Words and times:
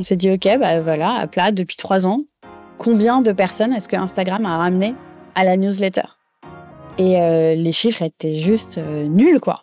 On 0.00 0.02
s'est 0.02 0.16
dit, 0.16 0.30
OK, 0.30 0.48
bah 0.58 0.80
voilà, 0.80 1.12
à 1.16 1.26
plat, 1.26 1.52
depuis 1.52 1.76
trois 1.76 2.06
ans, 2.06 2.22
combien 2.78 3.20
de 3.20 3.32
personnes 3.32 3.74
est-ce 3.74 3.86
que 3.86 3.96
Instagram 3.96 4.46
a 4.46 4.56
ramené 4.56 4.94
à 5.34 5.44
la 5.44 5.58
newsletter? 5.58 6.16
Et 6.96 7.20
euh, 7.20 7.54
les 7.54 7.72
chiffres 7.72 8.00
étaient 8.00 8.36
juste 8.36 8.78
euh, 8.78 9.04
nuls, 9.04 9.40
quoi. 9.40 9.62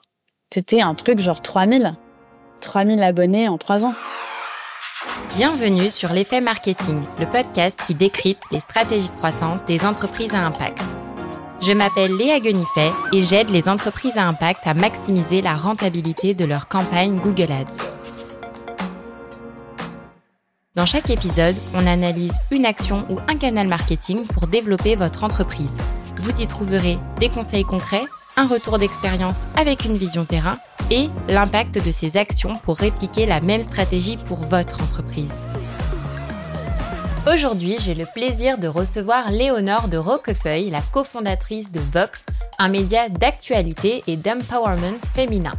C'était 0.54 0.82
un 0.82 0.94
truc 0.94 1.18
genre 1.18 1.42
3000. 1.42 1.96
3000 2.62 3.02
abonnés 3.02 3.48
en 3.48 3.58
trois 3.58 3.84
ans. 3.84 3.96
Bienvenue 5.36 5.90
sur 5.90 6.14
l'effet 6.14 6.40
marketing, 6.40 7.02
le 7.20 7.26
podcast 7.26 7.80
qui 7.88 7.96
décrypte 7.96 8.44
les 8.52 8.60
stratégies 8.60 9.10
de 9.10 9.16
croissance 9.16 9.66
des 9.66 9.86
entreprises 9.86 10.36
à 10.36 10.46
impact. 10.46 10.84
Je 11.62 11.74
m'appelle 11.74 12.16
Léa 12.16 12.40
Guenifet 12.40 12.92
et 13.12 13.24
j'aide 13.24 13.50
les 13.50 13.68
entreprises 13.68 14.20
à 14.20 14.28
impact 14.28 14.68
à 14.68 14.76
maximiser 14.76 15.42
la 15.42 15.56
rentabilité 15.56 16.36
de 16.36 16.46
leur 16.46 16.68
campagne 16.68 17.18
Google 17.18 17.52
Ads. 17.52 17.97
Dans 20.78 20.86
chaque 20.86 21.10
épisode, 21.10 21.56
on 21.74 21.88
analyse 21.88 22.36
une 22.52 22.64
action 22.64 23.04
ou 23.10 23.18
un 23.28 23.36
canal 23.36 23.68
marketing 23.68 24.28
pour 24.28 24.46
développer 24.46 24.96
votre 24.96 25.24
entreprise. 25.24 25.80
Vous 26.18 26.40
y 26.40 26.46
trouverez 26.46 27.00
des 27.20 27.30
conseils 27.30 27.64
concrets, 27.64 28.06
un 28.36 28.46
retour 28.46 28.78
d'expérience 28.78 29.42
avec 29.56 29.86
une 29.86 29.98
vision 29.98 30.24
terrain 30.24 30.60
et 30.92 31.10
l'impact 31.30 31.84
de 31.84 31.90
ces 31.90 32.16
actions 32.16 32.58
pour 32.58 32.78
répliquer 32.78 33.26
la 33.26 33.42
même 33.42 33.64
stratégie 33.64 34.18
pour 34.18 34.44
votre 34.44 34.84
entreprise. 34.84 35.48
Aujourd'hui, 37.26 37.78
j'ai 37.80 37.96
le 37.96 38.06
plaisir 38.14 38.60
de 38.60 38.68
recevoir 38.68 39.32
Léonore 39.32 39.88
de 39.88 39.98
Roquefeuille, 39.98 40.70
la 40.70 40.82
cofondatrice 40.82 41.72
de 41.72 41.80
Vox, 41.92 42.28
un 42.60 42.70
média 42.70 43.10
d'actualité 43.10 44.04
et 44.06 44.16
d'empowerment 44.16 45.02
féminin. 45.16 45.56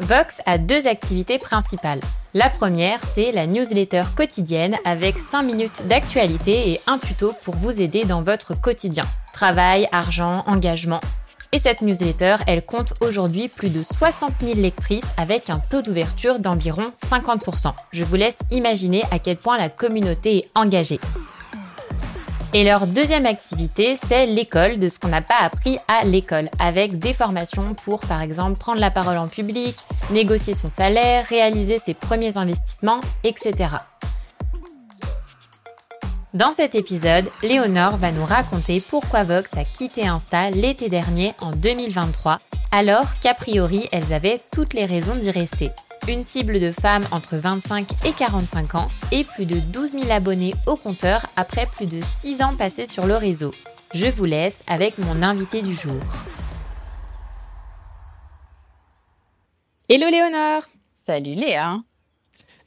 Vox 0.00 0.42
a 0.44 0.58
deux 0.58 0.88
activités 0.88 1.38
principales. 1.38 2.00
La 2.34 2.48
première, 2.48 2.98
c'est 3.04 3.30
la 3.30 3.46
newsletter 3.46 4.04
quotidienne 4.16 4.78
avec 4.86 5.18
5 5.18 5.42
minutes 5.42 5.86
d'actualité 5.86 6.70
et 6.70 6.80
un 6.86 6.96
tuto 6.96 7.34
pour 7.44 7.56
vous 7.56 7.82
aider 7.82 8.06
dans 8.06 8.22
votre 8.22 8.58
quotidien. 8.58 9.04
Travail, 9.34 9.86
argent, 9.92 10.42
engagement. 10.46 11.00
Et 11.52 11.58
cette 11.58 11.82
newsletter, 11.82 12.36
elle 12.46 12.64
compte 12.64 12.94
aujourd'hui 13.02 13.48
plus 13.48 13.68
de 13.68 13.82
60 13.82 14.32
000 14.40 14.54
lectrices 14.54 15.04
avec 15.18 15.50
un 15.50 15.58
taux 15.58 15.82
d'ouverture 15.82 16.38
d'environ 16.38 16.90
50%. 16.96 17.74
Je 17.92 18.02
vous 18.02 18.16
laisse 18.16 18.38
imaginer 18.50 19.02
à 19.10 19.18
quel 19.18 19.36
point 19.36 19.58
la 19.58 19.68
communauté 19.68 20.38
est 20.38 20.50
engagée. 20.54 21.00
Et 22.54 22.64
leur 22.64 22.86
deuxième 22.86 23.24
activité, 23.24 23.96
c'est 23.96 24.26
l'école 24.26 24.78
de 24.78 24.90
ce 24.90 24.98
qu'on 24.98 25.08
n'a 25.08 25.22
pas 25.22 25.38
appris 25.40 25.78
à 25.88 26.04
l'école, 26.04 26.50
avec 26.58 26.98
des 26.98 27.14
formations 27.14 27.72
pour, 27.72 28.02
par 28.02 28.20
exemple, 28.20 28.58
prendre 28.58 28.78
la 28.78 28.90
parole 28.90 29.16
en 29.16 29.26
public, 29.26 29.74
négocier 30.10 30.52
son 30.52 30.68
salaire, 30.68 31.24
réaliser 31.24 31.78
ses 31.78 31.94
premiers 31.94 32.36
investissements, 32.36 33.00
etc. 33.24 33.70
Dans 36.34 36.52
cet 36.52 36.74
épisode, 36.74 37.28
Léonore 37.42 37.96
va 37.96 38.10
nous 38.10 38.24
raconter 38.24 38.82
pourquoi 38.86 39.24
Vox 39.24 39.48
a 39.56 39.64
quitté 39.64 40.06
Insta 40.06 40.50
l'été 40.50 40.90
dernier 40.90 41.32
en 41.40 41.52
2023, 41.52 42.38
alors 42.70 43.18
qu'a 43.22 43.32
priori 43.32 43.88
elles 43.92 44.12
avaient 44.12 44.40
toutes 44.50 44.74
les 44.74 44.84
raisons 44.84 45.16
d'y 45.16 45.30
rester 45.30 45.70
une 46.08 46.24
cible 46.24 46.58
de 46.58 46.72
femmes 46.72 47.06
entre 47.12 47.36
25 47.36 47.88
et 48.04 48.12
45 48.12 48.74
ans 48.74 48.88
et 49.12 49.24
plus 49.24 49.46
de 49.46 49.60
12 49.60 49.90
000 49.90 50.10
abonnés 50.10 50.54
au 50.66 50.76
compteur 50.76 51.26
après 51.36 51.66
plus 51.66 51.86
de 51.86 52.00
6 52.00 52.42
ans 52.42 52.56
passés 52.56 52.86
sur 52.86 53.06
le 53.06 53.14
réseau. 53.14 53.52
Je 53.94 54.06
vous 54.06 54.24
laisse 54.24 54.62
avec 54.66 54.98
mon 54.98 55.22
invité 55.22 55.62
du 55.62 55.74
jour. 55.74 56.00
Hello 59.88 60.08
Léonore 60.08 60.62
Salut 61.06 61.34
Léa 61.34 61.78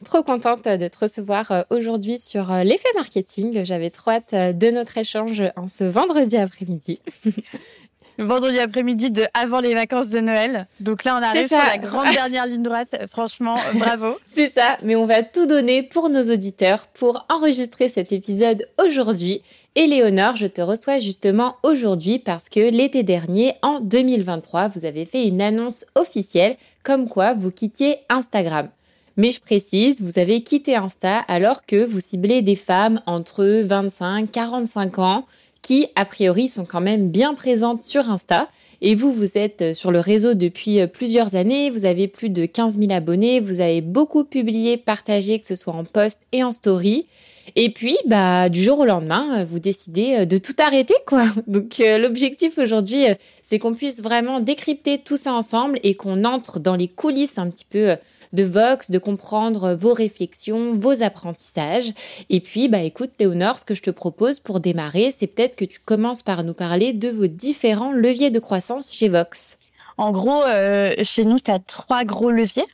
Trop 0.03 0.23
contente 0.23 0.65
de 0.65 0.87
te 0.87 0.99
recevoir 0.99 1.51
euh, 1.51 1.61
aujourd'hui 1.69 2.19
sur 2.19 2.51
euh, 2.51 2.63
l'effet 2.63 2.89
marketing. 2.95 3.63
J'avais 3.63 3.89
trop 3.89 4.11
hâte 4.11 4.33
euh, 4.33 4.53
de 4.53 4.69
notre 4.69 4.97
échange 4.97 5.41
en 5.55 5.67
ce 5.67 5.85
vendredi 5.85 6.37
après-midi. 6.37 6.99
vendredi 8.17 8.59
après-midi 8.59 9.11
de 9.11 9.25
avant 9.33 9.59
les 9.59 9.73
vacances 9.73 10.09
de 10.09 10.19
Noël. 10.19 10.67
Donc 10.79 11.03
là, 11.03 11.17
on 11.19 11.23
arrive 11.23 11.47
sur 11.47 11.57
la 11.57 11.77
grande 11.77 12.09
dernière 12.13 12.47
ligne 12.47 12.63
droite. 12.63 12.95
Franchement, 13.09 13.55
bravo. 13.75 14.17
C'est 14.27 14.47
ça, 14.47 14.77
mais 14.83 14.95
on 14.95 15.05
va 15.05 15.23
tout 15.23 15.45
donner 15.45 15.83
pour 15.83 16.09
nos 16.09 16.23
auditeurs 16.31 16.87
pour 16.87 17.25
enregistrer 17.29 17.89
cet 17.89 18.11
épisode 18.11 18.67
aujourd'hui. 18.83 19.41
Et 19.75 19.87
Léonore, 19.87 20.35
je 20.37 20.47
te 20.47 20.61
reçois 20.61 20.99
justement 20.99 21.57
aujourd'hui 21.63 22.19
parce 22.19 22.47
que 22.47 22.59
l'été 22.59 23.03
dernier, 23.03 23.55
en 23.61 23.81
2023, 23.81 24.69
vous 24.69 24.85
avez 24.85 25.05
fait 25.05 25.27
une 25.27 25.41
annonce 25.41 25.85
officielle 25.95 26.55
comme 26.83 27.09
quoi 27.09 27.33
vous 27.33 27.51
quittiez 27.51 27.97
Instagram. 28.09 28.69
Mais 29.17 29.29
je 29.29 29.39
précise, 29.39 30.01
vous 30.01 30.19
avez 30.19 30.41
quitté 30.41 30.75
Insta 30.75 31.19
alors 31.27 31.65
que 31.65 31.85
vous 31.85 32.01
ciblez 32.01 32.41
des 32.41 32.55
femmes 32.55 33.01
entre 33.05 33.45
25 33.63 34.23
et 34.23 34.27
45 34.27 34.99
ans 34.99 35.25
qui, 35.65 35.87
a 35.95 36.05
priori, 36.05 36.47
sont 36.47 36.63
quand 36.63 36.79
même 36.79 37.09
bien 37.09 37.33
présentes 37.33 37.81
sur 37.81 38.07
Insta. 38.07 38.49
Et 38.81 38.93
vous, 38.93 39.11
vous 39.11 39.35
êtes 39.35 39.63
euh, 39.63 39.73
sur 39.73 39.89
le 39.89 39.99
réseau 39.99 40.35
depuis 40.35 40.79
euh, 40.79 40.85
plusieurs 40.85 41.33
années, 41.33 41.71
vous 41.71 41.85
avez 41.85 42.07
plus 42.07 42.29
de 42.29 42.45
15 42.45 42.77
000 42.77 42.91
abonnés, 42.91 43.39
vous 43.39 43.61
avez 43.61 43.81
beaucoup 43.81 44.25
publié, 44.25 44.77
partagé, 44.77 45.39
que 45.39 45.47
ce 45.47 45.55
soit 45.55 45.73
en 45.73 45.83
post 45.83 46.27
et 46.33 46.43
en 46.43 46.51
story. 46.51 47.07
Et 47.55 47.71
puis, 47.71 47.97
bah, 48.05 48.49
du 48.49 48.61
jour 48.61 48.77
au 48.77 48.85
lendemain, 48.85 49.39
euh, 49.39 49.45
vous 49.49 49.57
décidez 49.57 50.27
de 50.27 50.37
tout 50.37 50.53
arrêter, 50.59 50.93
quoi. 51.07 51.23
Donc, 51.47 51.79
l'objectif 51.79 52.59
aujourd'hui, 52.59 53.05
c'est 53.41 53.57
qu'on 53.57 53.73
puisse 53.73 54.03
vraiment 54.03 54.41
décrypter 54.41 54.99
tout 54.99 55.17
ça 55.17 55.33
ensemble 55.33 55.79
et 55.81 55.95
qu'on 55.95 56.25
entre 56.25 56.59
dans 56.59 56.75
les 56.75 56.87
coulisses 56.87 57.39
un 57.39 57.49
petit 57.49 57.65
peu 57.67 57.95
de 58.35 58.43
Vox, 58.43 58.91
de 58.91 58.99
comprendre 58.99 59.73
vos 59.73 59.93
réflexions, 59.93 60.73
vos 60.73 61.01
apprentissages. 61.01 61.93
Et 62.29 62.39
puis, 62.39 62.67
bah 62.69 62.81
écoute, 62.81 63.11
Léonore, 63.19 63.59
ce 63.59 63.65
que 63.65 63.75
je 63.75 63.81
te 63.81 63.89
propose 63.89 64.39
pour 64.39 64.59
démarrer, 64.59 65.11
c'est 65.11 65.27
peut-être 65.27 65.55
que 65.55 65.65
tu 65.65 65.79
commences 65.79 66.21
par 66.21 66.43
nous 66.43 66.53
parler 66.53 66.93
de 66.93 67.09
vos 67.09 67.27
différents 67.27 67.91
leviers 67.91 68.29
de 68.29 68.39
croissance 68.39 68.93
chez 68.93 69.09
Vox. 69.09 69.57
En 69.97 70.11
gros, 70.11 70.43
euh, 70.43 70.93
chez 71.03 71.25
nous, 71.25 71.39
tu 71.39 71.51
as 71.51 71.59
trois 71.59 72.03
gros 72.03 72.31
leviers. 72.31 72.67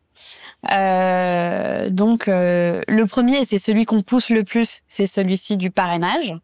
Euh, 0.71 1.89
donc, 1.89 2.27
euh, 2.27 2.81
le 2.87 3.05
premier, 3.05 3.45
c'est 3.45 3.59
celui 3.59 3.85
qu'on 3.85 4.01
pousse 4.01 4.29
le 4.29 4.43
plus, 4.43 4.81
c'est 4.87 5.07
celui-ci 5.07 5.57
du 5.57 5.71
parrainage, 5.71 6.35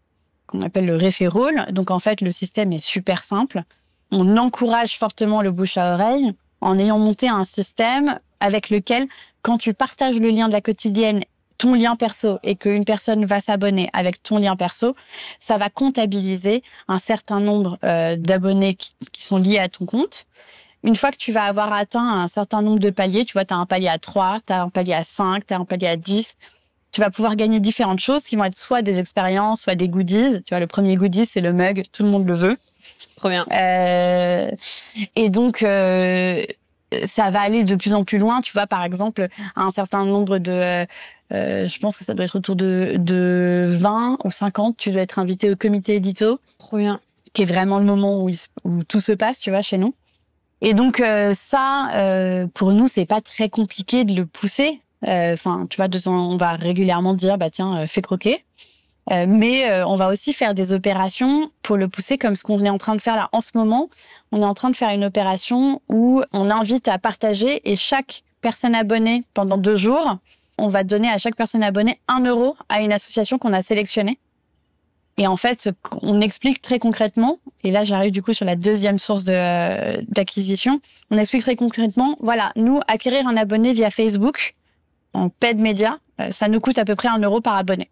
qu'on 0.47 0.61
appelle 0.61 0.85
le 0.85 0.95
référol. 0.95 1.66
Donc, 1.72 1.91
en 1.91 2.00
fait, 2.00 2.22
le 2.22 2.31
système 2.31 2.72
est 2.73 2.83
super 2.83 3.23
simple. 3.23 3.63
On 4.11 4.38
encourage 4.38 4.97
fortement 4.97 5.41
le 5.41 5.51
bouche 5.51 5.77
à 5.77 5.94
oreille 5.94 6.33
en 6.61 6.79
ayant 6.79 7.00
monté 7.00 7.27
un 7.27 7.44
système 7.44 8.19
avec 8.39 8.69
lequel, 8.69 9.07
quand 9.41 9.57
tu 9.57 9.73
partages 9.73 10.19
le 10.19 10.29
lien 10.29 10.47
de 10.47 10.53
la 10.53 10.61
quotidienne, 10.61 11.23
ton 11.57 11.73
lien 11.73 11.95
perso, 11.95 12.37
et 12.43 12.55
qu'une 12.55 12.85
personne 12.85 13.25
va 13.25 13.41
s'abonner 13.41 13.89
avec 13.93 14.21
ton 14.21 14.37
lien 14.37 14.55
perso, 14.55 14.93
ça 15.39 15.57
va 15.57 15.69
comptabiliser 15.69 16.63
un 16.87 16.99
certain 16.99 17.39
nombre 17.39 17.79
euh, 17.83 18.15
d'abonnés 18.15 18.75
qui, 18.75 19.23
sont 19.23 19.37
liés 19.37 19.59
à 19.59 19.67
ton 19.67 19.85
compte. 19.85 20.25
Une 20.83 20.95
fois 20.95 21.11
que 21.11 21.17
tu 21.17 21.31
vas 21.31 21.45
avoir 21.45 21.73
atteint 21.73 22.07
un 22.07 22.27
certain 22.27 22.61
nombre 22.61 22.79
de 22.79 22.91
paliers, 22.91 23.25
tu 23.25 23.33
vois, 23.33 23.45
tu 23.45 23.53
as 23.53 23.57
un 23.57 23.65
palier 23.65 23.87
à 23.87 23.97
3, 23.97 24.37
tu 24.45 24.53
as 24.53 24.61
un 24.61 24.69
palier 24.69 24.93
à 24.93 25.03
5, 25.03 25.45
tu 25.45 25.53
as 25.53 25.57
un 25.57 25.65
palier 25.65 25.87
à 25.87 25.95
10, 25.95 26.37
tu 26.91 27.01
vas 27.01 27.09
pouvoir 27.09 27.35
gagner 27.35 27.59
différentes 27.59 27.99
choses 27.99 28.23
qui 28.23 28.35
vont 28.35 28.45
être 28.45 28.57
soit 28.57 28.81
des 28.81 28.99
expériences, 28.99 29.61
soit 29.61 29.75
des 29.75 29.89
goodies. 29.89 30.43
Tu 30.43 30.49
vois, 30.49 30.59
le 30.59 30.67
premier 30.67 30.95
goodie, 30.95 31.25
c'est 31.25 31.41
le 31.41 31.53
mug, 31.53 31.83
tout 31.91 32.03
le 32.03 32.09
monde 32.09 32.27
le 32.27 32.35
veut. 32.35 32.57
Trop 33.15 33.29
bien. 33.29 33.45
Euh, 33.51 34.51
et 35.15 35.29
donc, 35.29 35.63
euh, 35.63 36.45
ça 37.05 37.29
va 37.29 37.41
aller 37.41 37.63
de 37.63 37.75
plus 37.75 37.93
en 37.93 38.03
plus 38.03 38.17
loin. 38.17 38.41
Tu 38.41 38.53
vois, 38.53 38.67
par 38.67 38.83
exemple, 38.83 39.27
un 39.55 39.71
certain 39.71 40.05
nombre 40.05 40.37
de, 40.37 40.85
euh, 41.33 41.67
je 41.67 41.79
pense 41.79 41.97
que 41.97 42.03
ça 42.03 42.13
doit 42.13 42.25
être 42.25 42.37
autour 42.37 42.55
de, 42.55 42.95
de 42.97 43.67
20 43.69 44.19
ou 44.23 44.31
50, 44.31 44.77
tu 44.77 44.91
dois 44.91 45.01
être 45.01 45.19
invité 45.19 45.51
au 45.51 45.55
comité 45.55 45.95
édito. 45.95 46.39
Trop 46.57 46.77
bien. 46.77 46.99
Qui 47.33 47.43
est 47.43 47.45
vraiment 47.45 47.79
le 47.79 47.85
moment 47.85 48.23
où, 48.23 48.29
où 48.63 48.83
tout 48.83 49.01
se 49.01 49.11
passe, 49.11 49.39
tu 49.39 49.49
vois, 49.49 49.61
chez 49.61 49.77
nous. 49.77 49.93
Et 50.61 50.73
donc 50.73 50.99
euh, 50.99 51.33
ça, 51.35 51.89
euh, 51.93 52.47
pour 52.53 52.71
nous, 52.71 52.87
c'est 52.87 53.05
pas 53.05 53.21
très 53.21 53.49
compliqué 53.49 54.05
de 54.05 54.15
le 54.15 54.25
pousser. 54.25 54.81
Euh, 55.07 55.33
enfin, 55.33 55.67
tu 55.69 55.77
vois, 55.77 55.87
de 55.87 55.99
temps, 55.99 56.31
on 56.31 56.37
va 56.37 56.53
régulièrement 56.53 57.13
dire, 57.13 57.38
bah 57.38 57.50
tiens, 57.50 57.85
fais 57.85 58.01
croquer. 58.01 58.44
Euh, 59.12 59.25
mais 59.27 59.69
euh, 59.69 59.88
on 59.88 59.95
va 59.95 60.09
aussi 60.09 60.33
faire 60.33 60.54
des 60.54 60.74
opérations 60.74 61.50
pour 61.62 61.77
le 61.77 61.88
pousser 61.88 62.18
comme 62.18 62.36
ce 62.36 62.44
qu'on 62.44 62.63
est 62.63 62.69
en 62.69 62.77
train 62.77 62.95
de 62.95 63.01
faire 63.01 63.15
là 63.15 63.30
en 63.31 63.42
ce 63.42 63.51
moment. 63.56 63.89
On 64.31 64.42
est 64.42 64.45
en 64.45 64.54
train 64.54 64.69
de 64.69 64.75
faire 64.75 64.89
une 64.89 65.06
opération 65.06 65.81
où 65.88 66.24
on 66.33 66.50
invite 66.50 66.88
à 66.88 66.98
partager 66.98 67.62
et 67.69 67.75
chaque 67.75 68.24
personne 68.42 68.75
abonnée 68.75 69.24
pendant 69.33 69.57
deux 69.57 69.77
jours, 69.77 70.18
on 70.57 70.68
va 70.68 70.83
donner 70.83 71.09
à 71.09 71.18
chaque 71.18 71.36
personne 71.36 71.63
abonnée 71.63 72.00
un 72.07 72.21
euro 72.21 72.56
à 72.69 72.81
une 72.81 72.92
association 72.92 73.38
qu'on 73.38 73.54
a 73.54 73.62
sélectionnée. 73.62 74.19
Et 75.19 75.25
en 75.25 75.38
fait, 75.38 75.69
on 76.03 76.21
explique 76.21 76.62
très 76.62 76.77
concrètement, 76.77 77.39
et 77.63 77.71
là 77.71 77.83
j'arrive 77.83 78.12
du 78.12 78.21
coup 78.21 78.33
sur 78.33 78.45
la 78.45 78.56
deuxième 78.56 79.00
source 79.00 79.24
d'acquisition, 79.24 80.80
on 81.10 81.18
explique 81.18 81.42
très 81.42 81.56
concrètement, 81.56 82.18
voilà, 82.19 82.51
nous, 82.56 82.80
acquérir 82.88 83.27
un 83.27 83.36
abonné 83.36 83.74
via 83.74 83.89
Facebook, 83.89 84.56
en 85.13 85.30
paid 85.30 85.60
média, 85.60 85.98
euh, 86.21 86.30
ça 86.30 86.48
nous 86.48 86.60
coûte 86.60 86.77
à 86.77 86.86
peu 86.86 86.95
près 86.95 87.07
un 87.07 87.18
euro 87.18 87.42
par 87.42 87.56
abonné. 87.56 87.89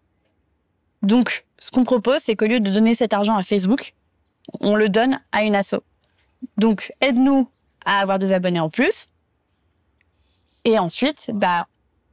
Donc, 1.06 1.44
ce 1.58 1.70
qu'on 1.70 1.84
propose, 1.84 2.18
c'est 2.20 2.36
qu'au 2.36 2.46
lieu 2.46 2.60
de 2.60 2.70
donner 2.70 2.94
cet 2.94 3.12
argent 3.14 3.36
à 3.36 3.42
Facebook, 3.42 3.94
on 4.60 4.74
le 4.74 4.88
donne 4.88 5.20
à 5.32 5.42
une 5.42 5.54
asso. 5.54 5.76
Donc, 6.58 6.92
aide-nous 7.00 7.48
à 7.84 8.00
avoir 8.00 8.18
des 8.18 8.32
abonnés 8.32 8.60
en 8.60 8.70
plus. 8.70 9.08
Et 10.64 10.78
ensuite, 10.78 11.30
bah, 11.32 11.68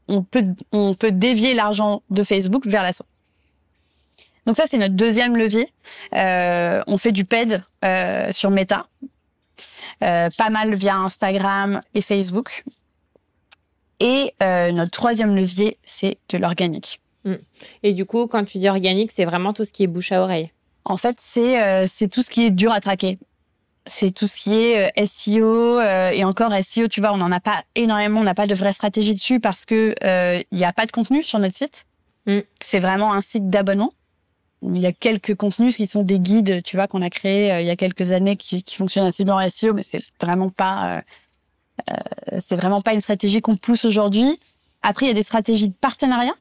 on 0.08 0.24
peut 0.24 1.12
dévier 1.12 1.54
l'argent 1.54 2.04
de 2.10 2.24
Facebook 2.24 2.68
vers 2.68 2.84
l'asso. 2.84 3.04
Donc 4.46 4.56
ça 4.56 4.66
c'est 4.68 4.78
notre 4.78 4.96
deuxième 4.96 5.38
levier. 5.38 5.72
Euh, 6.16 6.82
on 6.88 6.98
fait 6.98 7.12
du 7.12 7.26
paid 7.26 7.64
euh, 7.86 8.32
sur 8.34 8.50
Meta, 8.52 8.88
euh, 10.04 10.30
pas 10.38 10.50
mal 10.50 10.74
via 10.76 10.96
Instagram 10.98 11.82
et 11.94 12.02
Facebook. 12.02 12.64
Et 14.00 14.34
notre 14.42 14.92
troisième 14.92 15.36
levier 15.36 15.78
c'est 15.86 16.18
de 16.30 16.38
l'organique. 16.38 17.00
Mm. 17.26 17.36
Et 17.84 17.94
du 17.94 18.06
coup, 18.06 18.28
quand 18.28 18.44
tu 18.46 18.58
dis 18.58 18.70
organique, 18.70 19.12
c'est 19.12 19.26
vraiment 19.26 19.54
tout 19.54 19.66
ce 19.66 19.72
qui 19.72 19.84
est 19.84 19.88
bouche 19.88 20.12
à 20.12 20.22
oreille. 20.22 20.52
En 20.86 20.98
fait, 20.98 21.18
c'est 21.20 21.62
euh, 21.62 21.86
c'est 21.88 22.08
tout 22.08 22.22
ce 22.22 22.30
qui 22.30 22.44
est 22.44 22.52
dur 22.52 22.72
à 22.72 22.82
traquer. 22.82 23.18
C'est 23.86 24.12
tout 24.12 24.28
ce 24.28 24.38
qui 24.38 24.54
est 24.54 24.92
euh, 24.98 25.06
SEO 25.06 25.80
euh, 25.80 26.10
et 26.12 26.24
encore 26.24 26.52
SEO, 26.64 26.88
tu 26.88 27.02
vois, 27.02 27.14
on 27.14 27.18
n'en 27.18 27.32
a 27.32 27.40
pas 27.40 27.64
énormément, 27.76 28.22
on 28.22 28.24
n'a 28.24 28.34
pas 28.34 28.48
de 28.48 28.56
vraie 28.56 28.74
stratégie 28.74 29.14
dessus 29.14 29.40
parce 29.40 29.66
que 29.66 29.96
il 30.52 30.58
n'y 30.58 30.66
a 30.66 30.74
pas 30.74 30.86
de 30.86 30.92
contenu 30.92 31.24
sur 31.24 31.40
notre 31.40 31.56
site. 31.56 31.86
Mm. 32.26 32.40
C'est 32.62 32.80
vraiment 32.80 33.14
un 33.14 33.22
site 33.22 33.50
d'abonnement. 33.50 33.94
Il 34.62 34.78
y 34.78 34.86
a 34.86 34.94
quelques 34.94 35.36
contenus 35.36 35.76
qui 35.76 35.88
sont 35.88 36.04
des 36.04 36.20
guides, 36.20 36.64
tu 36.64 36.78
vois, 36.78 36.88
qu'on 36.88 37.02
a 37.02 37.10
créés 37.10 37.60
il 37.60 37.66
y 37.66 37.70
a 37.70 37.76
quelques 37.76 38.12
années 38.12 38.38
qui, 38.38 38.64
qui 38.64 38.78
fonctionnent 38.78 39.06
assez 39.06 39.26
bien 39.26 39.36
en 39.36 39.50
SEO, 39.50 39.74
mais 39.74 39.84
c'est 39.84 40.02
vraiment 40.22 40.50
pas 40.50 41.02
c'est 42.40 42.56
vraiment 42.56 42.82
pas 42.82 42.94
une 42.94 43.02
stratégie 43.02 43.42
qu'on 43.42 43.58
pousse 43.58 43.84
aujourd'hui. 43.84 44.40
Après, 44.82 45.06
il 45.06 45.10
y 45.10 45.12
a 45.12 45.16
des 45.16 45.24
stratégies 45.24 45.70
de 45.70 45.74
partenariat 45.74 46.34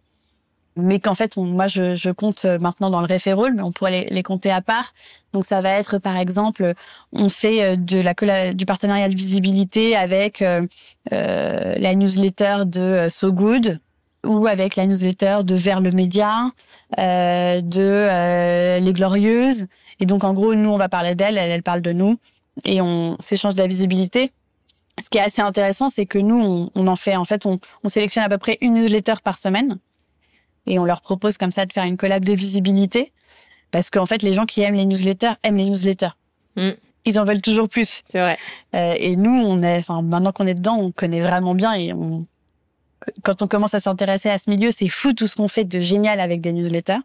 mais 0.76 1.00
qu'en 1.00 1.14
fait, 1.14 1.36
on, 1.36 1.44
moi, 1.44 1.66
je, 1.66 1.94
je, 1.94 2.10
compte 2.10 2.44
euh, 2.44 2.58
maintenant 2.58 2.90
dans 2.90 3.00
le 3.00 3.12
referral, 3.12 3.54
mais 3.54 3.62
on 3.62 3.72
pourrait 3.72 3.90
les, 3.90 4.04
les, 4.10 4.22
compter 4.22 4.50
à 4.50 4.62
part. 4.62 4.94
Donc, 5.32 5.44
ça 5.44 5.60
va 5.60 5.70
être, 5.70 5.98
par 5.98 6.16
exemple, 6.16 6.74
on 7.12 7.28
fait 7.28 7.62
euh, 7.62 7.76
de 7.76 8.00
la 8.00 8.54
du 8.54 8.66
partenariat 8.66 9.08
de 9.08 9.14
visibilité 9.14 9.96
avec 9.96 10.40
euh, 10.42 10.66
euh 11.12 11.74
la 11.76 11.94
newsletter 11.94 12.64
de 12.66 13.08
So 13.10 13.32
Good 13.32 13.80
ou 14.24 14.46
avec 14.46 14.76
la 14.76 14.86
newsletter 14.86 15.40
de 15.42 15.54
Vers 15.54 15.80
le 15.80 15.90
Média, 15.90 16.50
euh, 16.98 17.60
de 17.60 18.78
Les 18.80 18.92
Glorieuses. 18.92 19.66
Et 20.00 20.06
donc, 20.06 20.24
en 20.24 20.32
gros, 20.32 20.54
nous, 20.54 20.70
on 20.70 20.78
va 20.78 20.88
parler 20.88 21.14
d'elle, 21.14 21.36
elle, 21.38 21.50
elle 21.50 21.62
parle 21.62 21.80
de 21.82 21.92
nous, 21.92 22.18
et 22.64 22.80
on 22.80 23.16
s'échange 23.20 23.54
de 23.54 23.60
la 23.60 23.66
visibilité. 23.66 24.30
Ce 25.02 25.10
qui 25.10 25.18
est 25.18 25.22
assez 25.22 25.42
intéressant, 25.42 25.88
c'est 25.90 26.06
que 26.06 26.18
nous, 26.18 26.40
on, 26.40 26.70
on, 26.76 26.86
en 26.86 26.96
fait, 26.96 27.16
en 27.16 27.24
fait, 27.24 27.46
on, 27.46 27.58
on 27.82 27.88
sélectionne 27.88 28.22
à 28.22 28.28
peu 28.28 28.38
près 28.38 28.58
une 28.60 28.74
newsletter 28.74 29.14
par 29.24 29.38
semaine 29.38 29.78
et 30.66 30.78
on 30.78 30.84
leur 30.84 31.00
propose 31.00 31.38
comme 31.38 31.52
ça 31.52 31.66
de 31.66 31.72
faire 31.72 31.84
une 31.84 31.96
collab 31.96 32.24
de 32.24 32.32
visibilité 32.32 33.12
parce 33.70 33.90
qu'en 33.90 34.06
fait 34.06 34.22
les 34.22 34.34
gens 34.34 34.46
qui 34.46 34.60
aiment 34.62 34.74
les 34.74 34.86
newsletters 34.86 35.34
aiment 35.42 35.56
les 35.56 35.70
newsletters. 35.70 36.16
Mm. 36.56 36.70
Ils 37.04 37.18
en 37.18 37.24
veulent 37.24 37.40
toujours 37.40 37.68
plus. 37.68 38.02
C'est 38.08 38.20
vrai. 38.20 38.38
Euh, 38.74 38.94
et 38.96 39.16
nous, 39.16 39.32
on 39.32 39.60
est, 39.62 39.78
enfin 39.78 40.02
maintenant 40.02 40.30
qu'on 40.30 40.46
est 40.46 40.54
dedans, 40.54 40.76
on 40.76 40.92
connaît 40.92 41.20
vraiment 41.20 41.54
bien 41.54 41.72
et 41.74 41.92
on, 41.92 42.26
quand 43.22 43.42
on 43.42 43.48
commence 43.48 43.74
à 43.74 43.80
s'intéresser 43.80 44.30
à 44.30 44.38
ce 44.38 44.48
milieu, 44.48 44.70
c'est 44.70 44.88
fou 44.88 45.12
tout 45.12 45.26
ce 45.26 45.34
qu'on 45.34 45.48
fait 45.48 45.64
de 45.64 45.80
génial 45.80 46.20
avec 46.20 46.40
des 46.40 46.52
newsletters. 46.52 47.00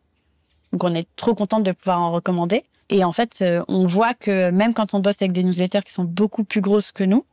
Donc 0.71 0.83
on 0.83 0.94
est 0.94 1.07
trop 1.15 1.33
contente 1.33 1.63
de 1.63 1.71
pouvoir 1.71 2.00
en 2.00 2.12
recommander. 2.12 2.63
Et 2.89 3.03
en 3.03 3.12
fait, 3.12 3.39
euh, 3.42 3.63
on 3.68 3.86
voit 3.86 4.13
que 4.13 4.50
même 4.51 4.74
quand 4.74 4.94
on 4.94 5.00
bosse 5.00 5.21
avec 5.21 5.31
des 5.31 5.44
newsletters 5.44 5.81
qui 5.83 5.94
sont 5.94 6.03
beaucoup 6.03 6.44
plus 6.44 6.62
grosses 6.62 6.92
que 6.92 7.03
nous, 7.03 7.25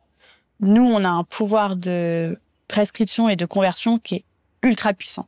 nous, 0.60 0.84
on 0.84 1.04
a 1.04 1.08
un 1.08 1.24
pouvoir 1.24 1.76
de 1.76 2.38
prescription 2.68 3.28
et 3.28 3.36
de 3.36 3.44
conversion 3.44 3.98
qui 3.98 4.16
est 4.16 4.24
ultra 4.62 4.94
puissant. 4.94 5.26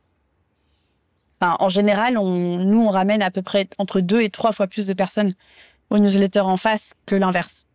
En 1.41 1.69
général, 1.69 2.17
on, 2.17 2.57
nous, 2.57 2.81
on 2.81 2.89
ramène 2.89 3.21
à 3.21 3.31
peu 3.31 3.41
près 3.41 3.67
entre 3.77 3.99
deux 3.99 4.21
et 4.21 4.29
trois 4.29 4.51
fois 4.51 4.67
plus 4.67 4.87
de 4.87 4.93
personnes 4.93 5.33
aux 5.89 5.99
newsletters 5.99 6.39
en 6.39 6.57
face 6.57 6.93
que 7.05 7.15
l'inverse. 7.15 7.65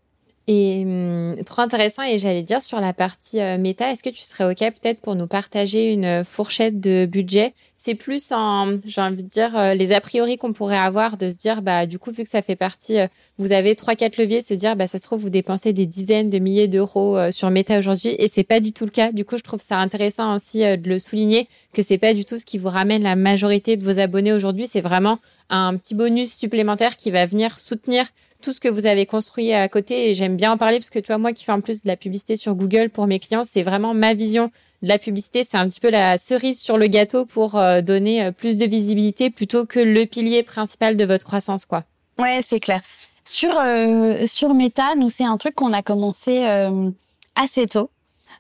Et 0.49 0.83
hum, 0.85 1.37
trop 1.45 1.63
intéressant. 1.63 2.03
Et 2.03 2.19
j'allais 2.19 2.43
dire 2.43 2.61
sur 2.61 2.81
la 2.81 2.93
partie 2.93 3.41
euh, 3.41 3.59
méta, 3.59 3.91
est-ce 3.91 4.03
que 4.03 4.11
tu 4.11 4.23
serais 4.23 4.51
OK 4.51 4.59
peut-être 4.59 5.01
pour 5.01 5.15
nous 5.15 5.29
partager 5.29 5.93
une 5.93 6.25
fourchette 6.25 6.81
de 6.81 7.07
budget 7.07 7.55
C'est 7.85 7.97
plus 7.97 8.31
en, 8.31 8.79
j'ai 8.87 9.01
envie 9.01 9.25
de 9.25 9.29
dire, 9.29 9.59
euh, 9.59 9.75
les 9.75 9.91
a 9.91 10.01
priori 10.01 10.39
qu'on 10.39 10.53
pourrait 10.53 10.79
avoir 10.79 11.17
de 11.17 11.29
se 11.29 11.37
dire, 11.37 11.63
bah 11.63 11.85
du 11.85 11.99
coup, 11.99 12.13
vu 12.13 12.23
que 12.23 12.29
ça 12.29 12.41
fait 12.41 12.55
partie, 12.55 13.01
euh, 13.01 13.09
vous 13.39 13.51
avez 13.51 13.75
trois, 13.75 13.97
quatre 13.97 14.19
leviers, 14.19 14.41
se 14.41 14.55
dire, 14.55 14.77
bah 14.77 14.87
ça 14.87 14.99
se 14.99 15.03
trouve, 15.03 15.23
vous 15.23 15.31
dépensez 15.31 15.73
des 15.73 15.87
dizaines 15.87 16.31
de 16.31 16.39
milliers 16.39 16.69
d'euros 16.69 17.19
sur 17.33 17.51
méta 17.51 17.77
aujourd'hui. 17.81 18.15
Et 18.21 18.29
c'est 18.29 18.45
pas 18.45 18.61
du 18.61 18.73
tout 18.73 18.85
le 18.85 18.93
cas. 18.93 19.11
Du 19.11 19.25
coup, 19.25 19.37
je 19.37 19.43
trouve 19.43 19.61
ça 19.61 19.79
intéressant 19.79 20.37
aussi 20.37 20.61
de 20.61 20.89
le 20.89 21.01
souligner 21.01 21.49
que 21.73 21.83
c'est 21.83 21.99
pas 21.99 22.15
du 22.15 22.25
tout 22.25 22.39
ce 22.39 22.45
qui 22.45 22.57
vous 22.57 22.69
ramène 22.69 23.03
la 23.03 23.17
majorité 23.17 23.77
de 23.77 23.83
vos 23.83 23.99
abonnés 23.99 24.33
aujourd'hui. 24.33 24.69
C'est 24.69 24.81
vraiment 24.81 25.19
un 25.51 25.77
petit 25.77 25.97
bonus 25.97 26.33
supplémentaire 26.33 26.97
qui 26.97 27.11
va 27.11 27.27
venir 27.27 27.59
soutenir 27.59 28.07
tout 28.43 28.53
ce 28.53 28.61
que 28.61 28.69
vous 28.69 28.87
avez 28.87 29.07
construit 29.07 29.53
à 29.53 29.67
côté 29.69 30.11
et 30.11 30.15
j'aime 30.15 30.37
bien 30.37 30.53
en 30.53 30.59
parler 30.59 30.79
parce 30.79 30.91
que 30.91 30.99
tu 31.01 31.09
vois 31.09 31.19
moi 31.19 31.33
qui 31.33 31.45
fais 31.45 31.53
en 31.53 31.61
plus 31.61 31.83
de 31.83 31.89
la 31.89 31.97
publicité 31.97 32.37
sur 32.37 32.55
Google 32.55 32.91
pour 32.91 33.07
mes 33.07 33.19
clients, 33.19 33.45
c'est 33.45 33.63
vraiment 33.63 33.95
ma 33.95 34.15
vision 34.15 34.51
la 34.83 34.99
publicité, 34.99 35.45
c'est 35.45 35.57
un 35.57 35.69
petit 35.69 35.81
peu 35.81 35.91
la 35.91 36.19
cerise 36.19 36.61
sur 36.61 36.77
le 36.77 36.89
gâteau 36.89 37.25
pour 37.25 37.57
euh, 37.57 37.81
donner 37.81 38.25
euh, 38.25 38.33
plus 38.33 38.57
de 38.57 38.67
visibilité 38.67 39.31
plutôt 39.31 39.65
que 39.65 39.79
le 39.79 40.07
pilier 40.07 40.43
principal 40.43 40.97
de 40.97 41.05
votre 41.05 41.25
croissance 41.25 41.65
quoi. 41.65 41.85
Ouais, 42.19 42.41
c'est 42.45 42.61
clair. 42.61 42.83
Sur 43.25 43.59
euh, 43.61 44.27
sur 44.27 44.53
Meta, 44.55 44.95
nous 44.97 45.09
c'est 45.09 45.25
un 45.25 45.37
truc 45.39 45.55
qu'on 45.55 45.73
a 45.73 45.83
commencé 45.83 46.45
euh, 46.45 46.91
assez 47.37 47.67
tôt 47.67 47.91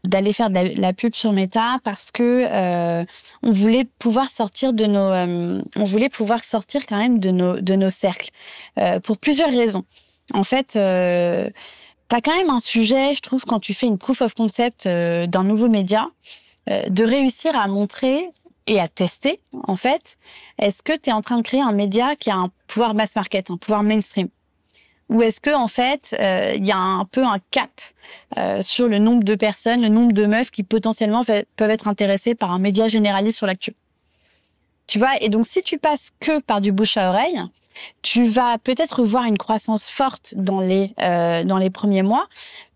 d'aller 0.04 0.32
faire 0.32 0.50
de 0.50 0.80
la, 0.80 0.92
pub 0.92 1.14
sur 1.14 1.32
Meta 1.32 1.78
parce 1.84 2.10
que 2.10 2.46
euh, 2.50 3.04
on 3.44 3.52
voulait 3.52 3.84
pouvoir 4.00 4.28
sortir 4.28 4.72
de 4.72 4.86
nos 4.86 5.12
euh, 5.12 5.62
on 5.76 5.84
voulait 5.84 6.08
pouvoir 6.08 6.42
sortir 6.42 6.86
quand 6.86 6.98
même 6.98 7.20
de 7.20 7.30
nos 7.30 7.60
de 7.60 7.74
nos 7.76 7.90
cercles 7.90 8.30
pour 9.04 9.18
plusieurs 9.18 9.50
raisons. 9.50 9.84
En 10.34 10.44
fait, 10.44 10.76
euh, 12.12 12.16
tu 12.16 12.16
as 12.16 12.20
quand 12.20 12.36
même 12.36 12.50
un 12.50 12.60
sujet, 12.60 13.14
je 13.14 13.20
trouve, 13.20 13.44
quand 13.44 13.60
tu 13.60 13.74
fais 13.74 13.86
une 13.86 13.98
proof 13.98 14.20
of 14.22 14.34
concept 14.34 14.86
euh, 14.86 15.26
d'un 15.26 15.44
nouveau 15.44 15.68
média, 15.68 16.08
euh, 16.70 16.82
de 16.88 17.04
réussir 17.04 17.56
à 17.56 17.66
montrer 17.66 18.28
et 18.66 18.80
à 18.80 18.88
tester, 18.88 19.40
en 19.66 19.76
fait, 19.76 20.16
est-ce 20.58 20.82
que 20.82 20.92
tu 20.96 21.10
es 21.10 21.12
en 21.12 21.22
train 21.22 21.36
de 21.38 21.42
créer 21.42 21.60
un 21.60 21.72
média 21.72 22.16
qui 22.16 22.30
a 22.30 22.36
un 22.36 22.50
pouvoir 22.66 22.94
mass 22.94 23.16
market, 23.16 23.50
un 23.50 23.56
pouvoir 23.56 23.82
mainstream? 23.82 24.28
Ou 25.08 25.20
est-ce 25.20 25.40
que 25.40 25.54
en 25.54 25.68
fait 25.68 26.16
euh, 26.20 26.54
il 26.56 26.64
y 26.64 26.72
a 26.72 26.78
un 26.78 27.04
peu 27.04 27.22
un 27.22 27.38
cap 27.50 27.70
euh, 28.38 28.62
sur 28.62 28.88
le 28.88 28.98
nombre 28.98 29.24
de 29.24 29.34
personnes, 29.34 29.82
le 29.82 29.88
nombre 29.88 30.12
de 30.12 30.24
meufs 30.24 30.50
qui 30.50 30.62
potentiellement 30.62 31.22
peuvent 31.24 31.70
être 31.70 31.88
intéressées 31.88 32.34
par 32.34 32.50
un 32.50 32.58
média 32.58 32.88
généraliste 32.88 33.36
sur 33.36 33.46
l'actu? 33.46 33.74
Tu 34.86 34.98
vois, 34.98 35.20
et 35.20 35.28
donc 35.28 35.46
si 35.46 35.60
tu 35.62 35.76
passes 35.76 36.12
que 36.18 36.40
par 36.40 36.62
du 36.62 36.72
bouche 36.72 36.96
à 36.96 37.10
oreille, 37.10 37.42
tu 38.02 38.26
vas 38.26 38.58
peut-être 38.58 39.04
voir 39.04 39.24
une 39.24 39.38
croissance 39.38 39.88
forte 39.88 40.34
dans 40.36 40.60
les 40.60 40.94
euh, 41.00 41.44
dans 41.44 41.58
les 41.58 41.70
premiers 41.70 42.02
mois, 42.02 42.26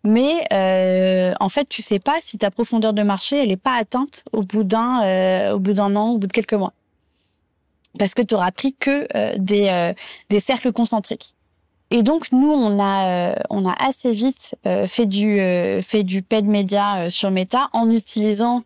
mais 0.04 0.46
euh, 0.52 1.34
en 1.40 1.48
fait 1.48 1.69
tu 1.69 1.82
sais 1.82 1.98
pas 1.98 2.16
si 2.20 2.38
ta 2.38 2.50
profondeur 2.50 2.93
de 2.93 3.02
marché 3.02 3.43
elle 3.43 3.50
est 3.50 3.56
pas 3.56 3.75
atteinte 3.75 4.25
au 4.32 4.43
bout 4.43 4.64
d'un 4.64 5.02
euh, 5.04 5.54
au 5.54 5.58
bout 5.58 5.72
d'un 5.72 5.94
an, 5.96 6.10
au 6.10 6.19
bout 6.19 6.26
de 6.26 6.32
quelques 6.32 6.54
mois, 6.54 6.72
parce 7.99 8.14
que 8.14 8.23
tu 8.23 8.35
auras 8.35 8.50
pris 8.52 8.75
que 8.75 9.06
euh, 9.14 9.35
des 9.38 9.68
euh, 9.68 9.92
des 10.28 10.40
cercles 10.40 10.73
concentriques. 10.73 11.35
Et 11.90 12.02
donc 12.02 12.32
nous 12.32 12.50
on 12.50 12.80
a 12.80 13.06
euh, 13.06 13.35
on 13.49 13.64
a 13.68 13.73
assez 13.73 14.12
vite 14.12 14.56
euh, 14.66 14.87
fait 14.88 15.06
du 15.06 15.40
euh, 15.40 15.82
fait 15.82 16.02
du 16.02 16.23
paid 16.23 16.47
media 16.47 16.97
euh, 16.97 17.11
sur 17.11 17.30
Meta 17.30 17.68
en 17.73 17.90
utilisant 17.90 18.62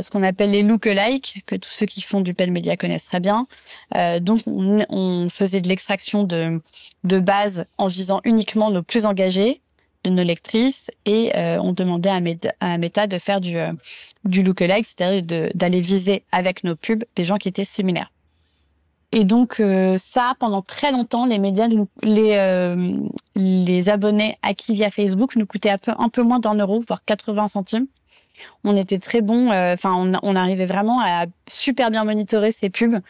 ce 0.00 0.10
qu'on 0.10 0.22
appelle 0.22 0.52
les 0.52 0.62
lookalike 0.62 1.42
que 1.46 1.56
tous 1.56 1.68
ceux 1.68 1.86
qui 1.86 2.00
font 2.00 2.20
du 2.20 2.32
paid 2.32 2.50
media 2.50 2.76
connaissent 2.76 3.04
très 3.04 3.20
bien. 3.20 3.46
Euh, 3.96 4.20
donc 4.20 4.40
on, 4.46 4.86
on, 4.88 5.28
faisait 5.28 5.60
de 5.60 5.68
l'extraction 5.68 6.24
de 6.24 6.62
de 7.04 7.18
base 7.18 7.66
en 7.78 7.88
visant 7.88 8.20
uniquement 8.24 8.70
nos 8.70 8.82
plus 8.82 9.04
engagés 9.04 9.60
de 10.04 10.10
nos 10.10 10.22
lectrices 10.22 10.90
et 11.04 11.32
on 11.36 11.72
demandait 11.72 12.10
à 12.10 12.20
Meta, 12.20 12.52
à 12.60 12.78
Meta 12.78 13.06
de 13.06 13.18
faire 13.18 13.40
du 13.40 13.56
du 14.24 14.42
lookalike, 14.42 14.86
c'est-à-dire 14.86 15.50
d'aller 15.54 15.80
viser 15.80 16.24
avec 16.32 16.64
nos 16.64 16.74
pubs 16.74 17.04
des 17.14 17.24
gens 17.24 17.36
qui 17.36 17.48
étaient 17.48 17.64
similaires. 17.64 18.10
Et 19.12 19.24
donc 19.24 19.60
euh, 19.60 19.98
ça, 19.98 20.34
pendant 20.40 20.62
très 20.62 20.90
longtemps, 20.90 21.26
les 21.26 21.38
médias, 21.38 21.68
euh, 22.04 22.96
les 23.36 23.88
abonnés 23.90 24.38
acquis 24.42 24.72
via 24.72 24.90
Facebook 24.90 25.36
nous 25.36 25.44
coûtaient 25.46 25.70
un 25.70 25.78
peu 25.78 25.92
un 25.98 26.08
peu 26.08 26.22
moins 26.22 26.38
d'un 26.38 26.54
euro, 26.54 26.82
voire 26.86 27.04
80 27.04 27.48
centimes. 27.48 27.86
On 28.64 28.76
était 28.76 28.98
très 28.98 29.20
bon. 29.20 29.50
Euh, 29.50 29.74
enfin, 29.74 29.92
on, 29.94 30.12
on, 30.22 30.36
arrivait 30.36 30.66
vraiment 30.66 31.00
à 31.00 31.26
super 31.48 31.90
bien 31.90 32.04
monitorer 32.04 32.52
ces 32.52 32.70
pubs. 32.70 33.00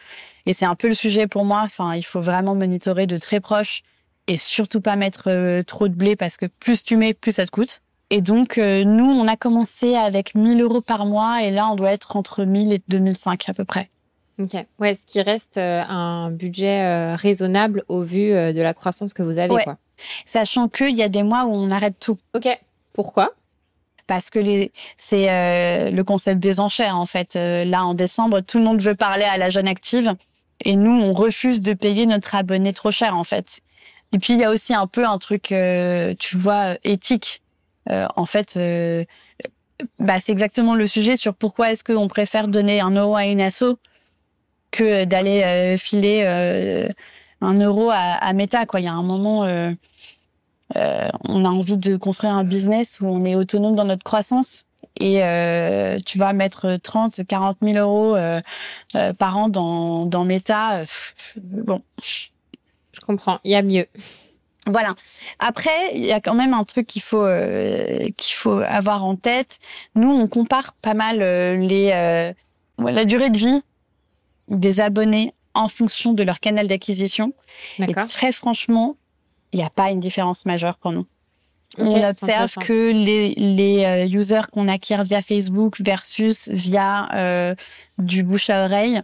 Et 0.45 0.53
c'est 0.53 0.65
un 0.65 0.75
peu 0.75 0.87
le 0.87 0.93
sujet 0.93 1.27
pour 1.27 1.45
moi. 1.45 1.61
Enfin, 1.63 1.95
il 1.95 2.03
faut 2.03 2.21
vraiment 2.21 2.55
monitorer 2.55 3.07
de 3.07 3.17
très 3.17 3.39
proche 3.39 3.83
et 4.27 4.37
surtout 4.37 4.81
pas 4.81 4.95
mettre 4.95 5.23
euh, 5.27 5.63
trop 5.63 5.87
de 5.87 5.95
blé 5.95 6.15
parce 6.15 6.37
que 6.37 6.45
plus 6.45 6.83
tu 6.83 6.97
mets, 6.97 7.13
plus 7.13 7.33
ça 7.33 7.45
te 7.45 7.51
coûte. 7.51 7.81
Et 8.09 8.21
donc, 8.21 8.59
euh, 8.59 8.83
nous, 8.83 9.05
on 9.05 9.27
a 9.27 9.35
commencé 9.35 9.95
avec 9.95 10.35
1000 10.35 10.61
euros 10.61 10.81
par 10.81 11.07
mois 11.07 11.41
et 11.41 11.49
là, 11.49 11.67
on 11.69 11.75
doit 11.75 11.91
être 11.91 12.15
entre 12.15 12.43
1000 12.43 12.71
et 12.71 12.79
2005 12.87 13.49
à 13.49 13.55
peu 13.55 13.65
près. 13.65 13.89
Ok. 14.39 14.55
Ouais, 14.79 14.93
ce 14.93 15.07
qui 15.07 15.19
reste 15.19 15.57
euh, 15.57 15.81
un 15.81 16.29
budget 16.29 16.83
euh, 16.83 17.15
raisonnable 17.15 17.83
au 17.87 18.03
vu 18.03 18.29
de 18.29 18.61
la 18.61 18.75
croissance 18.75 19.13
que 19.13 19.23
vous 19.23 19.39
avez, 19.39 19.51
ouais. 19.51 19.63
quoi. 19.63 19.77
Sachant 20.25 20.69
qu'il 20.69 20.95
y 20.95 21.01
a 21.01 21.09
des 21.09 21.23
mois 21.23 21.45
où 21.45 21.53
on 21.53 21.71
arrête 21.71 21.95
tout. 21.99 22.19
Ok. 22.35 22.47
Pourquoi? 22.93 23.31
Parce 24.07 24.29
que 24.29 24.39
c'est 24.97 25.29
euh, 25.29 25.91
le 25.91 26.03
concept 26.03 26.39
des 26.39 26.59
enchères, 26.59 26.97
en 26.97 27.05
fait. 27.05 27.35
Euh, 27.35 27.63
là, 27.63 27.85
en 27.85 27.93
décembre, 27.93 28.41
tout 28.41 28.57
le 28.57 28.63
monde 28.63 28.81
veut 28.81 28.95
parler 28.95 29.23
à 29.23 29.37
la 29.37 29.49
jeune 29.49 29.67
active. 29.67 30.13
Et 30.65 30.75
nous, 30.75 30.91
on 30.91 31.13
refuse 31.13 31.61
de 31.61 31.73
payer 31.73 32.05
notre 32.05 32.35
abonné 32.35 32.73
trop 32.73 32.91
cher, 32.91 33.15
en 33.15 33.23
fait. 33.23 33.61
Et 34.13 34.19
puis, 34.19 34.33
il 34.33 34.39
y 34.39 34.43
a 34.43 34.51
aussi 34.51 34.73
un 34.73 34.87
peu 34.87 35.05
un 35.05 35.17
truc, 35.17 35.53
tu 36.19 36.37
vois, 36.37 36.75
éthique. 36.83 37.41
en 37.89 38.25
fait, 38.25 38.57
bah, 39.99 40.19
c'est 40.21 40.31
exactement 40.31 40.75
le 40.75 40.85
sujet 40.85 41.17
sur 41.17 41.33
pourquoi 41.33 41.71
est-ce 41.71 41.83
qu'on 41.83 42.07
préfère 42.07 42.47
donner 42.47 42.79
un 42.79 42.91
euro 42.91 43.15
à 43.15 43.25
une 43.25 43.41
asso 43.41 43.77
que 44.71 45.05
d'aller 45.05 45.77
filer 45.79 46.23
un 47.41 47.59
euro 47.59 47.89
à, 47.89 47.95
à 47.95 48.33
Meta. 48.33 48.65
Quoi. 48.67 48.81
Il 48.81 48.83
y 48.83 48.87
a 48.87 48.93
un 48.93 49.03
moment, 49.03 49.45
euh, 50.75 51.07
on 51.27 51.45
a 51.45 51.49
envie 51.49 51.77
de 51.77 51.97
construire 51.97 52.33
un 52.33 52.43
business 52.43 52.99
où 52.99 53.07
on 53.07 53.25
est 53.25 53.35
autonome 53.35 53.75
dans 53.75 53.85
notre 53.85 54.03
croissance 54.03 54.65
et 54.99 55.23
euh, 55.23 55.97
tu 56.05 56.17
vas 56.17 56.33
mettre 56.33 56.77
30, 56.81 57.25
40 57.25 57.57
000 57.61 57.77
euros 57.77 58.15
euh, 58.15 58.41
par 59.17 59.37
an 59.37 59.49
dans, 59.49 60.05
dans 60.05 60.23
Meta. 60.23 60.83
bon. 61.37 61.81
Je 62.01 62.99
comprends. 63.05 63.39
Il 63.43 63.51
y 63.51 63.55
a 63.55 63.63
mieux. 63.63 63.87
Voilà. 64.67 64.93
Après, 65.39 65.71
il 65.93 66.05
y 66.05 66.11
a 66.11 66.21
quand 66.21 66.35
même 66.35 66.53
un 66.53 66.63
truc 66.63 66.87
qu'il 66.87 67.01
faut 67.01 67.27
qu'il 68.17 68.35
faut 68.35 68.59
avoir 68.59 69.03
en 69.03 69.15
tête. 69.15 69.59
Nous, 69.95 70.09
on 70.09 70.27
compare 70.27 70.73
pas 70.73 70.93
mal 70.93 71.17
les 71.17 72.33
la 72.77 73.05
durée 73.05 73.29
de 73.29 73.37
vie 73.37 73.61
des 74.47 74.79
abonnés 74.79 75.33
en 75.53 75.67
fonction 75.67 76.13
de 76.13 76.23
leur 76.23 76.39
canal 76.39 76.67
d'acquisition. 76.67 77.33
Et 77.79 77.93
très 77.93 78.31
franchement, 78.31 78.95
il 79.53 79.57
n'y 79.57 79.63
a 79.63 79.69
pas 79.69 79.91
une 79.91 79.99
différence 79.99 80.45
majeure 80.45 80.77
pour 80.77 80.91
nous. 80.91 81.05
on 81.77 82.03
observe 82.03 82.53
que 82.55 82.91
les, 82.91 83.33
les 83.35 83.85
euh, 83.85 84.05
users 84.07 84.47
qu'on 84.51 84.67
acquiert 84.67 85.03
via 85.03 85.21
Facebook 85.21 85.79
versus 85.79 86.49
via 86.49 87.09
euh, 87.15 87.55
du 87.99 88.23
bouche 88.23 88.49
à 88.49 88.65
oreille, 88.65 89.01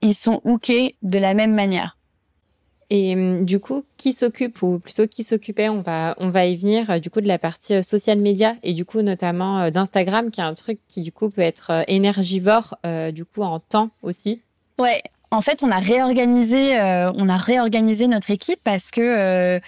ils 0.00 0.14
sont 0.14 0.40
hookés 0.44 0.96
de 1.02 1.18
la 1.18 1.34
même 1.34 1.54
manière. 1.54 1.96
Et 2.90 3.14
hum, 3.14 3.44
du 3.44 3.60
coup, 3.60 3.84
qui 3.96 4.12
s'occupe 4.12 4.62
ou 4.62 4.78
plutôt 4.78 5.06
qui 5.06 5.22
s'occupait, 5.22 5.68
on 5.68 5.80
va 5.80 6.14
on 6.18 6.30
va 6.30 6.46
y 6.46 6.56
venir 6.56 6.90
euh, 6.90 6.98
du 6.98 7.10
coup 7.10 7.20
de 7.20 7.28
la 7.28 7.38
partie 7.38 7.82
social 7.84 8.18
media 8.18 8.56
et 8.62 8.72
du 8.72 8.84
coup 8.84 9.02
notamment 9.02 9.70
d'Instagram 9.70 10.30
qui 10.30 10.40
est 10.40 10.44
un 10.44 10.54
truc 10.54 10.80
qui 10.88 11.02
du 11.02 11.12
coup 11.12 11.30
peut 11.30 11.42
être 11.42 11.84
énergivore 11.88 12.76
du 13.12 13.24
coup 13.24 13.42
en 13.42 13.60
temps 13.60 13.90
aussi. 14.02 14.40
Ouais, 14.78 15.02
en 15.32 15.40
fait, 15.40 15.62
on 15.62 15.70
a 15.70 15.78
réorganisé, 15.78 16.78
euh, 16.78 17.10
on 17.14 17.28
a 17.28 17.38
réorganisé 17.38 18.06
notre 18.06 18.30
équipe 18.30 18.60
parce 18.62 18.90
que, 18.90 19.00
euh, 19.00 19.60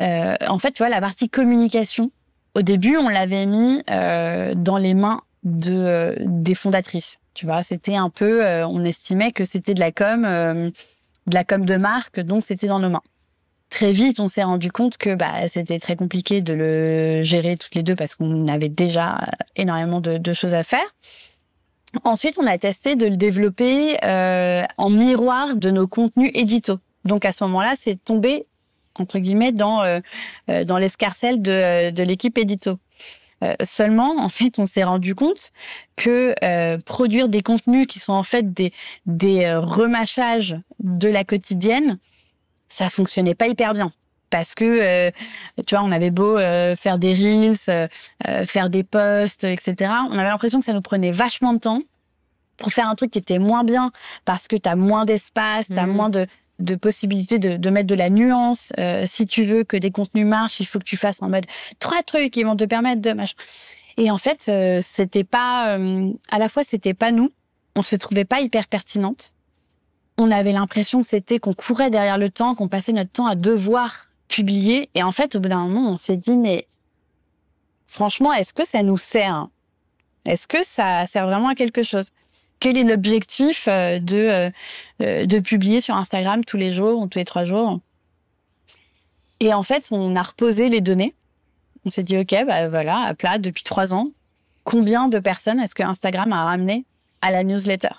euh, 0.00 0.36
en 0.48 0.58
fait, 0.58 0.72
tu 0.72 0.82
vois, 0.82 0.88
la 0.88 1.00
partie 1.00 1.28
communication, 1.28 2.10
au 2.54 2.62
début, 2.62 2.96
on 2.96 3.08
l'avait 3.08 3.46
mis 3.46 3.82
dans 3.86 4.78
les 4.78 4.94
mains 4.94 5.22
de 5.44 6.16
des 6.20 6.56
fondatrices. 6.56 7.18
Tu 7.34 7.46
vois, 7.46 7.62
c'était 7.62 7.94
un 7.94 8.10
peu, 8.10 8.44
on 8.64 8.82
estimait 8.82 9.30
que 9.30 9.44
c'était 9.44 9.74
de 9.74 9.80
la 9.80 9.92
com, 9.92 10.22
de 10.22 11.34
la 11.34 11.44
com 11.44 11.64
de 11.64 11.76
marque, 11.76 12.18
donc 12.18 12.42
c'était 12.44 12.66
dans 12.66 12.80
nos 12.80 12.90
mains. 12.90 13.02
Très 13.70 13.92
vite, 13.92 14.18
on 14.18 14.26
s'est 14.26 14.42
rendu 14.42 14.72
compte 14.72 14.96
que 14.96 15.14
bah, 15.14 15.46
c'était 15.46 15.78
très 15.78 15.94
compliqué 15.94 16.40
de 16.40 16.54
le 16.54 17.22
gérer 17.22 17.56
toutes 17.56 17.76
les 17.76 17.84
deux 17.84 17.94
parce 17.94 18.16
qu'on 18.16 18.48
avait 18.48 18.70
déjà 18.70 19.20
énormément 19.54 20.00
de, 20.00 20.18
de 20.18 20.32
choses 20.32 20.54
à 20.54 20.64
faire. 20.64 20.86
Ensuite, 22.04 22.38
on 22.38 22.46
a 22.46 22.58
testé 22.58 22.96
de 22.96 23.06
le 23.06 23.16
développer 23.16 23.96
euh, 24.04 24.64
en 24.76 24.90
miroir 24.90 25.56
de 25.56 25.70
nos 25.70 25.86
contenus 25.86 26.30
édito. 26.34 26.78
Donc 27.04 27.24
à 27.24 27.32
ce 27.32 27.44
moment-là, 27.44 27.74
c'est 27.76 27.96
tombé 27.96 28.46
entre 28.94 29.18
guillemets 29.18 29.52
dans 29.52 29.82
euh, 29.82 30.00
euh 30.50 30.64
dans 30.64 30.78
l'escarcelle 30.78 31.40
de, 31.40 31.90
de 31.90 32.02
l'équipe 32.02 32.36
édito. 32.36 32.78
Euh, 33.44 33.54
seulement, 33.64 34.16
en 34.18 34.28
fait, 34.28 34.58
on 34.58 34.66
s'est 34.66 34.82
rendu 34.82 35.14
compte 35.14 35.52
que 35.94 36.34
euh, 36.42 36.78
produire 36.84 37.28
des 37.28 37.42
contenus 37.42 37.86
qui 37.86 38.00
sont 38.00 38.12
en 38.12 38.24
fait 38.24 38.52
des 38.52 38.72
des 39.06 39.54
remâchages 39.54 40.56
de 40.80 41.08
la 41.08 41.24
quotidienne, 41.24 41.98
ça 42.68 42.90
fonctionnait 42.90 43.36
pas 43.36 43.46
hyper 43.46 43.74
bien 43.74 43.92
parce 44.30 44.54
que 44.54 44.64
euh, 44.64 45.10
tu 45.66 45.74
vois 45.74 45.84
on 45.84 45.92
avait 45.92 46.10
beau 46.10 46.38
euh, 46.38 46.76
faire 46.76 46.98
des 46.98 47.14
reels 47.14 47.56
euh, 47.68 47.88
faire 48.46 48.70
des 48.70 48.84
posts 48.84 49.44
etc 49.44 49.92
on 50.10 50.18
avait 50.18 50.28
l'impression 50.28 50.58
que 50.58 50.64
ça 50.64 50.72
nous 50.72 50.82
prenait 50.82 51.10
vachement 51.10 51.52
de 51.52 51.58
temps 51.58 51.80
pour 52.56 52.72
faire 52.72 52.88
un 52.88 52.94
truc 52.94 53.10
qui 53.10 53.18
était 53.18 53.38
moins 53.38 53.64
bien 53.64 53.92
parce 54.24 54.48
que 54.48 54.56
tu 54.56 54.68
as 54.68 54.76
moins 54.76 55.04
d'espace 55.04 55.68
tu 55.68 55.78
as 55.78 55.86
mmh. 55.86 55.90
moins 55.90 56.10
de 56.10 56.26
de 56.58 56.74
possibilités 56.74 57.38
de, 57.38 57.56
de 57.56 57.70
mettre 57.70 57.86
de 57.86 57.94
la 57.94 58.10
nuance. 58.10 58.72
Si 59.06 59.28
tu 59.28 59.44
veux 59.44 59.62
que 59.62 59.76
des 59.76 59.92
contenus 59.92 60.26
marchent 60.26 60.58
il 60.58 60.66
faut 60.66 60.80
que 60.80 60.84
tu 60.84 60.96
fasses 60.96 61.22
en 61.22 61.28
mode 61.28 61.46
trois 61.78 62.02
trucs 62.02 62.32
qui 62.32 62.42
vont 62.42 62.56
te 62.56 62.64
permettre 62.64 63.00
de 63.00 63.12
machin. 63.12 63.36
Et 63.96 64.10
en 64.10 64.18
fait 64.18 64.50
c'était 64.82 65.22
pas 65.22 65.78
à 66.32 66.38
la 66.40 66.48
fois 66.48 66.64
c'était 66.64 66.94
pas 66.94 67.12
nous. 67.12 67.30
On 67.76 67.82
se 67.82 67.94
trouvait 67.94 68.24
pas 68.24 68.40
hyper 68.40 68.66
pertinente 68.66 69.34
on 70.18 70.30
avait 70.30 70.52
l'impression 70.52 71.00
que 71.00 71.06
c'était 71.06 71.38
qu'on 71.38 71.54
courait 71.54 71.90
derrière 71.90 72.18
le 72.18 72.28
temps 72.28 72.54
qu'on 72.54 72.68
passait 72.68 72.92
notre 72.92 73.10
temps 73.10 73.26
à 73.26 73.36
devoir 73.36 74.07
Et 74.94 75.02
en 75.02 75.12
fait, 75.12 75.34
au 75.36 75.40
bout 75.40 75.48
d'un 75.48 75.66
moment, 75.66 75.90
on 75.90 75.96
s'est 75.96 76.16
dit, 76.16 76.36
mais 76.36 76.66
franchement, 77.86 78.32
est-ce 78.32 78.52
que 78.52 78.66
ça 78.66 78.82
nous 78.82 78.98
sert? 78.98 79.48
Est-ce 80.24 80.46
que 80.46 80.64
ça 80.64 81.06
sert 81.06 81.26
vraiment 81.26 81.48
à 81.48 81.54
quelque 81.54 81.82
chose? 81.82 82.10
Quel 82.60 82.76
est 82.76 82.84
l'objectif 82.84 83.66
euh, 83.68 83.98
de 84.00 84.16
euh, 84.16 84.50
euh, 85.02 85.26
de 85.26 85.38
publier 85.38 85.80
sur 85.80 85.94
Instagram 85.94 86.44
tous 86.44 86.56
les 86.56 86.72
jours 86.72 87.00
ou 87.00 87.06
tous 87.06 87.18
les 87.18 87.24
trois 87.24 87.44
jours? 87.44 87.78
Et 89.40 89.54
en 89.54 89.62
fait, 89.62 89.88
on 89.90 90.16
a 90.16 90.22
reposé 90.22 90.68
les 90.68 90.80
données. 90.80 91.14
On 91.84 91.90
s'est 91.90 92.02
dit, 92.02 92.18
ok, 92.18 92.34
bah 92.46 92.68
voilà, 92.68 93.00
à 93.02 93.14
plat 93.14 93.38
depuis 93.38 93.62
trois 93.62 93.94
ans, 93.94 94.10
combien 94.64 95.08
de 95.08 95.18
personnes 95.20 95.60
est-ce 95.60 95.74
que 95.74 95.84
Instagram 95.84 96.32
a 96.32 96.44
ramené 96.44 96.84
à 97.22 97.30
la 97.30 97.44
newsletter? 97.44 97.94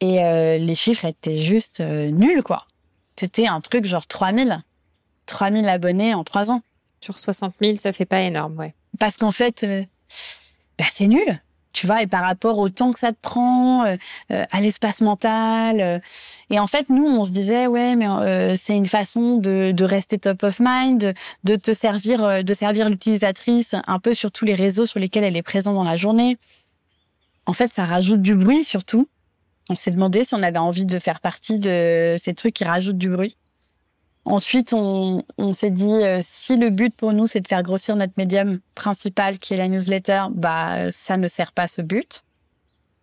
Et 0.00 0.16
les 0.58 0.74
chiffres 0.74 1.06
étaient 1.06 1.38
juste 1.38 1.80
nuls, 1.80 2.42
quoi. 2.42 2.66
C'était 3.16 3.46
un 3.46 3.60
truc 3.60 3.84
genre 3.84 4.06
3000. 4.06 4.62
3000 5.26 5.68
abonnés 5.68 6.14
en 6.14 6.24
trois 6.24 6.50
ans. 6.50 6.62
Sur 7.00 7.18
60 7.18 7.54
000, 7.60 7.76
ça 7.76 7.92
fait 7.92 8.06
pas 8.06 8.22
énorme, 8.22 8.56
ouais. 8.58 8.74
Parce 8.98 9.16
qu'en 9.16 9.30
fait, 9.30 9.64
euh, 9.64 9.84
bah, 10.78 10.86
c'est 10.90 11.06
nul. 11.06 11.40
Tu 11.72 11.88
vois, 11.88 12.02
et 12.02 12.06
par 12.06 12.22
rapport 12.22 12.58
au 12.58 12.68
temps 12.68 12.92
que 12.92 13.00
ça 13.00 13.10
te 13.10 13.18
prend, 13.20 13.84
euh, 13.84 13.96
euh, 14.30 14.44
à 14.52 14.60
l'espace 14.60 15.00
mental. 15.00 16.00
et 16.48 16.60
en 16.60 16.68
fait, 16.68 16.88
nous, 16.88 17.04
on 17.04 17.24
se 17.24 17.32
disait, 17.32 17.66
ouais, 17.66 17.96
mais 17.96 18.06
c'est 18.56 18.76
une 18.76 18.86
façon 18.86 19.38
de, 19.38 19.72
de, 19.72 19.84
rester 19.84 20.18
top 20.18 20.44
of 20.44 20.60
mind, 20.60 21.14
de, 21.42 21.56
te 21.56 21.74
servir, 21.74 22.44
de 22.44 22.54
servir 22.54 22.88
l'utilisatrice 22.88 23.74
un 23.88 23.98
peu 23.98 24.14
sur 24.14 24.30
tous 24.30 24.44
les 24.44 24.54
réseaux 24.54 24.86
sur 24.86 25.00
lesquels 25.00 25.24
elle 25.24 25.36
est 25.36 25.42
présente 25.42 25.74
dans 25.74 25.82
la 25.82 25.96
journée. 25.96 26.38
En 27.46 27.54
fait, 27.54 27.72
ça 27.72 27.84
rajoute 27.84 28.22
du 28.22 28.36
bruit 28.36 28.64
surtout. 28.64 29.08
On 29.68 29.74
s'est 29.74 29.90
demandé 29.90 30.24
si 30.24 30.34
on 30.34 30.42
avait 30.42 30.58
envie 30.58 30.86
de 30.86 30.98
faire 30.98 31.20
partie 31.20 31.58
de 31.58 32.16
ces 32.18 32.34
trucs 32.34 32.54
qui 32.54 32.64
rajoutent 32.64 32.98
du 32.98 33.08
bruit. 33.08 33.36
Ensuite, 34.24 34.72
on, 34.72 35.22
s'est 35.52 35.70
dit, 35.70 35.92
euh, 35.92 36.20
si 36.22 36.56
le 36.56 36.70
but 36.70 36.94
pour 36.94 37.12
nous, 37.12 37.26
c'est 37.26 37.40
de 37.40 37.48
faire 37.48 37.62
grossir 37.62 37.94
notre 37.94 38.14
médium 38.16 38.60
principal, 38.74 39.38
qui 39.38 39.52
est 39.52 39.58
la 39.58 39.68
newsletter, 39.68 40.26
bah, 40.34 40.90
ça 40.92 41.18
ne 41.18 41.28
sert 41.28 41.52
pas 41.52 41.68
ce 41.68 41.82
but. 41.82 42.24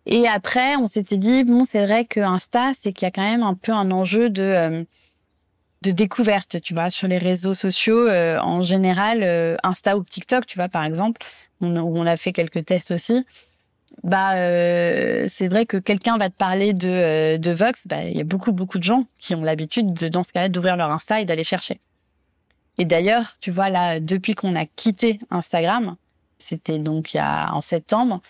Et 0.04 0.26
après, 0.26 0.74
on 0.76 0.88
s'était 0.88 1.18
dit, 1.18 1.44
bon, 1.44 1.64
c'est 1.64 1.86
vrai 1.86 2.04
que 2.06 2.18
Insta, 2.18 2.72
c'est 2.76 2.92
qu'il 2.92 3.06
y 3.06 3.08
a 3.08 3.12
quand 3.12 3.22
même 3.22 3.44
un 3.44 3.54
peu 3.54 3.70
un 3.70 3.92
enjeu 3.92 4.30
de, 4.30 4.42
euh, 4.42 4.84
de 5.82 5.90
découverte, 5.92 6.60
tu 6.60 6.74
vois, 6.74 6.90
sur 6.90 7.06
les 7.06 7.18
réseaux 7.18 7.54
sociaux, 7.54 8.08
euh, 8.08 8.40
en 8.40 8.62
général, 8.62 9.58
Insta 9.62 9.96
ou 9.96 10.02
TikTok, 10.02 10.44
tu 10.46 10.58
vois, 10.58 10.68
par 10.68 10.82
exemple, 10.82 11.24
on, 11.60 11.76
on 11.76 12.04
a 12.04 12.16
fait 12.16 12.32
quelques 12.32 12.64
tests 12.64 12.90
aussi 12.90 13.24
bah 14.02 14.36
euh, 14.36 15.26
c'est 15.28 15.48
vrai 15.48 15.66
que 15.66 15.76
quelqu'un 15.76 16.18
va 16.18 16.28
te 16.28 16.34
parler 16.34 16.72
de, 16.72 16.88
euh, 16.88 17.38
de 17.38 17.50
Vox, 17.50 17.86
bah 17.86 18.04
il 18.04 18.16
y 18.16 18.20
a 18.20 18.24
beaucoup 18.24 18.52
beaucoup 18.52 18.78
de 18.78 18.84
gens 18.84 19.04
qui 19.18 19.34
ont 19.34 19.44
l'habitude 19.44 19.94
de 19.94 20.08
dans 20.08 20.24
ce 20.24 20.32
cas-là 20.32 20.48
d'ouvrir 20.48 20.76
leur 20.76 20.90
Insta 20.90 21.20
et 21.20 21.24
d'aller 21.24 21.44
chercher. 21.44 21.80
Et 22.78 22.84
d'ailleurs, 22.84 23.36
tu 23.40 23.50
vois 23.50 23.70
là 23.70 24.00
depuis 24.00 24.34
qu'on 24.34 24.56
a 24.56 24.66
quitté 24.66 25.20
Instagram, 25.30 25.96
c'était 26.38 26.78
donc 26.78 27.14
il 27.14 27.18
y 27.18 27.20
a 27.20 27.52
en 27.54 27.60
septembre, 27.60 28.20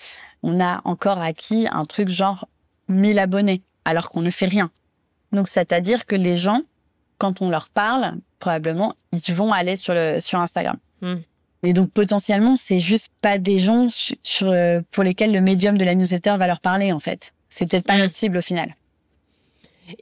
on 0.43 0.61
a 0.61 0.81
encore 0.85 1.21
acquis 1.21 1.67
un 1.71 1.85
truc 1.85 2.09
genre 2.09 2.49
1000 2.89 3.19
abonnés 3.19 3.63
alors 3.85 4.11
qu'on 4.11 4.23
ne 4.23 4.31
fait 4.31 4.47
rien. 4.47 4.71
Donc 5.33 5.49
c'est-à-dire 5.49 6.07
que 6.07 6.17
les 6.17 6.37
gens 6.37 6.63
quand 7.19 7.41
on 7.41 7.51
leur 7.51 7.69
parle, 7.69 8.17
probablement 8.41 8.95
ils 9.13 9.35
vont 9.35 9.53
aller 9.53 9.77
sur 9.77 9.95
le 9.95 10.21
sur 10.21 10.41
Instagram. 10.41 10.77
Hmm. 11.01 11.17
Et 11.65 11.73
donc 11.73 11.91
potentiellement, 11.91 12.57
c'est 12.57 12.79
juste 12.79 13.11
pas 13.21 13.39
des 13.39 13.59
gens 13.59 13.89
sur, 13.89 14.49
euh, 14.49 14.81
pour 14.91 15.05
lesquels 15.05 15.33
le 15.33 15.41
médium 15.41 15.79
de 15.79 15.85
la 15.85 15.95
newsletter 15.95 16.37
va 16.39 16.47
leur 16.47 16.61
parler 16.61 16.93
en 16.93 16.99
fait. 16.99 17.35
C'est 17.49 17.69
peut-être 17.69 17.87
pas 17.87 17.99
la 17.99 18.09
cible 18.09 18.39
au 18.39 18.43
final. 18.43 18.75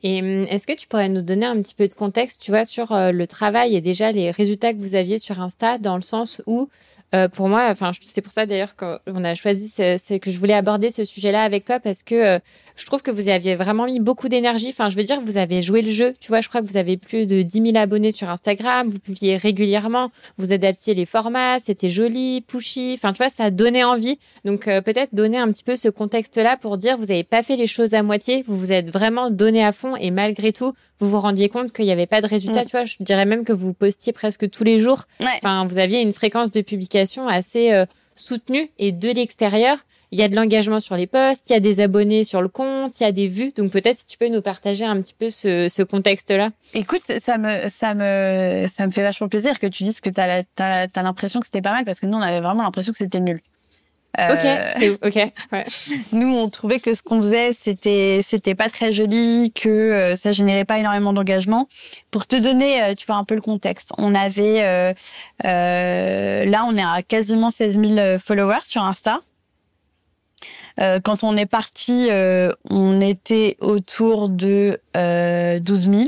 Et 0.03 0.21
hum, 0.21 0.47
est-ce 0.49 0.67
que 0.67 0.73
tu 0.73 0.87
pourrais 0.87 1.09
nous 1.09 1.23
donner 1.23 1.47
un 1.47 1.61
petit 1.61 1.75
peu 1.75 1.89
de 1.89 1.95
contexte, 1.95 2.43
tu 2.43 2.51
vois, 2.51 2.65
sur 2.65 2.93
euh, 2.93 3.13
le 3.13 3.27
travail 3.27 3.77
et 3.77 3.81
déjà 3.81 4.13
les 4.13 4.31
résultats 4.31 4.73
que 4.73 4.79
vous 4.79 4.95
aviez 4.95 5.19
sur 5.19 5.41
Insta, 5.41 5.79
dans 5.79 5.97
le 5.97 6.03
sens 6.03 6.43
où 6.47 6.69
euh, 7.13 7.29
pour 7.29 7.49
moi, 7.49 7.69
enfin, 7.71 7.91
c'est 8.03 8.21
pour 8.21 8.33
ça 8.33 8.47
d'ailleurs 8.47 8.77
qu'on 8.77 9.25
a 9.25 9.35
choisi, 9.35 9.69
c'est 9.69 10.21
que 10.21 10.31
je 10.31 10.39
voulais 10.39 10.55
aborder 10.55 10.91
ce 10.91 11.03
sujet-là 11.03 11.43
avec 11.43 11.65
toi 11.65 11.81
parce 11.81 12.05
que 12.05 12.15
euh, 12.15 12.39
je 12.77 12.87
trouve 12.87 13.03
que 13.03 13.11
vous 13.11 13.29
aviez 13.29 13.57
vraiment 13.57 13.87
mis 13.87 13.99
beaucoup 13.99 14.29
d'énergie. 14.29 14.69
Enfin, 14.69 14.89
je 14.89 14.97
veux 14.97 15.03
dire, 15.03 15.21
vous 15.21 15.37
avez 15.37 15.61
joué 15.61 15.83
le 15.83 15.91
jeu. 15.91 16.15
Tu 16.21 16.29
vois, 16.29 16.41
je 16.41 16.49
crois 16.49 16.63
que 16.63 16.67
vous 16.67 16.77
avez 16.77 16.97
plus 16.97 17.27
de 17.27 17.43
10 17.43 17.73
000 17.73 17.77
abonnés 17.77 18.13
sur 18.13 18.31
Instagram. 18.31 18.89
Vous 18.89 19.01
publiez 19.01 19.37
régulièrement. 19.37 20.13
Vous 20.39 20.53
adaptiez 20.53 20.95
les 20.95 21.07
formats. 21.07 21.59
C'était 21.59 21.91
joli, 21.91 22.43
pushy. 22.43 22.93
Enfin, 22.95 23.13
tu 23.13 23.19
vois, 23.19 23.31
ça 23.31 23.51
donnait 23.51 23.85
envie. 23.85 24.19
Donc, 24.45 24.67
peut-être 24.67 25.13
donner 25.13 25.39
un 25.39 25.51
petit 25.51 25.65
peu 25.65 25.75
ce 25.75 25.89
contexte-là 25.89 26.57
pour 26.57 26.79
dire, 26.79 26.97
vous 26.97 27.07
n'avez 27.07 27.25
pas 27.25 27.43
fait 27.43 27.57
les 27.57 27.67
choses 27.67 27.95
à 27.95 28.03
moitié. 28.05 28.45
Vous 28.47 28.59
vous 28.59 28.73
êtes 28.73 28.91
vraiment 28.91 29.31
donné 29.31 29.65
à 29.65 29.73
fond 29.73 29.80
et 29.97 30.11
malgré 30.11 30.53
tout, 30.53 30.75
vous 30.99 31.11
vous 31.11 31.21
rendiez 31.21 31.49
compte 31.49 31.73
qu'il 31.73 31.85
n'y 31.85 31.93
avait 31.93 32.07
pas 32.07 32.21
de 32.21 32.27
résultat. 32.27 32.63
Mm. 32.63 32.67
Tu 32.67 32.71
vois, 32.73 32.85
je 32.85 32.97
dirais 33.01 33.27
même 33.27 33.45
que 33.45 33.53
vous 33.53 33.73
postiez 33.73 34.13
presque 34.13 34.49
tous 34.51 34.65
les 34.65 34.81
jours. 34.81 35.05
Enfin, 35.21 35.67
vous 35.67 35.79
aviez 35.79 36.01
une 36.01 36.13
fréquence 36.13 36.51
de 36.51 36.61
publication 36.61 37.29
assez 37.29 37.73
euh, 37.73 37.87
soutenu 38.15 38.71
et 38.79 38.93
de 38.93 39.11
l'extérieur, 39.11 39.79
il 40.13 40.19
y 40.19 40.23
a 40.23 40.29
de 40.29 40.35
l'engagement 40.35 40.81
sur 40.81 40.97
les 40.97 41.07
posts, 41.07 41.49
il 41.51 41.53
y 41.53 41.57
a 41.57 41.61
des 41.61 41.81
abonnés 41.81 42.25
sur 42.25 42.43
le 42.43 42.49
compte, 42.49 42.99
il 42.99 43.05
y 43.05 43.07
a 43.07 43.13
des 43.13 43.29
vues. 43.29 43.53
Donc 43.57 43.71
peut-être 43.71 43.97
si 43.97 44.07
tu 44.07 44.19
peux 44.19 44.29
nous 44.29 44.43
partager 44.43 44.85
un 44.85 45.01
petit 45.01 45.15
peu 45.15 45.31
ce, 45.31 45.69
ce 45.69 45.83
contexte-là. 45.83 46.51
Écoute, 46.75 47.03
ça 47.19 47.39
me, 47.39 47.69
ça 47.69 47.95
me, 47.95 48.67
ça 48.69 48.87
me 48.87 48.91
fait 48.91 49.03
vachement 49.03 49.29
plaisir 49.29 49.59
que 49.61 49.69
tu 49.69 49.85
dises 49.85 50.01
que 50.01 50.11
tu 50.11 50.21
as, 50.21 50.45
as, 50.59 51.03
l'impression 51.03 51.41
que 51.41 51.47
c'était 51.47 51.63
pas 51.63 51.73
mal 51.73 51.85
parce 51.85 52.01
que 52.01 52.07
nous, 52.07 52.19
on 52.19 52.23
avait 52.23 52.41
vraiment 52.41 52.63
l'impression 52.65 52.93
que 52.93 52.99
c'était 52.99 53.21
nul. 53.21 53.41
Euh, 54.19 54.35
ok, 54.35 54.73
c'est 54.73 54.91
ok. 54.91 55.33
Ouais. 55.53 55.65
Nous, 56.13 56.35
on 56.35 56.49
trouvait 56.49 56.81
que 56.81 56.95
ce 56.95 57.03
qu'on 57.03 57.23
faisait, 57.23 57.53
c'était 57.53 58.21
c'était 58.23 58.55
pas 58.55 58.69
très 58.69 58.93
joli, 58.93 59.53
que 59.55 59.69
euh, 59.69 60.17
ça 60.17 60.33
générait 60.33 60.65
pas 60.65 60.79
énormément 60.79 61.13
d'engagement. 61.13 61.69
Pour 62.11 62.27
te 62.27 62.37
donner, 62.37 62.83
euh, 62.83 62.95
tu 62.95 63.07
vois 63.07 63.17
un 63.17 63.25
peu 63.25 63.35
le 63.35 63.41
contexte, 63.41 63.93
on 63.99 64.15
avait 64.15 64.95
là, 65.43 66.65
on 66.67 66.77
est 66.77 66.83
à 66.83 67.03
quasiment 67.03 67.51
16 67.51 67.79
000 67.81 68.19
followers 68.19 68.65
sur 68.65 68.83
Insta. 68.83 69.21
quand 71.05 71.23
on 71.23 71.37
est 71.37 71.47
parti, 71.47 72.09
on 72.69 73.01
était 73.01 73.57
autour 73.61 74.29
de 74.29 74.81
12 74.95 75.91
000. 75.91 76.05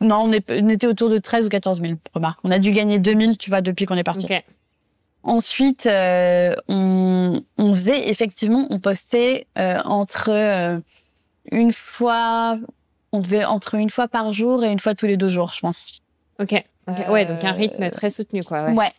Non, 0.00 0.24
on, 0.24 0.30
on, 0.30 0.68
était 0.68 0.86
autour 0.86 1.08
de 1.08 1.18
13 1.18 1.46
ou 1.46 1.48
14 1.48 1.80
000. 1.80 1.94
Remarque, 2.12 2.40
on 2.44 2.50
a 2.50 2.58
dû 2.58 2.72
gagner 2.72 2.98
2 2.98 3.18
000, 3.18 3.34
tu 3.36 3.50
vois, 3.50 3.62
depuis 3.62 3.86
qu'on 3.86 3.96
est 3.96 4.04
parti. 4.04 4.26
Okay. 4.26 4.42
Ensuite, 5.26 5.86
euh, 5.86 6.54
on, 6.68 7.42
on, 7.58 7.74
faisait 7.74 8.10
effectivement, 8.10 8.64
on 8.70 8.78
postait 8.78 9.48
euh, 9.58 9.80
entre 9.84 10.30
euh, 10.30 10.78
une 11.50 11.72
fois, 11.72 12.56
on 13.10 13.20
devait 13.20 13.44
entre 13.44 13.74
une 13.74 13.90
fois 13.90 14.06
par 14.06 14.32
jour 14.32 14.62
et 14.62 14.70
une 14.70 14.78
fois 14.78 14.94
tous 14.94 15.06
les 15.06 15.16
deux 15.16 15.28
jours, 15.28 15.52
je 15.52 15.60
pense. 15.60 15.98
Ok. 16.38 16.52
okay. 16.86 17.08
Ouais, 17.08 17.24
donc 17.24 17.42
un 17.42 17.50
rythme 17.50 17.90
très 17.90 18.10
soutenu, 18.10 18.44
quoi. 18.44 18.66
Ouais. 18.66 18.74
ouais. 18.74 18.92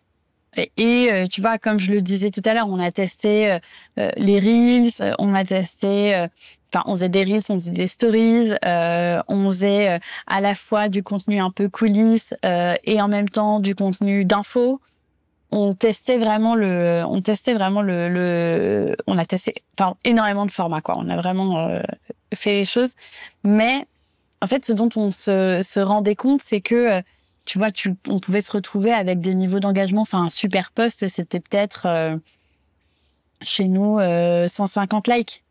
Et, 0.76 1.28
tu 1.30 1.40
vois, 1.40 1.58
comme 1.60 1.80
je 1.80 1.92
le 1.92 2.02
disais 2.02 2.30
tout 2.30 2.42
à 2.44 2.54
l'heure, 2.54 2.68
on 2.68 2.80
a 2.80 2.92
testé 2.92 3.60
les 3.96 4.40
reels, 4.40 5.14
on 5.20 5.36
a 5.36 5.46
testé, 5.46 6.26
enfin, 6.74 6.84
on 6.88 6.96
faisait 6.96 7.10
des 7.10 7.24
reels, 7.24 7.44
on 7.50 7.60
faisait 7.60 7.72
des 7.72 7.88
stories, 7.88 8.54
on 8.64 9.52
faisait 9.52 10.00
à 10.26 10.42
la 10.42 10.56
fois 10.56 10.90
du 10.90 11.04
contenu 11.04 11.40
un 11.40 11.52
peu 11.52 11.70
coulisses 11.70 12.34
et 12.44 13.00
en 13.00 13.08
même 13.08 13.30
temps 13.30 13.60
du 13.60 13.76
contenu 13.76 14.26
d'infos 14.26 14.82
on 15.52 15.74
testait 15.74 16.18
vraiment 16.18 16.56
le, 16.56 17.04
on 17.08 17.22
testait 17.22 17.54
vraiment 17.54 17.82
le, 17.82 18.10
le 18.10 18.96
on 19.08 19.18
a 19.18 19.26
testé, 19.26 19.56
enfin 19.78 19.96
énormément 20.04 20.46
de 20.46 20.52
formats 20.52 20.82
quoi. 20.82 20.96
On 20.98 21.10
a 21.10 21.16
vraiment 21.16 21.68
euh, 21.68 21.82
fait 22.34 22.54
les 22.54 22.66
choses, 22.66 22.94
mais 23.44 23.86
en 24.42 24.48
fait, 24.48 24.66
ce 24.66 24.74
dont 24.74 24.90
on 24.96 25.12
se, 25.12 25.62
se 25.64 25.80
rendait 25.80 26.16
compte, 26.16 26.42
c'est 26.44 26.62
que 26.62 26.76
euh, 26.76 27.02
tu 27.46 27.58
vois, 27.58 27.72
tu, 27.72 27.96
on 28.10 28.20
pouvait 28.20 28.42
se 28.42 28.52
retrouver 28.52 28.92
avec 28.92 29.22
des 29.22 29.34
niveaux 29.34 29.60
d'engagement. 29.60 30.02
Enfin, 30.02 30.24
un 30.24 30.30
super 30.30 30.72
post, 30.72 31.08
c'était 31.08 31.40
peut-être 31.40 31.86
euh, 31.86 32.18
chez 33.42 33.68
nous 33.70 34.00
150 34.00 35.08
likes. 35.08 35.44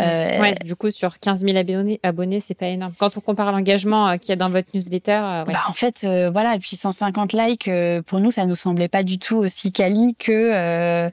Euh, 0.00 0.40
ouais, 0.40 0.54
du 0.64 0.76
coup, 0.76 0.90
sur 0.90 1.18
15 1.18 1.40
000 1.40 1.56
abonnés, 1.56 2.00
abonnés 2.02 2.40
c'est 2.40 2.54
pas 2.54 2.66
énorme. 2.66 2.92
Quand 2.98 3.16
on 3.16 3.20
compare 3.20 3.52
l'engagement 3.52 4.08
euh, 4.08 4.16
qu'il 4.16 4.30
y 4.30 4.32
a 4.32 4.36
dans 4.36 4.48
votre 4.48 4.68
newsletter. 4.74 5.12
Euh, 5.12 5.44
ouais. 5.44 5.52
bah, 5.52 5.64
en 5.68 5.72
fait, 5.72 6.06
voilà, 6.32 6.54
et 6.54 6.58
puis 6.58 6.76
150 6.76 7.32
likes, 7.32 7.70
pour 8.06 8.20
nous, 8.20 8.30
ça 8.30 8.46
nous 8.46 8.54
semblait 8.54 8.88
pas 8.88 9.02
du 9.02 9.18
tout 9.18 9.36
aussi 9.36 9.72
quali 9.72 10.14
que, 10.18 11.10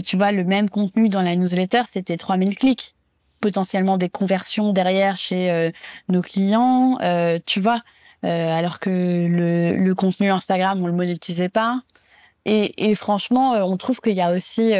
tu 0.00 0.16
vois, 0.16 0.32
le 0.32 0.44
même 0.44 0.70
contenu 0.70 1.08
dans 1.08 1.22
la 1.22 1.34
newsletter, 1.36 1.82
c'était 1.88 2.16
3000 2.16 2.56
clics. 2.56 2.94
Potentiellement 3.40 3.98
des 3.98 4.08
conversions 4.08 4.72
derrière 4.72 5.16
chez 5.16 5.72
nos 6.08 6.22
clients, 6.22 6.98
tu 7.46 7.60
vois. 7.60 7.82
alors 8.22 8.80
que 8.80 8.90
le, 8.90 9.76
le, 9.76 9.94
contenu 9.94 10.30
Instagram, 10.30 10.82
on 10.82 10.86
le 10.86 10.92
monétisait 10.92 11.48
pas. 11.48 11.80
Et, 12.44 12.90
et 12.90 12.94
franchement, 12.94 13.52
on 13.52 13.76
trouve 13.76 14.00
qu'il 14.00 14.14
y 14.14 14.22
a 14.22 14.32
aussi 14.32 14.72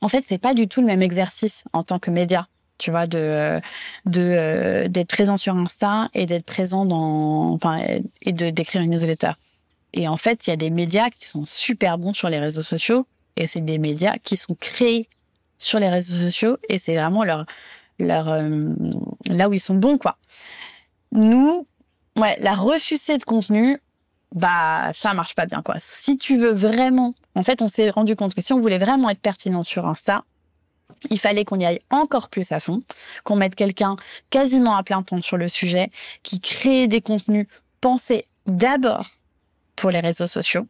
en 0.00 0.08
fait, 0.08 0.24
c'est 0.26 0.38
pas 0.38 0.54
du 0.54 0.68
tout 0.68 0.80
le 0.80 0.86
même 0.86 1.02
exercice 1.02 1.64
en 1.72 1.82
tant 1.82 1.98
que 1.98 2.10
média 2.10 2.48
tu 2.82 2.90
vois 2.90 3.06
de 3.06 3.60
euh, 4.16 4.88
d'être 4.88 5.08
présent 5.08 5.36
sur 5.36 5.54
Insta 5.54 6.08
et 6.14 6.26
d'être 6.26 6.44
présent 6.44 6.84
dans 6.84 7.52
enfin 7.52 7.80
et 8.22 8.32
de 8.32 8.50
d'écrire 8.50 8.82
une 8.82 8.90
newsletter. 8.90 9.32
Et 9.94 10.08
en 10.08 10.16
fait, 10.16 10.46
il 10.46 10.50
y 10.50 10.52
a 10.52 10.56
des 10.56 10.70
médias 10.70 11.10
qui 11.10 11.28
sont 11.28 11.44
super 11.44 11.96
bons 11.96 12.12
sur 12.12 12.28
les 12.28 12.40
réseaux 12.40 12.62
sociaux 12.62 13.06
et 13.36 13.46
c'est 13.46 13.60
des 13.60 13.78
médias 13.78 14.16
qui 14.18 14.36
sont 14.36 14.56
créés 14.58 15.08
sur 15.58 15.78
les 15.78 15.88
réseaux 15.88 16.18
sociaux 16.18 16.56
et 16.68 16.78
c'est 16.78 16.96
vraiment 16.96 17.22
leur 17.22 17.46
leur 18.00 18.28
euh, 18.28 18.68
là 19.26 19.48
où 19.48 19.52
ils 19.52 19.60
sont 19.60 19.76
bons 19.76 19.96
quoi. 19.96 20.16
Nous, 21.12 21.66
ouais, 22.16 22.36
la 22.40 22.54
ressucée 22.54 23.16
de 23.16 23.24
contenu, 23.24 23.78
bah 24.34 24.92
ça 24.92 25.14
marche 25.14 25.36
pas 25.36 25.46
bien 25.46 25.62
quoi. 25.62 25.76
Si 25.78 26.18
tu 26.18 26.36
veux 26.36 26.52
vraiment, 26.52 27.14
en 27.34 27.42
fait, 27.42 27.62
on 27.62 27.68
s'est 27.68 27.90
rendu 27.90 28.16
compte 28.16 28.34
que 28.34 28.42
si 28.42 28.52
on 28.52 28.60
voulait 28.60 28.78
vraiment 28.78 29.10
être 29.10 29.20
pertinent 29.20 29.62
sur 29.62 29.86
Insta, 29.86 30.24
il 31.10 31.18
fallait 31.18 31.44
qu'on 31.44 31.58
y 31.58 31.64
aille 31.64 31.80
encore 31.90 32.28
plus 32.28 32.52
à 32.52 32.60
fond, 32.60 32.82
qu'on 33.24 33.36
mette 33.36 33.54
quelqu'un 33.54 33.96
quasiment 34.30 34.76
à 34.76 34.82
plein 34.82 35.02
temps 35.02 35.22
sur 35.22 35.36
le 35.36 35.48
sujet, 35.48 35.90
qui 36.22 36.40
crée 36.40 36.88
des 36.88 37.00
contenus 37.00 37.46
pensés 37.80 38.26
d'abord 38.46 39.10
pour 39.76 39.90
les 39.90 40.00
réseaux 40.00 40.26
sociaux. 40.26 40.66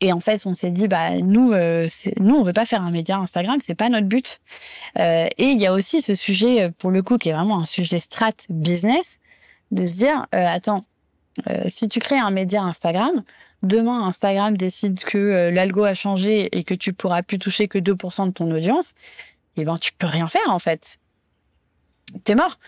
Et 0.00 0.12
en 0.12 0.20
fait, 0.20 0.44
on 0.44 0.54
s'est 0.54 0.70
dit, 0.70 0.86
bah 0.86 1.12
nous, 1.12 1.52
euh, 1.52 1.88
nous, 2.18 2.34
on 2.34 2.42
veut 2.42 2.52
pas 2.52 2.66
faire 2.66 2.82
un 2.82 2.90
média 2.90 3.16
Instagram, 3.16 3.58
c'est 3.60 3.74
pas 3.74 3.88
notre 3.88 4.06
but. 4.06 4.40
Euh, 4.98 5.28
et 5.38 5.46
il 5.46 5.60
y 5.60 5.66
a 5.66 5.72
aussi 5.72 6.02
ce 6.02 6.14
sujet, 6.14 6.64
euh, 6.64 6.70
pour 6.76 6.90
le 6.90 7.02
coup, 7.02 7.16
qui 7.16 7.30
est 7.30 7.32
vraiment 7.32 7.60
un 7.60 7.64
sujet 7.64 8.00
strat 8.00 8.32
business, 8.50 9.18
de 9.70 9.86
se 9.86 9.94
dire, 9.94 10.26
euh, 10.34 10.46
attends, 10.46 10.84
euh, 11.48 11.64
si 11.68 11.88
tu 11.88 12.00
crées 12.00 12.18
un 12.18 12.30
média 12.30 12.62
Instagram, 12.62 13.22
demain 13.64 14.06
Instagram 14.06 14.56
décide 14.56 15.02
que 15.04 15.18
euh, 15.18 15.50
l'algo 15.50 15.84
a 15.84 15.94
changé 15.94 16.56
et 16.56 16.64
que 16.64 16.74
tu 16.74 16.92
pourras 16.92 17.22
plus 17.22 17.38
toucher 17.38 17.68
que 17.68 17.78
2% 17.78 18.28
de 18.28 18.32
ton 18.32 18.50
audience, 18.50 18.92
eh 19.56 19.64
ben 19.64 19.76
tu 19.78 19.92
peux 19.92 20.06
rien 20.06 20.26
faire 20.26 20.48
en 20.48 20.58
fait. 20.58 20.98
T'es 22.24 22.34
mort. 22.34 22.58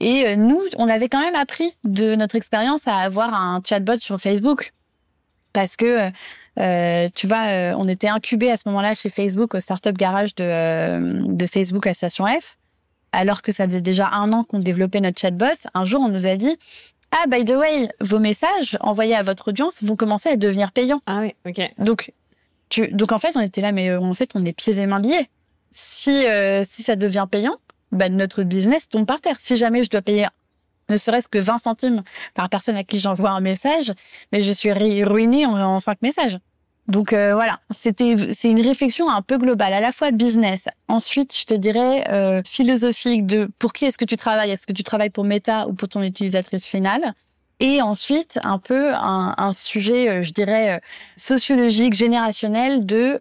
Et 0.00 0.26
euh, 0.26 0.36
nous, 0.36 0.60
on 0.78 0.88
avait 0.88 1.08
quand 1.08 1.20
même 1.20 1.34
appris 1.34 1.74
de 1.84 2.14
notre 2.14 2.34
expérience 2.34 2.88
à 2.88 2.96
avoir 2.96 3.34
un 3.34 3.60
chatbot 3.64 3.98
sur 3.98 4.20
Facebook 4.20 4.72
parce 5.52 5.76
que 5.76 6.10
tu 7.14 7.26
vois, 7.26 7.74
on 7.78 7.88
était 7.88 8.08
incubé 8.08 8.50
à 8.50 8.58
ce 8.58 8.64
moment-là 8.66 8.94
chez 8.94 9.08
Facebook 9.08 9.54
au 9.54 9.60
startup 9.60 9.96
garage 9.96 10.34
de, 10.34 11.26
de 11.34 11.46
Facebook 11.46 11.86
à 11.86 11.94
Station 11.94 12.26
F 12.26 12.58
alors 13.16 13.42
que 13.42 13.52
ça 13.52 13.64
faisait 13.66 13.80
déjà 13.80 14.10
un 14.12 14.32
an 14.32 14.44
qu'on 14.44 14.58
développait 14.58 15.00
notre 15.00 15.18
chatbot, 15.18 15.46
un 15.74 15.84
jour 15.84 16.02
on 16.02 16.08
nous 16.08 16.26
a 16.26 16.36
dit 16.36 16.56
ah, 17.12 17.26
by 17.28 17.44
the 17.44 17.50
way, 17.50 17.88
vos 18.00 18.18
messages 18.18 18.76
envoyés 18.80 19.14
à 19.14 19.22
votre 19.22 19.48
audience 19.48 19.82
vont 19.82 19.96
commencer 19.96 20.28
à 20.28 20.36
devenir 20.36 20.72
payants. 20.72 21.00
Ah 21.06 21.20
oui, 21.20 21.34
ok. 21.46 21.60
Donc, 21.78 22.12
tu, 22.68 22.88
donc 22.88 23.12
en 23.12 23.18
fait, 23.18 23.36
on 23.36 23.40
était 23.40 23.60
là, 23.60 23.72
mais 23.72 23.90
euh, 23.90 24.00
en 24.00 24.14
fait, 24.14 24.30
on 24.34 24.44
est 24.44 24.52
pieds 24.52 24.78
et 24.78 24.86
mains 24.86 25.00
liés. 25.00 25.28
Si, 25.70 26.26
euh, 26.26 26.64
si 26.68 26.82
ça 26.82 26.96
devient 26.96 27.26
payant, 27.30 27.56
bah, 27.92 28.08
notre 28.08 28.42
business 28.42 28.88
tombe 28.88 29.06
par 29.06 29.20
terre. 29.20 29.36
Si 29.38 29.56
jamais 29.56 29.82
je 29.82 29.90
dois 29.90 30.02
payer 30.02 30.26
ne 30.88 30.96
serait-ce 30.96 31.28
que 31.28 31.38
20 31.38 31.58
centimes 31.58 32.02
par 32.34 32.48
personne 32.48 32.76
à 32.76 32.84
qui 32.84 33.00
j'envoie 33.00 33.30
un 33.30 33.40
message, 33.40 33.92
mais 34.32 34.40
je 34.40 34.52
suis 34.52 34.72
ruinée 34.72 35.46
en, 35.46 35.58
en 35.58 35.80
5 35.80 36.00
messages. 36.02 36.38
Donc 36.88 37.12
euh, 37.12 37.34
voilà, 37.34 37.58
c'était 37.72 38.16
c'est 38.32 38.48
une 38.48 38.60
réflexion 38.60 39.10
un 39.10 39.20
peu 39.20 39.38
globale, 39.38 39.72
à 39.72 39.80
la 39.80 39.90
fois 39.90 40.12
business. 40.12 40.68
Ensuite, 40.86 41.36
je 41.36 41.44
te 41.44 41.54
dirais 41.54 42.08
euh, 42.10 42.42
philosophique 42.46 43.26
de 43.26 43.50
pour 43.58 43.72
qui 43.72 43.86
est-ce 43.86 43.98
que 43.98 44.04
tu 44.04 44.16
travailles? 44.16 44.52
Est-ce 44.52 44.66
que 44.66 44.72
tu 44.72 44.84
travailles 44.84 45.10
pour 45.10 45.24
Meta 45.24 45.66
ou 45.66 45.72
pour 45.72 45.88
ton 45.88 46.02
utilisatrice 46.02 46.64
finale? 46.64 47.12
Et 47.58 47.80
ensuite, 47.80 48.38
un 48.44 48.58
peu 48.58 48.94
un, 48.94 49.34
un 49.36 49.52
sujet, 49.52 50.08
euh, 50.08 50.22
je 50.22 50.32
dirais 50.32 50.80
sociologique, 51.16 51.94
générationnel 51.94 52.86
de 52.86 53.20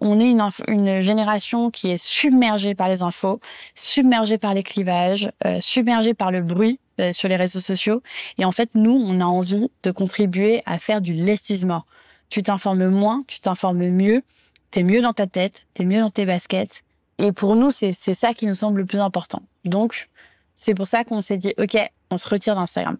on 0.00 0.20
est 0.20 0.28
une, 0.30 0.42
une 0.66 1.00
génération 1.00 1.70
qui 1.70 1.90
est 1.90 2.02
submergée 2.02 2.74
par 2.74 2.88
les 2.88 3.00
infos, 3.00 3.40
submergée 3.74 4.36
par 4.36 4.52
les 4.52 4.62
clivages, 4.62 5.30
submergée 5.60 6.12
par 6.12 6.30
le 6.30 6.42
bruit 6.42 6.78
sur 7.12 7.28
les 7.28 7.36
réseaux 7.36 7.60
sociaux. 7.60 8.02
Et 8.36 8.44
en 8.44 8.52
fait, 8.52 8.70
nous, 8.74 9.00
on 9.02 9.20
a 9.20 9.24
envie 9.24 9.70
de 9.84 9.90
contribuer 9.92 10.62
à 10.66 10.78
faire 10.78 11.00
du 11.00 11.14
less 11.14 11.48
tu 12.28 12.42
t'informes 12.42 12.88
moins, 12.88 13.22
tu 13.26 13.40
t'informes 13.40 13.88
mieux, 13.88 14.22
t'es 14.70 14.82
mieux 14.82 15.00
dans 15.00 15.12
ta 15.12 15.26
tête, 15.26 15.66
t'es 15.74 15.84
mieux 15.84 16.00
dans 16.00 16.10
tes 16.10 16.26
baskets. 16.26 16.82
Et 17.18 17.32
pour 17.32 17.56
nous, 17.56 17.70
c'est 17.70 17.92
ça 17.92 18.34
qui 18.34 18.46
nous 18.46 18.54
semble 18.54 18.80
le 18.80 18.86
plus 18.86 19.00
important. 19.00 19.42
Donc, 19.64 20.08
c'est 20.54 20.74
pour 20.74 20.86
ça 20.86 21.04
qu'on 21.04 21.20
s'est 21.20 21.36
dit, 21.36 21.52
OK, 21.58 21.76
on 22.10 22.18
se 22.18 22.28
retire 22.28 22.54
d'Instagram. 22.54 22.96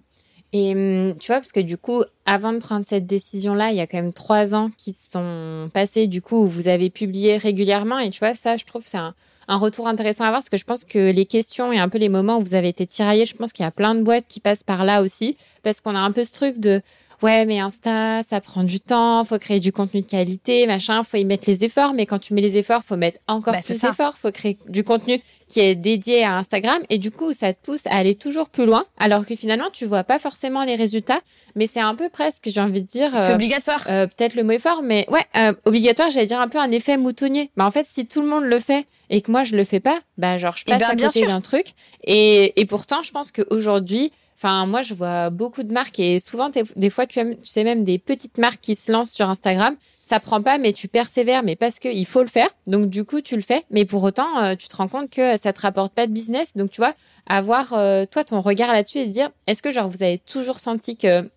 Et 0.53 0.73
hum, 0.73 1.17
tu 1.19 1.29
vois, 1.29 1.37
parce 1.37 1.53
que 1.53 1.61
du 1.61 1.77
coup, 1.77 2.03
avant 2.25 2.53
de 2.53 2.59
prendre 2.59 2.85
cette 2.85 3.07
décision-là, 3.07 3.71
il 3.71 3.77
y 3.77 3.81
a 3.81 3.87
quand 3.87 3.99
même 3.99 4.15
trois 4.15 4.55
ans 4.55 4.71
qui 4.77 4.93
sont 4.93 5.71
passés, 5.73 6.07
du 6.07 6.23
coup, 6.23 6.45
où 6.45 6.49
vous 6.49 6.69
avez 6.69 6.91
publié 6.91 7.37
régulièrement. 7.37 7.99
Et 7.99 8.11
tu 8.11 8.21
vois, 8.21 8.35
ça, 8.35 8.57
je 8.57 8.65
trouve, 8.65 8.83
c'est 8.87 8.97
un, 8.97 9.15
un 9.49 9.57
retour 9.57 9.89
intéressant 9.89 10.25
à 10.25 10.29
voir 10.29 10.39
parce 10.39 10.51
que 10.51 10.59
je 10.59 10.65
pense 10.65 10.85
que 10.85 11.11
les 11.11 11.25
questions 11.25 11.73
et 11.73 11.79
un 11.79 11.89
peu 11.89 11.99
les 11.99 12.11
moments 12.11 12.39
où 12.39 12.43
vous 12.43 12.55
avez 12.55 12.69
été 12.69 12.87
tiraillés, 12.87 13.25
je 13.25 13.35
pense 13.35 13.53
qu'il 13.53 13.65
y 13.65 13.67
a 13.67 13.71
plein 13.71 13.95
de 13.95 14.03
boîtes 14.03 14.27
qui 14.29 14.41
passent 14.41 14.63
par 14.63 14.85
là 14.85 15.03
aussi 15.03 15.37
parce 15.63 15.81
qu'on 15.81 15.97
a 15.97 16.01
un 16.01 16.13
peu 16.13 16.23
ce 16.23 16.33
truc 16.33 16.59
de 16.59 16.83
ouais, 17.23 17.47
mais 17.47 17.59
Insta, 17.59 18.23
ça 18.23 18.41
prend 18.41 18.65
du 18.65 18.81
temps, 18.81 19.25
faut 19.25 19.39
créer 19.39 19.61
du 19.61 19.73
contenu 19.73 20.03
de 20.03 20.07
qualité, 20.07 20.67
machin, 20.67 21.03
faut 21.03 21.17
y 21.17 21.25
mettre 21.25 21.49
les 21.49 21.65
efforts, 21.65 21.95
mais 21.95 22.07
quand 22.07 22.19
tu 22.19 22.35
mets 22.35 22.41
les 22.41 22.57
efforts, 22.57 22.83
faut 22.85 22.97
mettre 22.97 23.19
encore 23.27 23.55
bah, 23.55 23.61
plus 23.65 23.81
d'efforts, 23.81 24.17
faut 24.17 24.31
créer 24.31 24.59
du 24.69 24.85
contenu 24.85 25.21
qui 25.49 25.61
est 25.61 25.75
dédié 25.75 26.25
à 26.25 26.37
Instagram 26.37 26.79
et 26.91 26.99
du 26.99 27.11
coup, 27.11 27.33
ça 27.33 27.53
te 27.53 27.65
pousse 27.65 27.87
à 27.87 27.97
aller 27.97 28.15
toujours 28.15 28.49
plus 28.49 28.67
loin 28.67 28.85
alors 28.99 29.25
que 29.25 29.35
finalement, 29.35 29.71
tu 29.73 29.87
vois 29.87 30.05
pas 30.05 30.19
forcément 30.19 30.65
les 30.65 30.77
résultats, 30.77 31.21
mais 31.57 31.67
c'est 31.67 31.81
un 31.81 31.95
peu 31.95 32.09
presque, 32.09 32.49
j'ai 32.49 32.61
envie 32.61 32.83
de 32.83 32.87
dire 32.87 33.11
c'est 33.13 33.31
euh, 33.31 33.35
obligatoire. 33.35 33.85
Euh, 33.89 34.07
peut-être 34.07 34.35
le 34.35 34.45
mot 34.45 34.53
effort, 34.53 34.83
mais 34.83 35.07
ouais, 35.09 35.25
euh, 35.37 35.53
obligatoire, 35.65 36.11
j'allais 36.11 36.27
dire 36.27 36.41
un 36.41 36.49
peu 36.49 36.59
un 36.59 36.71
effet 36.71 36.97
moutonnier. 36.97 37.51
Mais 37.57 37.65
en 37.65 37.71
fait, 37.71 37.87
si 37.87 38.07
tout 38.07 38.21
le 38.21 38.29
monde 38.29 38.45
le 38.45 38.59
fait 38.59 38.87
et 39.11 39.23
que 39.23 39.31
moi 39.31 39.43
je 39.43 39.57
le 39.57 39.65
fais 39.65 39.81
pas, 39.81 39.99
bah 40.19 40.37
genre 40.37 40.57
je 40.57 40.65
eh 40.67 40.71
passe 40.71 40.81
ben, 40.81 40.91
à 40.91 41.07
côté 41.07 41.27
d'un 41.27 41.41
truc 41.41 41.69
et 42.05 42.61
et 42.61 42.67
pourtant, 42.67 43.03
je 43.03 43.11
pense 43.11 43.33
qu'aujourd'hui 43.33 44.13
Enfin, 44.41 44.67
moi, 44.67 44.83
je 44.83 44.95
vois 44.95 45.31
beaucoup 45.31 45.65
de 45.65 45.73
marques 45.73 45.99
et 45.99 46.21
souvent, 46.21 46.49
des 46.77 46.91
fois, 46.91 47.09
tu, 47.09 47.19
sais 47.43 47.65
même 47.65 47.83
des 47.83 47.99
petites 47.99 48.39
marques 48.39 48.61
qui 48.61 48.77
se 48.77 48.93
lancent 48.93 49.11
sur 49.11 49.29
Instagram. 49.29 49.75
Ça 50.01 50.21
prend 50.21 50.41
pas, 50.41 50.59
mais 50.59 50.73
tu 50.73 50.87
persévères, 50.87 51.43
mais 51.43 51.57
parce 51.57 51.81
qu'il 51.81 52.07
faut 52.07 52.23
le 52.23 52.29
faire. 52.29 52.49
Donc, 52.69 52.89
du 52.89 53.05
coup, 53.05 53.21
tu 53.21 53.35
le 53.35 53.43
fais. 53.43 53.65
Mais 53.73 53.85
pour 53.85 54.05
autant, 54.05 54.39
euh, 54.39 54.55
tu 54.55 54.69
te 54.69 54.77
rends 54.77 54.87
compte 54.87 55.11
que 55.11 55.37
ça 55.37 55.53
te 55.53 55.61
rapporte 55.61 55.93
pas 55.93 56.07
de 56.07 56.13
business. 56.13 56.57
Donc, 56.57 56.71
tu 56.71 56.81
vois, 56.81 56.95
avoir, 57.27 57.73
euh, 57.73 58.05
toi, 58.09 58.23
ton 58.23 58.41
regard 58.41 58.73
là-dessus 58.73 58.99
et 58.99 59.07
se 59.07 59.11
dire, 59.11 59.29
est-ce 59.49 59.61
que, 59.61 59.73
genre, 59.73 59.89
vous 59.89 60.05
avez 60.05 60.19
toujours 60.19 60.61
senti 60.61 60.97
que 60.97 61.29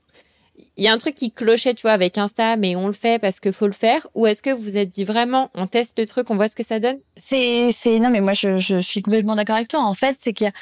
il 0.77 0.83
y 0.83 0.87
a 0.87 0.93
un 0.93 0.99
truc 0.99 1.15
qui 1.15 1.31
clochait, 1.31 1.73
tu 1.73 1.81
vois, 1.81 1.93
avec 1.93 2.19
Insta, 2.19 2.55
mais 2.55 2.75
on 2.75 2.85
le 2.85 2.93
fait 2.93 3.19
parce 3.19 3.39
qu'il 3.39 3.51
faut 3.51 3.65
le 3.65 3.73
faire? 3.73 4.05
Ou 4.13 4.27
est-ce 4.27 4.43
que 4.43 4.51
vous 4.51 4.61
vous 4.61 4.77
êtes 4.77 4.89
dit 4.89 5.05
vraiment, 5.05 5.49
on 5.55 5.65
teste 5.65 5.97
le 5.97 6.05
truc, 6.05 6.29
on 6.29 6.35
voit 6.35 6.47
ce 6.47 6.55
que 6.55 6.63
ça 6.63 6.79
donne? 6.79 6.99
C'est, 7.17 7.71
c'est, 7.71 7.97
non, 7.97 8.11
mais 8.11 8.21
moi, 8.21 8.33
je, 8.33 8.57
je 8.57 8.79
suis 8.79 9.01
complètement 9.01 9.35
d'accord 9.35 9.55
avec 9.55 9.69
toi. 9.69 9.79
En 9.79 9.95
fait, 9.95 10.17
c'est 10.19 10.33
qu'il 10.33 10.45
y 10.45 10.49
a, 10.49 10.53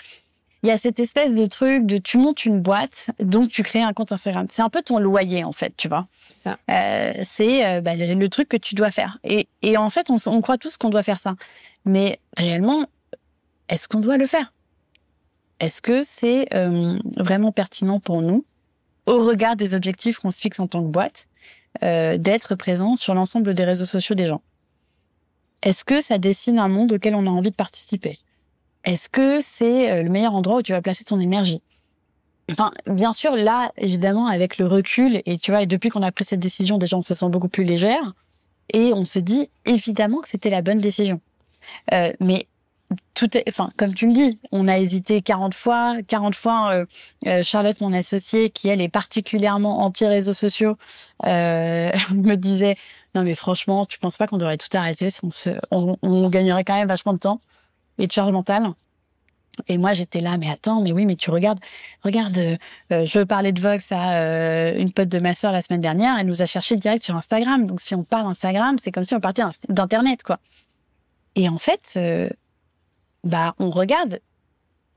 il 0.63 0.69
y 0.69 0.71
a 0.71 0.77
cette 0.77 0.99
espèce 0.99 1.35
de 1.35 1.45
truc 1.45 1.85
de 1.85 1.97
tu 1.97 2.17
montes 2.17 2.45
une 2.45 2.59
boîte, 2.59 3.11
donc 3.19 3.49
tu 3.49 3.63
crées 3.63 3.81
un 3.81 3.93
compte 3.93 4.11
Instagram. 4.11 4.47
C'est 4.49 4.61
un 4.61 4.69
peu 4.69 4.81
ton 4.81 4.99
loyer 4.99 5.43
en 5.43 5.53
fait, 5.53 5.73
tu 5.77 5.87
vois. 5.87 6.07
Ça. 6.29 6.57
Euh, 6.69 7.13
c'est 7.23 7.65
euh, 7.65 7.81
bah, 7.81 7.95
le, 7.95 8.29
truc 8.29 8.49
que 8.49 8.57
tu 8.57 8.75
dois 8.75 8.91
faire. 8.91 9.19
Et, 9.23 9.47
et 9.61 9.77
en 9.77 9.89
fait, 9.89 10.09
on, 10.09 10.17
on 10.25 10.41
croit 10.41 10.57
tous 10.57 10.77
qu'on 10.77 10.89
doit 10.89 11.03
faire 11.03 11.19
ça. 11.19 11.35
Mais 11.85 12.19
réellement, 12.37 12.85
est-ce 13.69 13.87
qu'on 13.87 13.99
doit 13.99 14.17
le 14.17 14.25
faire? 14.25 14.51
Est-ce 15.59 15.81
que 15.81 16.03
c'est 16.03 16.53
euh, 16.53 16.97
vraiment 17.17 17.51
pertinent 17.51 17.99
pour 17.99 18.21
nous, 18.21 18.45
au 19.05 19.25
regard 19.25 19.55
des 19.55 19.73
objectifs 19.73 20.17
qu'on 20.19 20.31
se 20.31 20.39
fixe 20.39 20.59
en 20.59 20.67
tant 20.67 20.81
que 20.81 20.89
boîte, 20.89 21.27
euh, 21.83 22.17
d'être 22.17 22.55
présent 22.55 22.95
sur 22.95 23.13
l'ensemble 23.13 23.53
des 23.53 23.65
réseaux 23.65 23.85
sociaux 23.85 24.15
des 24.15 24.27
gens? 24.27 24.41
Est-ce 25.61 25.83
que 25.83 26.01
ça 26.01 26.17
dessine 26.17 26.59
un 26.59 26.69
monde 26.69 26.93
auquel 26.93 27.13
on 27.15 27.27
a 27.27 27.29
envie 27.29 27.51
de 27.51 27.55
participer? 27.55 28.17
Est-ce 28.89 29.07
que 29.07 29.41
c'est 29.41 29.91
euh, 29.91 30.03
le 30.03 30.09
meilleur 30.09 30.33
endroit 30.33 30.57
où 30.57 30.61
tu 30.61 30.71
vas 30.71 30.81
placer 30.81 31.03
ton 31.03 31.19
énergie? 31.19 31.61
Enfin, 32.51 32.71
bien 32.87 33.13
sûr, 33.13 33.35
là, 33.35 33.71
évidemment, 33.77 34.25
avec 34.25 34.57
le 34.57 34.65
recul, 34.65 35.21
et 35.25 35.37
tu 35.37 35.51
vois, 35.51 35.61
et 35.61 35.67
depuis 35.67 35.89
qu'on 35.89 36.01
a 36.01 36.11
pris 36.11 36.25
cette 36.25 36.39
décision, 36.39 36.79
déjà, 36.79 36.97
on 36.97 37.03
se 37.03 37.13
sent 37.13 37.29
beaucoup 37.29 37.49
plus 37.49 37.63
légère, 37.63 38.13
et 38.73 38.91
on 38.93 39.05
se 39.05 39.19
dit, 39.19 39.49
évidemment, 39.65 40.21
que 40.21 40.27
c'était 40.27 40.49
la 40.49 40.63
bonne 40.63 40.79
décision. 40.79 41.21
Euh, 41.93 42.11
mais 42.19 42.47
tout 43.13 43.37
est, 43.37 43.43
enfin, 43.47 43.69
comme 43.77 43.93
tu 43.93 44.07
me 44.07 44.13
dis, 44.13 44.39
on 44.51 44.67
a 44.67 44.79
hésité 44.79 45.21
40 45.21 45.53
fois, 45.53 45.97
40 46.07 46.35
fois, 46.35 46.71
euh, 46.71 46.85
euh, 47.27 47.43
Charlotte, 47.43 47.79
mon 47.81 47.93
associée, 47.93 48.49
qui 48.49 48.69
elle 48.69 48.81
est 48.81 48.89
particulièrement 48.89 49.81
anti-réseaux 49.81 50.33
sociaux, 50.33 50.77
euh, 51.25 51.91
me 52.15 52.35
disait, 52.35 52.75
non 53.15 53.23
mais 53.23 53.35
franchement, 53.35 53.85
tu 53.85 53.99
penses 53.99 54.17
pas 54.17 54.25
qu'on 54.27 54.37
devrait 54.37 54.57
tout 54.57 54.75
arrêter, 54.75 55.09
on, 55.21 55.31
se, 55.31 55.51
on, 55.71 55.97
on 56.01 56.29
gagnerait 56.29 56.63
quand 56.63 56.75
même 56.75 56.87
vachement 56.87 57.13
de 57.13 57.19
temps? 57.19 57.39
Et 57.99 58.07
de 58.07 58.11
charge 58.11 58.31
mentale. 58.31 58.73
Et 59.67 59.77
moi, 59.77 59.93
j'étais 59.93 60.21
là, 60.21 60.37
mais 60.37 60.49
attends, 60.49 60.81
mais 60.81 60.91
oui, 60.91 61.05
mais 61.05 61.15
tu 61.15 61.31
regardes, 61.31 61.59
regarde, 62.03 62.37
euh, 62.37 62.57
euh, 62.91 63.05
je 63.05 63.19
parlais 63.19 63.51
de 63.51 63.59
Vox 63.59 63.91
à 63.91 64.13
euh, 64.21 64.77
une 64.77 64.91
pote 64.91 65.09
de 65.09 65.19
ma 65.19 65.35
sœur 65.35 65.51
la 65.51 65.61
semaine 65.61 65.81
dernière, 65.81 66.17
elle 66.17 66.27
nous 66.27 66.41
a 66.41 66.45
cherché 66.45 66.75
direct 66.75 67.03
sur 67.03 67.15
Instagram. 67.15 67.65
Donc, 67.65 67.81
si 67.81 67.95
on 67.95 68.03
parle 68.03 68.27
Instagram, 68.27 68.77
c'est 68.81 68.91
comme 68.91 69.03
si 69.03 69.15
on 69.15 69.19
partait 69.19 69.43
d'Internet, 69.67 70.23
quoi. 70.23 70.39
Et 71.35 71.47
en 71.49 71.57
fait, 71.57 71.99
bah, 73.23 73.53
on 73.59 73.69
regarde, 73.69 74.19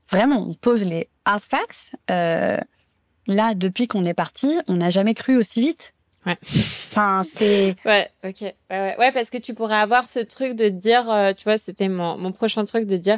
vraiment, 0.09 0.47
on 0.47 0.53
pose 0.53 0.83
les 0.83 1.09
hard 1.25 1.41
facts. 1.41 1.91
là, 2.07 3.53
depuis 3.55 3.87
qu'on 3.87 4.05
est 4.05 4.13
parti, 4.13 4.59
on 4.67 4.75
n'a 4.75 4.89
jamais 4.89 5.13
cru 5.13 5.37
aussi 5.37 5.61
vite. 5.61 5.93
Ouais. 6.25 6.37
Enfin, 6.41 7.23
c'est. 7.25 7.75
Ouais, 7.85 8.07
ok. 8.23 8.41
Ouais, 8.41 8.53
ouais. 8.69 8.95
ouais, 8.97 9.11
parce 9.11 9.29
que 9.29 9.37
tu 9.37 9.53
pourrais 9.53 9.75
avoir 9.75 10.07
ce 10.07 10.19
truc 10.19 10.55
de 10.55 10.69
dire, 10.69 11.09
euh, 11.09 11.33
tu 11.33 11.43
vois, 11.43 11.57
c'était 11.57 11.89
mon, 11.89 12.17
mon 12.17 12.31
prochain 12.31 12.63
truc 12.65 12.85
de 12.85 12.97
dire, 12.97 13.17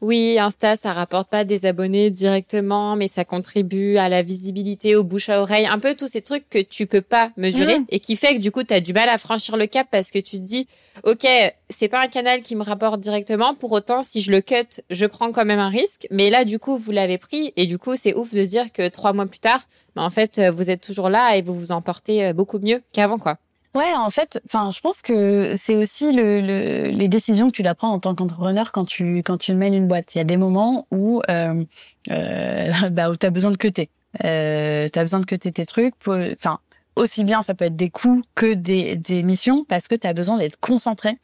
oui, 0.00 0.38
Insta, 0.38 0.76
ça 0.76 0.94
rapporte 0.94 1.28
pas 1.28 1.44
des 1.44 1.66
abonnés 1.66 2.10
directement, 2.10 2.96
mais 2.96 3.06
ça 3.06 3.26
contribue 3.26 3.98
à 3.98 4.08
la 4.08 4.22
visibilité, 4.22 4.96
au 4.96 5.04
bouche 5.04 5.28
à 5.28 5.42
oreille, 5.42 5.66
un 5.66 5.78
peu 5.78 5.94
tous 5.94 6.08
ces 6.08 6.22
trucs 6.22 6.48
que 6.48 6.58
tu 6.58 6.86
peux 6.86 7.02
pas 7.02 7.32
mesurer 7.36 7.80
mm. 7.80 7.86
et 7.90 8.00
qui 8.00 8.16
fait 8.16 8.36
que 8.36 8.40
du 8.40 8.50
coup, 8.50 8.64
tu 8.64 8.72
as 8.72 8.80
du 8.80 8.94
mal 8.94 9.10
à 9.10 9.18
franchir 9.18 9.58
le 9.58 9.66
cap 9.66 9.88
parce 9.90 10.10
que 10.10 10.18
tu 10.18 10.36
te 10.36 10.42
dis, 10.42 10.66
OK, 11.04 11.26
c'est 11.68 11.88
pas 11.88 12.00
un 12.00 12.08
canal 12.08 12.40
qui 12.40 12.56
me 12.56 12.62
rapporte 12.62 13.00
directement, 13.00 13.54
pour 13.54 13.72
autant, 13.72 14.02
si 14.02 14.22
je 14.22 14.30
le 14.30 14.40
cut, 14.40 14.80
je 14.88 15.04
prends 15.04 15.32
quand 15.32 15.44
même 15.44 15.58
un 15.58 15.68
risque, 15.68 16.06
mais 16.10 16.30
là, 16.30 16.46
du 16.46 16.58
coup, 16.58 16.78
vous 16.78 16.92
l'avez 16.92 17.18
pris 17.18 17.52
et 17.56 17.66
du 17.66 17.76
coup, 17.76 17.94
c'est 17.94 18.14
ouf 18.14 18.32
de 18.32 18.42
se 18.42 18.48
dire 18.48 18.72
que 18.72 18.88
trois 18.88 19.12
mois 19.12 19.26
plus 19.26 19.40
tard, 19.40 19.60
bah, 19.96 20.02
en 20.02 20.10
fait, 20.10 20.40
vous 20.54 20.70
êtes 20.70 20.80
toujours 20.80 21.10
là 21.10 21.36
et 21.36 21.42
vous 21.42 21.54
vous 21.54 21.72
en 21.72 21.82
portez 21.82 22.24
euh, 22.24 22.32
beaucoup 22.32 22.58
mieux 22.58 22.80
qu'avant, 22.92 23.18
quoi. 23.18 23.36
Ouais, 23.74 23.92
en 23.94 24.10
fait, 24.10 24.40
enfin, 24.46 24.72
je 24.72 24.80
pense 24.80 25.00
que 25.00 25.54
c'est 25.56 25.76
aussi 25.76 26.12
le, 26.12 26.40
le, 26.40 26.88
les 26.90 27.08
décisions 27.08 27.46
que 27.46 27.54
tu 27.54 27.62
dois 27.62 27.76
prendre 27.76 27.94
en 27.94 28.00
tant 28.00 28.16
qu'entrepreneur 28.16 28.72
quand 28.72 28.84
tu 28.84 29.18
quand 29.18 29.36
tu 29.36 29.54
mènes 29.54 29.74
une 29.74 29.86
boîte. 29.86 30.14
Il 30.14 30.18
y 30.18 30.20
a 30.20 30.24
des 30.24 30.36
moments 30.36 30.88
où 30.90 31.22
euh, 31.30 31.64
euh, 32.10 32.72
bah, 32.90 33.10
où 33.10 33.16
t'as 33.16 33.30
besoin 33.30 33.52
de 33.52 33.56
cuter. 33.56 33.90
Euh, 34.24 34.88
t'as 34.92 35.02
besoin 35.02 35.20
de 35.20 35.24
cuter 35.26 35.52
tes 35.52 35.66
trucs. 35.66 35.94
Enfin, 36.08 36.58
aussi 36.96 37.22
bien 37.22 37.42
ça 37.42 37.54
peut 37.54 37.66
être 37.66 37.76
des 37.76 37.90
coûts 37.90 38.22
que 38.34 38.54
des 38.54 38.96
des 38.96 39.22
missions 39.22 39.64
parce 39.64 39.86
que 39.86 39.94
t'as 39.94 40.14
besoin 40.14 40.38
d'être 40.38 40.58
concentré 40.58 41.18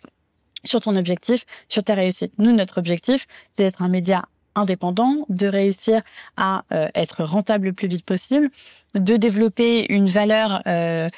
sur 0.63 0.81
ton 0.81 0.97
objectif, 0.97 1.47
sur 1.69 1.83
ta 1.83 1.95
réussite. 1.95 2.33
Nous, 2.39 2.53
notre 2.53 2.79
objectif, 2.79 3.27
c'est 3.53 3.65
d'être 3.65 3.83
un 3.83 3.89
média 3.89 4.25
indépendant, 4.57 5.27
de 5.29 5.47
réussir 5.47 6.03
à 6.37 6.65
euh, 6.73 6.89
être 6.95 7.23
rentable 7.25 7.67
le 7.67 7.73
plus 7.73 7.89
vite 7.89 8.05
possible, 8.05 8.51
de 8.95 9.17
développer 9.17 9.93
une 9.93 10.07
valeur 10.07 10.63
euh, 10.67 11.09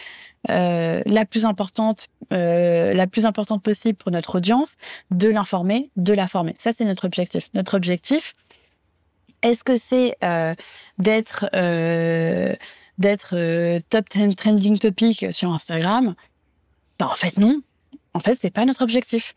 euh, 0.51 1.03
la 1.07 1.25
plus 1.25 1.45
importante, 1.45 2.09
euh, 2.33 2.93
la 2.93 3.07
plus 3.07 3.27
importante 3.27 3.63
possible 3.63 3.97
pour 3.97 4.11
notre 4.13 4.37
audience, 4.37 4.77
de 5.11 5.29
l'informer, 5.29 5.91
de 5.97 6.13
la 6.15 6.29
former. 6.29 6.55
Ça, 6.59 6.73
c'est 6.73 6.85
notre 6.85 7.07
objectif. 7.07 7.49
Notre 7.55 7.77
objectif, 7.77 8.35
est-ce 9.43 9.65
que 9.65 9.77
c'est 9.77 10.17
euh, 10.25 10.55
d'être 10.99 11.49
euh, 11.55 12.55
d'être 12.99 13.37
euh, 13.37 13.81
top 13.89 14.09
10 14.11 14.35
trending 14.35 14.79
topic 14.79 15.27
sur 15.33 15.53
Instagram? 15.53 16.15
Ben, 16.99 17.07
En 17.07 17.15
fait, 17.15 17.37
non. 17.39 17.61
En 18.15 18.21
fait, 18.21 18.37
c'est 18.41 18.51
pas 18.51 18.65
notre 18.65 18.83
objectif. 18.83 19.35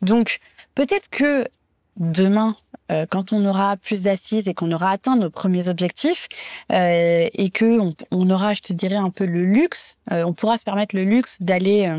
Donc, 0.00 0.38
peut-être 0.74 1.08
que 1.10 1.48
demain, 1.96 2.56
euh, 2.90 3.06
quand 3.08 3.32
on 3.32 3.44
aura 3.44 3.76
plus 3.76 4.02
d'assises 4.02 4.48
et 4.48 4.54
qu'on 4.54 4.72
aura 4.72 4.90
atteint 4.90 5.16
nos 5.16 5.30
premiers 5.30 5.68
objectifs 5.68 6.28
euh, 6.72 7.28
et 7.32 7.50
que 7.50 7.80
on, 8.10 8.30
aura, 8.30 8.54
je 8.54 8.60
te 8.60 8.72
dirais, 8.72 8.96
un 8.96 9.10
peu 9.10 9.24
le 9.24 9.44
luxe, 9.44 9.98
euh, 10.10 10.24
on 10.24 10.32
pourra 10.32 10.58
se 10.58 10.64
permettre 10.64 10.96
le 10.96 11.04
luxe 11.04 11.40
d'aller 11.40 11.90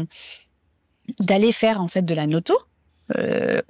d'aller 1.20 1.52
faire 1.52 1.82
en 1.82 1.88
fait 1.88 2.04
de 2.04 2.14
la 2.14 2.28
noto 2.28 2.58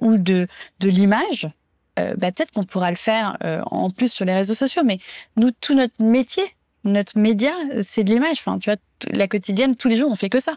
ou 0.00 0.16
de 0.16 0.46
de 0.80 0.88
l'image. 0.88 1.48
bah, 1.96 2.32
peut-être 2.32 2.52
qu'on 2.52 2.64
pourra 2.64 2.90
le 2.90 2.96
faire 2.96 3.36
en 3.70 3.90
plus 3.90 4.12
sur 4.12 4.24
les 4.24 4.34
réseaux 4.34 4.54
sociaux, 4.54 4.82
mais 4.84 4.98
nous, 5.36 5.50
tout 5.50 5.74
notre 5.74 6.02
métier, 6.02 6.44
notre 6.84 7.18
média, 7.18 7.52
c'est 7.82 8.04
de 8.04 8.10
l'image. 8.10 8.38
Enfin, 8.38 8.58
tu 8.58 8.70
vois, 8.70 8.78
la 9.10 9.28
quotidienne, 9.28 9.76
tous 9.76 9.88
les 9.88 9.96
jours, 9.96 10.10
on 10.10 10.16
fait 10.16 10.30
que 10.30 10.40
ça. 10.40 10.56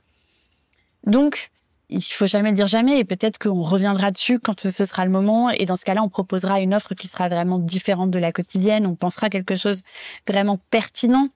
Donc, 1.06 1.50
il 1.90 2.02
faut 2.02 2.28
jamais 2.28 2.52
dire 2.52 2.68
jamais 2.68 3.00
et 3.00 3.06
peut-être 3.06 3.40
qu'on 3.40 3.62
reviendra 3.62 4.12
dessus 4.12 4.40
quand 4.40 4.70
ce 4.70 4.86
sera 4.86 5.06
le 5.06 5.12
moment. 5.12 5.50
Et 5.50 5.66
dans 5.66 5.78
ce 5.78 5.86
cas-là 5.86 6.04
on 6.04 6.10
proposera 6.10 6.60
une 6.60 6.74
offre 6.74 6.94
qui 6.96 7.08
sera 7.08 7.30
vraiment 7.30 7.60
différente 7.60 8.12
de 8.12 8.20
la 8.20 8.32
quotidienne. 8.32 8.86
On 8.86 8.96
pensera 8.96 9.30
quelque 9.30 9.56
chose 9.56 9.84
vraiment 10.28 10.60
pertinent 10.70 11.30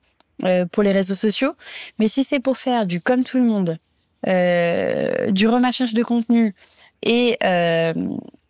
euh, 0.44 0.66
pour 0.66 0.84
les 0.84 0.92
réseaux 0.92 1.16
sociaux. 1.16 1.54
Mais 2.00 2.08
si 2.08 2.24
c'est 2.24 2.40
pour 2.40 2.58
faire 2.58 2.86
du 2.86 3.00
comme 3.00 3.24
tout 3.24 3.38
le 3.38 3.46
monde 3.46 3.78
euh, 4.28 5.32
du 5.32 5.48
remachage 5.48 5.94
de 5.94 6.04
contenu 6.04 6.54
et 7.02 7.38
euh, 7.44 7.94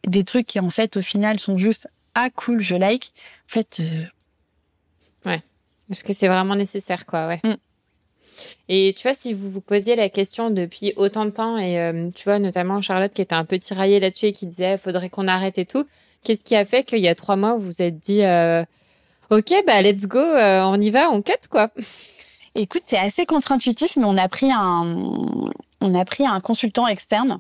des 0.06 0.24
trucs 0.24 0.48
qui 0.48 0.60
en 0.60 0.70
fait 0.70 0.98
au 0.98 1.02
final 1.02 1.40
sont 1.40 1.58
juste 1.58 1.88
ah 2.14 2.30
cool 2.30 2.60
je 2.60 2.76
like 2.76 3.14
en 3.46 3.54
fait 3.54 3.80
euh, 3.80 4.04
ouais. 5.30 5.42
Est-ce 5.90 6.04
que 6.04 6.12
c'est 6.12 6.28
vraiment 6.28 6.56
nécessaire 6.56 7.06
quoi 7.06 7.28
ouais. 7.28 7.40
Mm. 7.46 7.56
Et 8.74 8.94
tu 8.98 9.08
vois, 9.08 9.16
si 9.16 9.34
vous 9.34 9.50
vous 9.50 9.62
posiez 9.62 9.96
la 9.96 10.10
question 10.10 10.50
depuis 10.50 10.94
autant 10.96 11.26
de 11.26 11.32
temps, 11.32 11.58
et 11.58 11.78
euh, 11.80 12.10
tu 12.16 12.24
vois, 12.24 12.40
notamment 12.40 12.80
Charlotte 12.80 13.14
qui 13.14 13.22
était 13.22 13.36
un 13.36 13.44
peu 13.44 13.60
tiraillée 13.60 14.00
là-dessus 14.00 14.28
et 14.28 14.32
qui 14.32 14.46
disait, 14.46 14.78
faudrait 14.78 15.10
qu'on 15.10 15.28
arrête 15.28 15.58
et 15.58 15.66
tout, 15.66 15.86
qu'est-ce 16.24 16.44
qui 16.44 16.56
a 16.56 16.64
fait 16.64 16.84
qu'il 16.84 17.00
y 17.00 17.08
a 17.08 17.16
trois 17.16 17.36
mois, 17.36 17.56
vous 17.56 17.64
vous 17.64 17.82
êtes 17.82 18.00
dit, 18.00 18.24
euh, 18.24 18.64
ok, 19.30 19.52
bah 19.68 19.82
let's 19.82 20.08
go, 20.08 20.20
euh, 20.20 20.64
on 20.64 20.80
y 20.80 20.90
va, 20.90 21.12
on 21.12 21.22
cut 21.22 21.34
quoi 21.50 21.70
Écoute, 22.56 22.84
c'est 22.86 22.98
assez 22.98 23.26
contre-intuitif, 23.26 23.98
mais 23.98 24.06
on 24.06 24.18
a 24.18 24.28
pris 24.28 24.52
un, 24.52 24.96
on 25.82 25.94
a 25.94 26.06
pris 26.06 26.26
un 26.26 26.40
consultant 26.40 26.88
externe. 26.88 27.40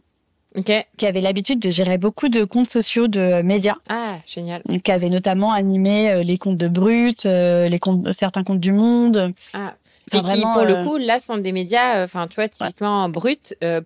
Qui 0.98 1.06
avait 1.06 1.22
l'habitude 1.22 1.60
de 1.60 1.72
gérer 1.72 1.98
beaucoup 1.98 2.28
de 2.28 2.44
comptes 2.44 2.70
sociaux 2.70 3.08
de 3.08 3.42
médias. 3.42 3.76
Ah, 3.88 4.18
génial. 4.28 4.62
Qui 4.84 4.92
avait 4.92 5.10
notamment 5.10 5.54
animé 5.54 6.26
les 6.26 6.38
comptes 6.38 6.58
de 6.58 6.68
Brut, 6.68 7.24
les 7.24 7.80
comptes, 7.80 8.12
certains 8.12 8.44
comptes 8.44 8.60
du 8.60 8.74
Monde. 8.74 9.34
Ah, 9.54 9.76
et 10.14 10.22
qui, 10.22 10.42
pour 10.42 10.64
le 10.64 10.84
coup, 10.84 10.98
là, 10.98 11.20
sont 11.20 11.38
des 11.38 11.52
médias, 11.52 12.04
enfin, 12.04 12.28
tu 12.28 12.36
vois, 12.36 12.48
typiquement 12.48 13.08
bruts. 13.10 13.38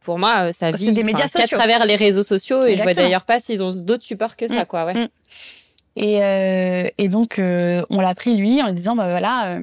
pour 0.01 0.19
moi, 0.19 0.51
ça 0.51 0.71
vit 0.71 0.91
des 0.91 1.03
médias 1.03 1.27
qu'à 1.27 1.47
travers 1.47 1.85
les 1.85 1.95
réseaux 1.95 2.23
sociaux. 2.23 2.65
Et 2.65 2.75
je 2.75 2.83
vois 2.83 2.93
d'ailleurs 2.93 3.25
pas 3.25 3.39
s'ils 3.39 3.63
ont 3.63 3.73
d'autres 3.73 4.03
supports 4.03 4.35
que 4.35 4.47
ça, 4.47 4.63
mm. 4.63 4.65
quoi. 4.65 4.85
Ouais. 4.85 4.93
Mm. 4.93 5.07
Et, 5.97 6.93
et 6.97 7.07
donc, 7.07 7.35
on 7.39 8.01
l'a 8.01 8.15
pris 8.15 8.35
lui 8.35 8.61
en 8.61 8.67
lui 8.67 8.73
disant, 8.73 8.95
bah 8.95 9.09
voilà, 9.09 9.59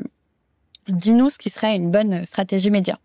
dis-nous 0.89 1.31
ce 1.31 1.39
qui 1.39 1.51
serait 1.51 1.77
une 1.77 1.91
bonne 1.91 2.25
stratégie 2.25 2.71
média 2.71 2.99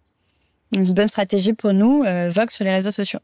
une 0.71 0.93
bonne 0.93 1.07
stratégie 1.07 1.53
pour 1.53 1.73
nous, 1.73 2.03
euh, 2.03 2.29
Vogue 2.29 2.49
sur 2.49 2.65
les 2.65 2.71
réseaux 2.71 2.91
sociaux. 2.91 3.19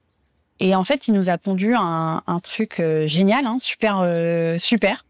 Et 0.59 0.75
en 0.75 0.83
fait, 0.83 1.07
il 1.07 1.13
nous 1.13 1.29
a 1.29 1.37
pondu 1.37 1.73
un, 1.75 2.21
un 2.25 2.39
truc 2.39 2.79
euh, 2.79 3.07
génial, 3.07 3.45
hein, 3.45 3.57
super, 3.59 3.99
euh, 4.01 4.57
super. 4.59 5.05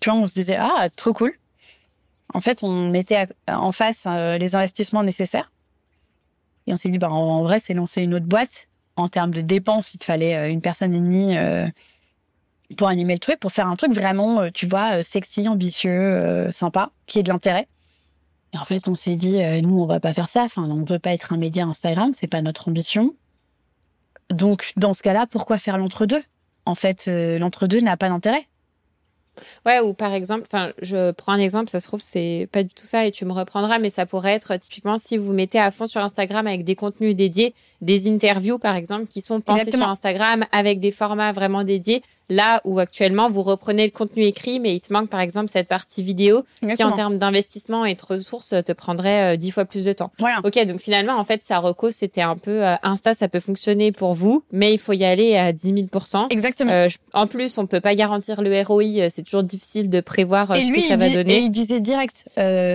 Tu 0.00 0.10
vois, 0.10 0.18
on 0.18 0.26
se 0.26 0.34
disait 0.34 0.56
ah 0.56 0.88
trop 0.94 1.12
cool. 1.12 1.34
En 2.32 2.40
fait, 2.40 2.62
on 2.62 2.90
mettait 2.90 3.26
en 3.46 3.72
face 3.72 4.04
euh, 4.06 4.38
les 4.38 4.54
investissements 4.54 5.02
nécessaires. 5.02 5.52
Et 6.66 6.72
on 6.72 6.76
s'est 6.76 6.88
dit 6.88 6.98
bah 6.98 7.10
en, 7.10 7.42
vrai, 7.42 7.60
c'est 7.60 7.74
lancer 7.74 8.02
une 8.02 8.14
autre 8.14 8.26
boîte. 8.26 8.68
En 8.96 9.08
termes 9.08 9.32
de 9.32 9.40
dépenses, 9.40 9.92
il 9.94 9.98
te 9.98 10.04
fallait 10.04 10.50
une 10.50 10.62
personne 10.62 10.94
et 10.94 11.00
demie 11.00 11.36
pour 12.78 12.86
animer 12.86 13.14
le 13.14 13.18
truc, 13.18 13.40
pour 13.40 13.50
faire 13.50 13.66
un 13.66 13.74
truc 13.74 13.92
vraiment, 13.92 14.50
tu 14.52 14.66
vois, 14.66 15.02
sexy, 15.02 15.48
ambitieux, 15.48 16.48
sympa, 16.52 16.90
qui 17.06 17.18
ait 17.18 17.22
de 17.24 17.28
l'intérêt 17.28 17.66
en 18.58 18.64
fait, 18.64 18.88
on 18.88 18.94
s'est 18.94 19.16
dit, 19.16 19.42
euh, 19.42 19.60
nous, 19.60 19.80
on 19.80 19.86
va 19.86 20.00
pas 20.00 20.12
faire 20.12 20.28
ça. 20.28 20.44
Enfin, 20.44 20.62
on 20.64 20.84
veut 20.84 20.98
pas 20.98 21.12
être 21.12 21.32
un 21.32 21.36
média 21.36 21.64
Instagram, 21.64 22.12
c'est 22.12 22.26
pas 22.26 22.42
notre 22.42 22.68
ambition. 22.68 23.14
Donc, 24.30 24.72
dans 24.76 24.94
ce 24.94 25.02
cas-là, 25.02 25.26
pourquoi 25.26 25.58
faire 25.58 25.78
l'entre-deux? 25.78 26.22
En 26.66 26.74
fait, 26.74 27.06
euh, 27.08 27.38
l'entre-deux 27.38 27.80
n'a 27.80 27.96
pas 27.96 28.08
d'intérêt. 28.08 28.46
Ouais, 29.66 29.80
ou 29.80 29.92
par 29.92 30.12
exemple, 30.12 30.42
enfin, 30.46 30.72
je 30.82 31.12
prends 31.12 31.32
un 31.32 31.38
exemple, 31.38 31.70
ça 31.70 31.80
se 31.80 31.86
trouve, 31.86 32.00
c'est 32.02 32.48
pas 32.52 32.62
du 32.62 32.70
tout 32.70 32.86
ça 32.86 33.06
et 33.06 33.10
tu 33.10 33.24
me 33.24 33.32
reprendras, 33.32 33.78
mais 33.78 33.90
ça 33.90 34.06
pourrait 34.06 34.32
être 34.32 34.56
typiquement 34.56 34.98
si 34.98 35.16
vous 35.16 35.32
mettez 35.32 35.58
à 35.58 35.70
fond 35.70 35.86
sur 35.86 36.00
Instagram 36.00 36.46
avec 36.46 36.64
des 36.64 36.74
contenus 36.74 37.16
dédiés, 37.16 37.54
des 37.80 38.08
interviews 38.08 38.58
par 38.58 38.76
exemple, 38.76 39.06
qui 39.06 39.20
sont 39.20 39.40
pensées 39.40 39.70
sur 39.70 39.88
Instagram 39.88 40.44
avec 40.52 40.80
des 40.80 40.90
formats 40.90 41.32
vraiment 41.32 41.64
dédiés, 41.64 42.02
là 42.28 42.60
où 42.64 42.78
actuellement 42.78 43.28
vous 43.28 43.42
reprenez 43.42 43.84
le 43.84 43.90
contenu 43.90 44.24
écrit, 44.24 44.60
mais 44.60 44.74
il 44.74 44.80
te 44.80 44.92
manque 44.92 45.08
par 45.08 45.20
exemple 45.20 45.48
cette 45.50 45.68
partie 45.68 46.02
vidéo 46.02 46.44
qui 46.74 46.82
en 46.84 46.92
termes 46.92 47.18
d'investissement 47.18 47.84
et 47.84 47.94
de 47.94 48.02
ressources 48.02 48.54
te 48.64 48.72
prendrait 48.72 49.34
euh, 49.34 49.36
dix 49.36 49.50
fois 49.50 49.64
plus 49.64 49.84
de 49.84 49.92
temps. 49.92 50.12
Voilà. 50.18 50.40
Ok, 50.44 50.58
donc 50.66 50.80
finalement 50.80 51.14
en 51.14 51.24
fait 51.24 51.42
sa 51.42 51.58
reco 51.58 51.90
c'était 51.90 52.22
un 52.22 52.36
peu 52.36 52.64
euh, 52.64 52.74
Insta 52.82 53.14
ça 53.14 53.28
peut 53.28 53.40
fonctionner 53.40 53.92
pour 53.92 54.14
vous, 54.14 54.44
mais 54.52 54.72
il 54.72 54.78
faut 54.78 54.92
y 54.92 55.04
aller 55.04 55.36
à 55.36 55.52
10 55.52 55.72
000% 55.72 56.26
Exactement. 56.30 56.72
Euh, 56.72 56.88
en 57.12 57.26
plus 57.26 57.58
on 57.58 57.66
peut 57.66 57.80
pas 57.80 57.94
garantir 57.94 58.42
le 58.42 58.62
ROI, 58.62 59.10
c'est 59.10 59.22
toujours 59.22 59.42
difficile 59.42 59.88
de 59.88 60.00
prévoir 60.00 60.54
ce 60.56 60.72
que 60.72 60.80
ça 60.80 60.96
va 60.96 61.08
donner. 61.08 61.38
Et 61.38 61.40
il 61.40 61.50
disait 61.50 61.80
direct, 61.80 62.24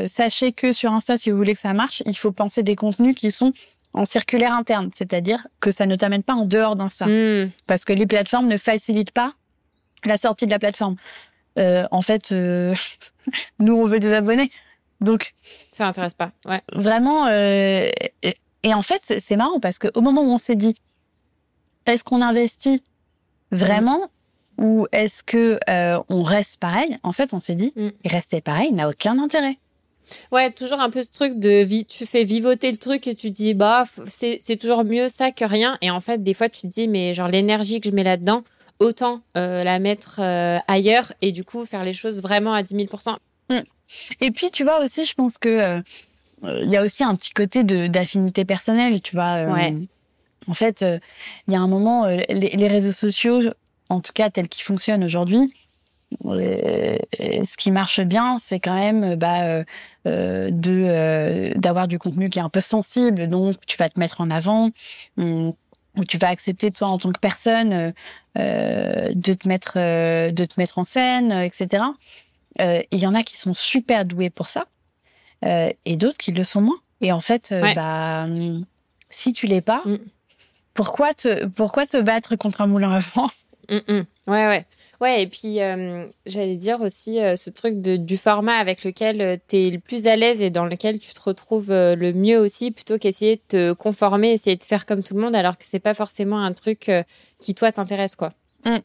sachez 0.07 0.51
que 0.51 0.73
sur 0.73 0.91
Insta 0.91 1.17
si 1.17 1.31
vous 1.31 1.37
voulez 1.37 1.53
que 1.53 1.61
ça 1.61 1.73
marche, 1.73 2.03
il 2.05 2.17
faut 2.17 2.31
penser 2.31 2.63
des 2.63 2.75
contenus 2.75 3.15
qui 3.15 3.31
sont 3.31 3.53
en 3.93 4.05
circulaire 4.05 4.53
interne, 4.53 4.91
c'est-à-dire 4.93 5.47
que 5.59 5.71
ça 5.71 5.85
ne 5.85 5.95
t'amène 5.95 6.23
pas 6.23 6.33
en 6.33 6.45
dehors 6.45 6.75
d'Insta. 6.75 7.05
Hmm. 7.07 7.49
Parce 7.67 7.85
que 7.85 7.93
les 7.93 8.05
plateformes 8.05 8.47
ne 8.47 8.57
facilitent 8.57 9.11
pas 9.11 9.33
la 10.05 10.17
sortie 10.17 10.45
de 10.45 10.51
la 10.51 10.59
plateforme. 10.59 10.95
Euh, 11.57 11.87
en 11.91 12.01
fait, 12.01 12.31
euh, 12.31 12.75
nous, 13.59 13.75
on 13.75 13.85
veut 13.85 13.99
des 13.99 14.13
abonnés. 14.13 14.51
Donc. 15.01 15.33
Ça 15.71 15.85
n'intéresse 15.85 16.13
pas. 16.13 16.31
Ouais. 16.45 16.61
Vraiment. 16.73 17.27
Euh, 17.27 17.89
et, 18.63 18.73
en 18.73 18.81
fait, 18.81 19.01
c'est 19.19 19.35
marrant 19.35 19.59
parce 19.59 19.79
qu'au 19.79 20.01
moment 20.01 20.21
où 20.21 20.29
on 20.29 20.37
s'est 20.37 20.55
dit, 20.55 20.75
est-ce 21.85 22.03
qu'on 22.03 22.21
investit 22.21 22.83
vraiment 23.51 24.11
ou 24.57 24.87
est-ce 24.91 25.23
que 25.23 25.57
on 26.09 26.23
reste 26.23 26.57
pareil 26.57 26.97
En 27.03 27.13
fait, 27.13 27.33
on 27.33 27.39
s'est 27.39 27.55
dit, 27.55 27.73
mm. 27.75 27.89
rester 28.05 28.41
pareil 28.41 28.73
n'a 28.73 28.89
aucun 28.89 29.17
intérêt. 29.17 29.57
Ouais, 30.31 30.51
toujours 30.51 30.79
un 30.79 30.89
peu 30.89 31.03
ce 31.03 31.11
truc 31.11 31.39
de 31.39 31.63
vie, 31.63 31.85
tu 31.85 32.05
fais 32.05 32.23
vivoter 32.23 32.71
le 32.71 32.77
truc 32.77 33.07
et 33.07 33.15
tu 33.15 33.31
dis 33.31 33.53
bah 33.53 33.85
c'est 34.07 34.57
toujours 34.59 34.83
mieux 34.83 35.09
ça 35.09 35.31
que 35.31 35.45
rien 35.45 35.77
et 35.81 35.89
en 35.89 36.01
fait 36.01 36.23
des 36.23 36.33
fois 36.33 36.49
tu 36.49 36.61
te 36.61 36.67
dis 36.67 36.87
mais 36.87 37.13
genre 37.13 37.27
l'énergie 37.27 37.81
que 37.81 37.89
je 37.89 37.95
mets 37.95 38.03
là-dedans 38.03 38.43
autant 38.79 39.21
euh, 39.37 39.63
la 39.63 39.79
mettre 39.79 40.19
euh, 40.19 40.57
ailleurs 40.67 41.11
et 41.21 41.31
du 41.31 41.43
coup 41.43 41.65
faire 41.65 41.83
les 41.83 41.93
choses 41.93 42.21
vraiment 42.21 42.53
à 42.53 42.63
10 42.63 42.87
000 42.87 42.87
mm. 43.49 43.55
Et 44.21 44.31
puis 44.31 44.51
tu 44.51 44.63
vois 44.63 44.81
aussi, 44.81 45.05
je 45.05 45.13
pense 45.13 45.37
que 45.37 45.49
euh, 45.49 45.81
il 46.43 46.69
y 46.69 46.77
a 46.77 46.81
aussi 46.81 47.03
un 47.03 47.15
petit 47.15 47.31
côté 47.31 47.63
d'affinité 47.63 48.45
personnelle, 48.45 49.01
tu 49.01 49.15
vois. 49.15 49.43
ouais. 49.45 49.73
En 50.47 50.53
fait, 50.53 50.85
il 51.47 51.53
y 51.53 51.55
a 51.55 51.59
un 51.59 51.67
moment, 51.67 52.07
les, 52.07 52.25
les, 52.27 52.67
réseaux 52.67 52.93
sociaux, 52.93 53.41
en 53.89 53.99
tout 53.99 54.13
cas 54.13 54.29
tels 54.29 54.47
qu'ils 54.47 54.63
fonctionnent 54.63 55.03
aujourd'hui, 55.03 55.53
ce 56.11 57.57
qui 57.57 57.71
marche 57.71 58.01
bien, 58.01 58.37
c'est 58.39 58.59
quand 58.59 58.75
même 58.75 59.15
bah, 59.15 59.63
de 60.05 61.53
d'avoir 61.57 61.87
du 61.87 61.99
contenu 61.99 62.29
qui 62.29 62.39
est 62.39 62.41
un 62.41 62.49
peu 62.49 62.61
sensible, 62.61 63.27
donc 63.27 63.55
tu 63.67 63.77
vas 63.77 63.89
te 63.89 63.99
mettre 63.99 64.21
en 64.21 64.29
avant 64.29 64.71
où 65.99 66.05
tu 66.05 66.17
vas 66.17 66.29
accepter 66.29 66.71
toi 66.71 66.87
en 66.87 66.97
tant 66.97 67.11
que 67.11 67.19
personne 67.19 67.73
euh, 67.73 67.91
euh 68.37 69.11
de 69.13 69.33
te 69.33 69.47
mettre 69.47 69.73
euh, 69.75 70.31
de 70.31 70.45
te 70.45 70.53
mettre 70.57 70.77
en 70.77 70.83
scène, 70.83 71.31
euh, 71.31 71.43
etc. 71.43 71.83
Il 72.59 72.99
y 72.99 73.07
en 73.07 73.15
a 73.15 73.23
qui 73.23 73.37
sont 73.37 73.53
super 73.53 74.03
doués 74.03 74.29
pour 74.29 74.49
ça 74.49 74.65
et 75.43 75.95
d'autres 75.95 76.17
qui 76.17 76.33
le 76.33 76.43
sont 76.43 76.59
moins. 76.61 76.79
Et 76.99 77.13
en 77.13 77.21
fait, 77.21 77.53
bah 77.53 78.25
si 79.09 79.31
tu 79.31 79.47
l'es 79.47 79.61
pas, 79.61 79.81
mm. 79.85 79.99
pourquoi 80.73 81.13
te 81.13 81.45
pourquoi 81.45 81.85
te 81.85 82.01
battre 82.01 82.35
contre 82.35 82.59
un 82.59 82.67
moulin 82.67 82.91
à 82.91 82.99
vent? 82.99 83.29
Mm, 83.69 83.93
mm. 83.93 84.05
Ouais 84.27 84.47
ouais. 84.47 84.65
Ouais, 85.01 85.23
et 85.23 85.27
puis 85.27 85.61
euh, 85.61 86.05
j'allais 86.25 86.57
dire 86.57 86.81
aussi 86.81 87.21
euh, 87.21 87.37
ce 87.37 87.49
truc 87.49 87.79
de, 87.79 87.95
du 87.95 88.17
format 88.17 88.57
avec 88.57 88.83
lequel 88.83 89.21
euh, 89.21 89.37
tu 89.47 89.55
es 89.55 89.69
le 89.69 89.79
plus 89.79 90.07
à 90.07 90.17
l'aise 90.17 90.41
et 90.41 90.49
dans 90.49 90.65
lequel 90.65 90.99
tu 90.99 91.13
te 91.13 91.21
retrouves 91.21 91.69
le 91.71 92.11
mieux 92.11 92.37
aussi, 92.37 92.71
plutôt 92.71 92.97
qu'essayer 92.97 93.37
de 93.37 93.41
te 93.47 93.73
conformer, 93.73 94.33
essayer 94.33 94.57
de 94.57 94.63
faire 94.63 94.85
comme 94.85 95.01
tout 95.01 95.13
le 95.13 95.21
monde, 95.21 95.35
alors 95.35 95.57
que 95.57 95.63
c'est 95.63 95.79
pas 95.79 95.93
forcément 95.93 96.43
un 96.43 96.51
truc 96.51 96.91
qui 97.39 97.55
toi 97.55 97.71
t'intéresse, 97.71 98.17
quoi. 98.17 98.33
Mmh. 98.65 98.77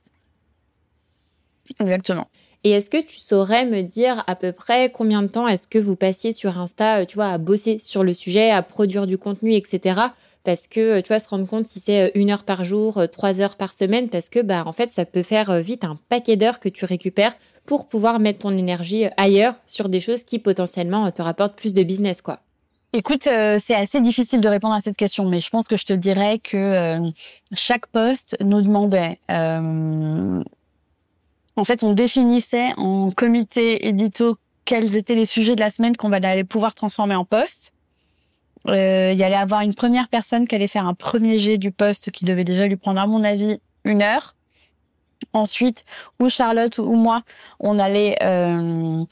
Exactement. 1.80 2.28
Et 2.62 2.70
est-ce 2.70 2.88
que 2.88 3.00
tu 3.02 3.18
saurais 3.18 3.66
me 3.66 3.82
dire 3.82 4.22
à 4.26 4.36
peu 4.36 4.52
près 4.52 4.90
combien 4.90 5.22
de 5.22 5.28
temps 5.28 5.48
est-ce 5.48 5.66
que 5.66 5.78
vous 5.78 5.96
passiez 5.96 6.32
sur 6.32 6.58
Insta, 6.58 7.04
tu 7.06 7.16
vois, 7.16 7.28
à 7.28 7.38
bosser 7.38 7.78
sur 7.80 8.04
le 8.04 8.14
sujet, 8.14 8.50
à 8.50 8.62
produire 8.62 9.06
du 9.06 9.18
contenu, 9.18 9.52
etc 9.52 10.00
parce 10.44 10.66
que 10.66 10.98
euh, 10.98 11.02
tu 11.02 11.08
vois 11.08 11.18
se 11.18 11.28
rendre 11.28 11.48
compte 11.48 11.66
si 11.66 11.80
c'est 11.80 12.02
euh, 12.02 12.10
une 12.14 12.30
heure 12.30 12.44
par 12.44 12.64
jour, 12.64 12.98
euh, 12.98 13.06
trois 13.06 13.40
heures 13.40 13.56
par 13.56 13.72
semaine, 13.72 14.08
parce 14.08 14.28
que 14.28 14.40
bah 14.40 14.62
en 14.66 14.72
fait 14.72 14.90
ça 14.90 15.04
peut 15.04 15.22
faire 15.22 15.60
vite 15.60 15.84
un 15.84 15.96
paquet 16.08 16.36
d'heures 16.36 16.60
que 16.60 16.68
tu 16.68 16.84
récupères 16.84 17.34
pour 17.66 17.88
pouvoir 17.88 18.20
mettre 18.20 18.40
ton 18.40 18.56
énergie 18.56 19.06
ailleurs 19.16 19.54
sur 19.66 19.88
des 19.88 20.00
choses 20.00 20.22
qui 20.22 20.38
potentiellement 20.38 21.10
te 21.10 21.22
rapportent 21.22 21.56
plus 21.56 21.72
de 21.72 21.82
business 21.82 22.22
quoi. 22.22 22.40
Écoute, 22.92 23.24
c'est 23.24 23.74
assez 23.74 24.00
difficile 24.00 24.40
de 24.40 24.48
répondre 24.48 24.74
à 24.74 24.80
cette 24.80 24.96
question, 24.96 25.28
mais 25.28 25.40
je 25.40 25.50
pense 25.50 25.66
que 25.66 25.76
je 25.76 25.84
te 25.84 25.92
dirais 25.92 26.38
que 26.38 27.00
chaque 27.52 27.88
poste 27.88 28.36
nous 28.40 28.62
demandait. 28.62 29.18
en 29.28 30.44
fait, 31.64 31.82
on 31.82 31.92
définissait 31.92 32.70
en 32.76 33.10
comité 33.10 33.88
édito 33.88 34.36
quels 34.64 34.94
étaient 34.96 35.16
les 35.16 35.26
sujets 35.26 35.56
de 35.56 35.60
la 35.60 35.72
semaine 35.72 35.96
qu'on 35.96 36.08
va 36.08 36.20
pouvoir 36.44 36.76
transformer 36.76 37.16
en 37.16 37.24
poste. 37.24 37.72
Euh, 38.68 39.10
il 39.12 39.18
y 39.18 39.24
allait 39.24 39.34
avoir 39.34 39.60
une 39.60 39.74
première 39.74 40.08
personne 40.08 40.46
qui 40.46 40.54
allait 40.54 40.68
faire 40.68 40.86
un 40.86 40.94
premier 40.94 41.38
jet 41.38 41.58
du 41.58 41.70
poste 41.70 42.10
qui 42.10 42.24
devait 42.24 42.44
déjà 42.44 42.66
lui 42.66 42.76
prendre, 42.76 43.00
à 43.00 43.06
mon 43.06 43.22
avis, 43.24 43.60
une 43.84 44.02
heure. 44.02 44.34
Ensuite, 45.32 45.84
ou 46.20 46.28
Charlotte 46.28 46.78
ou 46.78 46.94
moi, 46.94 47.22
on 47.58 47.78
allait 47.78 48.16
euh, 48.22 49.02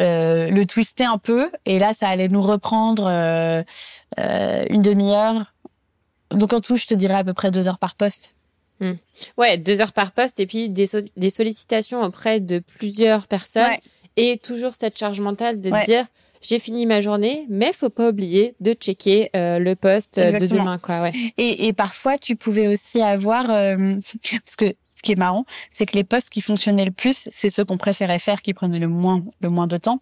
euh, 0.00 0.48
le 0.48 0.66
twister 0.66 1.04
un 1.04 1.18
peu, 1.18 1.50
et 1.64 1.78
là, 1.78 1.94
ça 1.94 2.08
allait 2.08 2.28
nous 2.28 2.40
reprendre 2.40 3.06
euh, 3.06 3.62
euh, 4.18 4.64
une 4.70 4.82
demi-heure. 4.82 5.54
Donc 6.30 6.52
en 6.52 6.60
tout, 6.60 6.76
je 6.76 6.86
te 6.86 6.94
dirais 6.94 7.14
à 7.14 7.24
peu 7.24 7.34
près 7.34 7.50
deux 7.50 7.68
heures 7.68 7.78
par 7.78 7.94
poste. 7.94 8.34
Hmm. 8.80 8.94
Ouais, 9.38 9.56
deux 9.56 9.80
heures 9.80 9.92
par 9.92 10.10
poste, 10.10 10.40
et 10.40 10.46
puis 10.46 10.70
des, 10.70 10.88
des 11.16 11.30
sollicitations 11.30 12.02
auprès 12.02 12.40
de 12.40 12.58
plusieurs 12.58 13.28
personnes, 13.28 13.76
et 14.16 14.38
toujours 14.38 14.72
cette 14.78 14.98
charge 14.98 15.20
mentale 15.20 15.60
de 15.60 15.70
dire 15.84 16.04
j'ai 16.46 16.58
fini 16.58 16.84
ma 16.86 17.00
journée, 17.00 17.46
mais 17.48 17.72
faut 17.72 17.88
pas 17.88 18.10
oublier 18.10 18.54
de 18.60 18.74
checker 18.74 19.30
euh, 19.34 19.58
le 19.58 19.74
poste 19.74 20.20
de 20.20 20.46
demain, 20.46 20.78
quoi. 20.78 21.00
Ouais. 21.02 21.12
Et, 21.38 21.66
et, 21.66 21.72
parfois, 21.72 22.18
tu 22.18 22.36
pouvais 22.36 22.66
aussi 22.66 23.00
avoir, 23.00 23.50
euh, 23.50 23.96
parce 24.44 24.56
que 24.56 24.74
ce 24.94 25.02
qui 25.02 25.12
est 25.12 25.18
marrant, 25.18 25.46
c'est 25.72 25.86
que 25.86 25.96
les 25.96 26.04
postes 26.04 26.30
qui 26.30 26.42
fonctionnaient 26.42 26.84
le 26.84 26.90
plus, 26.90 27.28
c'est 27.32 27.48
ceux 27.48 27.64
qu'on 27.64 27.78
préférait 27.78 28.18
faire, 28.18 28.42
qui 28.42 28.52
prenaient 28.52 28.78
le 28.78 28.88
moins, 28.88 29.24
le 29.40 29.48
moins 29.48 29.66
de 29.66 29.78
temps, 29.78 30.00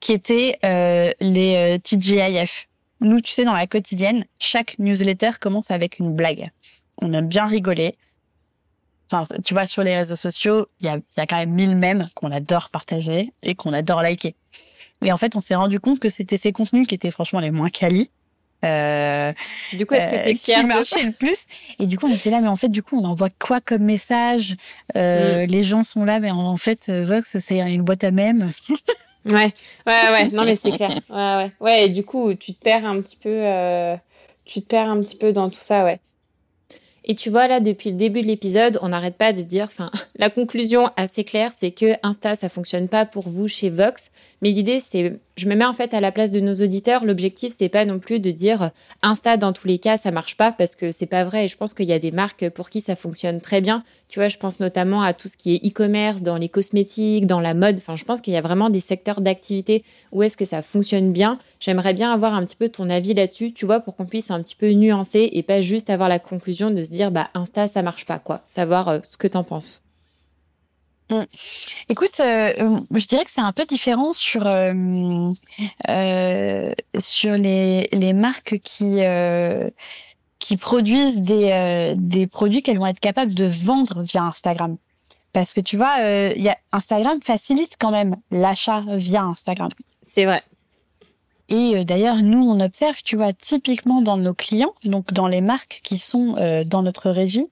qui 0.00 0.12
étaient 0.12 0.58
euh, 0.64 1.12
les 1.20 1.76
euh, 1.76 1.78
TGIF. 1.78 2.68
Nous, 3.00 3.20
tu 3.20 3.32
sais, 3.32 3.44
dans 3.44 3.52
la 3.52 3.66
quotidienne, 3.66 4.24
chaque 4.38 4.78
newsletter 4.78 5.32
commence 5.40 5.70
avec 5.70 5.98
une 5.98 6.14
blague. 6.14 6.50
On 7.00 7.12
aime 7.12 7.28
bien 7.28 7.46
rigoler. 7.46 7.96
Enfin, 9.10 9.26
tu 9.44 9.54
vois, 9.54 9.66
sur 9.66 9.84
les 9.84 9.96
réseaux 9.96 10.16
sociaux, 10.16 10.66
il 10.80 10.86
y 10.86 10.88
a, 10.88 10.96
y 10.96 11.20
a 11.20 11.26
quand 11.26 11.36
même 11.36 11.52
mille 11.52 11.76
mèmes 11.76 12.06
qu'on 12.14 12.32
adore 12.32 12.70
partager 12.70 13.32
et 13.42 13.54
qu'on 13.54 13.72
adore 13.72 14.02
liker. 14.02 14.34
Et 15.04 15.12
en 15.12 15.16
fait, 15.16 15.36
on 15.36 15.40
s'est 15.40 15.54
rendu 15.54 15.80
compte 15.80 16.00
que 16.00 16.08
c'était 16.08 16.36
ces 16.36 16.52
contenus 16.52 16.86
qui 16.86 16.94
étaient 16.94 17.10
franchement 17.10 17.40
les 17.40 17.50
moins 17.50 17.68
quali. 17.68 18.10
Euh, 18.64 19.32
du 19.72 19.86
coup, 19.86 19.94
est-ce 19.94 20.10
que 20.10 20.20
tu 20.22 20.30
es 20.30 20.34
fier 20.34 20.64
de 20.64 20.82
ça 20.82 21.00
le 21.02 21.12
plus 21.12 21.46
Et 21.78 21.86
du 21.86 21.96
coup, 21.96 22.06
on 22.06 22.12
était 22.12 22.30
là, 22.30 22.40
mais 22.40 22.48
en 22.48 22.56
fait, 22.56 22.68
du 22.68 22.82
coup, 22.82 22.98
on 23.00 23.04
envoie 23.04 23.28
quoi 23.38 23.60
comme 23.60 23.82
message? 23.82 24.56
Euh, 24.96 25.44
mm. 25.44 25.46
Les 25.46 25.62
gens 25.62 25.82
sont 25.84 26.04
là, 26.04 26.18
mais 26.18 26.30
en, 26.30 26.56
fait, 26.56 26.90
Vox, 26.90 27.38
c'est 27.40 27.58
une 27.58 27.82
boîte 27.82 28.02
à 28.02 28.10
mèmes. 28.10 28.50
Ouais, 29.24 29.52
ouais, 29.86 30.10
ouais. 30.10 30.28
Non, 30.28 30.44
mais 30.44 30.56
c'est 30.56 30.72
clair. 30.72 30.90
Ouais, 31.10 31.16
ouais. 31.16 31.50
Ouais, 31.60 31.86
et 31.86 31.88
du 31.88 32.04
coup, 32.04 32.34
tu 32.34 32.54
te 32.54 32.62
perds 32.62 32.86
un 32.86 33.00
petit 33.00 33.16
peu, 33.16 33.28
euh, 33.28 33.96
tu 34.44 34.62
te 34.62 34.66
perds 34.66 34.88
un 34.88 35.00
petit 35.00 35.16
peu 35.16 35.32
dans 35.32 35.50
tout 35.50 35.60
ça, 35.60 35.84
ouais. 35.84 36.00
Et 37.10 37.14
tu 37.14 37.30
vois, 37.30 37.48
là, 37.48 37.60
depuis 37.60 37.90
le 37.90 37.96
début 37.96 38.20
de 38.20 38.26
l'épisode, 38.26 38.78
on 38.82 38.90
n'arrête 38.90 39.16
pas 39.16 39.32
de 39.32 39.40
dire, 39.40 39.64
enfin, 39.64 39.90
la 40.18 40.28
conclusion 40.28 40.90
assez 40.96 41.24
claire, 41.24 41.50
c'est 41.56 41.70
que 41.70 41.94
Insta, 42.02 42.36
ça 42.36 42.50
fonctionne 42.50 42.88
pas 42.88 43.06
pour 43.06 43.28
vous 43.28 43.48
chez 43.48 43.70
Vox. 43.70 44.10
Mais 44.42 44.50
l'idée, 44.50 44.78
c'est, 44.78 45.18
je 45.38 45.48
me 45.48 45.54
mets 45.54 45.64
en 45.64 45.72
fait 45.72 45.94
à 45.94 46.00
la 46.00 46.12
place 46.12 46.30
de 46.30 46.40
nos 46.40 46.54
auditeurs. 46.54 47.04
L'objectif, 47.04 47.54
c'est 47.56 47.68
pas 47.68 47.84
non 47.84 47.98
plus 47.98 48.20
de 48.20 48.30
dire 48.30 48.70
Insta, 49.02 49.36
dans 49.36 49.52
tous 49.52 49.68
les 49.68 49.78
cas, 49.78 49.96
ça 49.96 50.10
marche 50.10 50.36
pas 50.36 50.52
parce 50.52 50.74
que 50.74 50.92
c'est 50.92 51.06
pas 51.06 51.24
vrai. 51.24 51.44
Et 51.44 51.48
je 51.48 51.56
pense 51.56 51.74
qu'il 51.74 51.86
y 51.86 51.92
a 51.92 51.98
des 51.98 52.10
marques 52.10 52.48
pour 52.50 52.70
qui 52.70 52.80
ça 52.80 52.96
fonctionne 52.96 53.40
très 53.40 53.60
bien. 53.60 53.84
Tu 54.08 54.18
vois, 54.18 54.28
je 54.28 54.36
pense 54.36 54.58
notamment 54.58 55.02
à 55.02 55.12
tout 55.12 55.28
ce 55.28 55.36
qui 55.36 55.54
est 55.54 55.66
e-commerce, 55.66 56.22
dans 56.22 56.36
les 56.36 56.48
cosmétiques, 56.48 57.26
dans 57.26 57.40
la 57.40 57.54
mode. 57.54 57.76
Enfin, 57.78 57.94
je 57.94 58.04
pense 58.04 58.20
qu'il 58.20 58.32
y 58.32 58.36
a 58.36 58.40
vraiment 58.40 58.70
des 58.70 58.80
secteurs 58.80 59.20
d'activité 59.20 59.84
où 60.12 60.22
est-ce 60.22 60.36
que 60.36 60.44
ça 60.44 60.62
fonctionne 60.62 61.12
bien. 61.12 61.38
J'aimerais 61.60 61.94
bien 61.94 62.12
avoir 62.12 62.34
un 62.34 62.44
petit 62.44 62.56
peu 62.56 62.68
ton 62.68 62.88
avis 62.90 63.14
là-dessus, 63.14 63.52
tu 63.52 63.66
vois, 63.66 63.80
pour 63.80 63.96
qu'on 63.96 64.06
puisse 64.06 64.30
un 64.30 64.42
petit 64.42 64.56
peu 64.56 64.70
nuancer 64.72 65.28
et 65.32 65.42
pas 65.42 65.60
juste 65.60 65.90
avoir 65.90 66.08
la 66.08 66.18
conclusion 66.18 66.70
de 66.70 66.82
se 66.82 66.90
dire, 66.90 67.10
bah, 67.10 67.28
Insta, 67.34 67.68
ça 67.68 67.82
marche 67.82 68.06
pas, 68.06 68.18
quoi. 68.18 68.42
Savoir 68.46 68.88
euh, 68.88 68.98
ce 69.08 69.16
que 69.16 69.28
t'en 69.28 69.44
penses. 69.44 69.87
Mm. 71.10 71.22
Écoute, 71.88 72.20
euh, 72.20 72.52
euh, 72.58 72.80
je 72.94 73.06
dirais 73.06 73.24
que 73.24 73.30
c'est 73.30 73.40
un 73.40 73.52
peu 73.52 73.64
différent 73.64 74.12
sur 74.12 74.42
euh, 74.46 75.32
sur 76.98 77.32
les, 77.36 77.88
les 77.92 78.12
marques 78.12 78.58
qui 78.62 78.98
qui 80.38 80.56
produisent 80.56 81.22
des 81.22 81.94
des 81.96 82.26
produits 82.26 82.62
qu'elles 82.62 82.78
vont 82.78 82.86
être 82.86 83.00
capables 83.00 83.34
de 83.34 83.44
vendre 83.44 84.02
via 84.02 84.24
Instagram. 84.24 84.76
Parce 85.32 85.52
que 85.52 85.60
tu 85.60 85.76
vois, 85.76 86.00
y 86.00 86.48
a 86.48 86.56
Instagram 86.72 87.20
facilite 87.22 87.76
quand 87.78 87.90
même 87.90 88.16
l'achat 88.30 88.82
via 88.88 89.22
Instagram. 89.22 89.68
C'est 90.02 90.24
vrai. 90.24 90.42
Et 91.50 91.84
d'ailleurs, 91.84 92.16
nous, 92.16 92.42
on 92.42 92.60
observe, 92.60 93.02
tu 93.02 93.16
vois, 93.16 93.32
typiquement 93.32 94.02
dans 94.02 94.18
nos 94.18 94.34
clients, 94.34 94.74
donc 94.84 95.12
dans 95.14 95.28
les 95.28 95.40
marques 95.40 95.80
qui 95.82 95.96
sont 95.96 96.34
dans 96.66 96.82
notre 96.82 97.10
régie, 97.10 97.46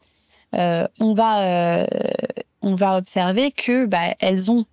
on 0.53 1.15
va 1.15 1.87
on 2.63 2.75
va 2.75 2.97
observer 2.97 3.53
que 3.53 3.87
bah, 3.87 4.15
elles 4.19 4.51
ont 4.51 4.67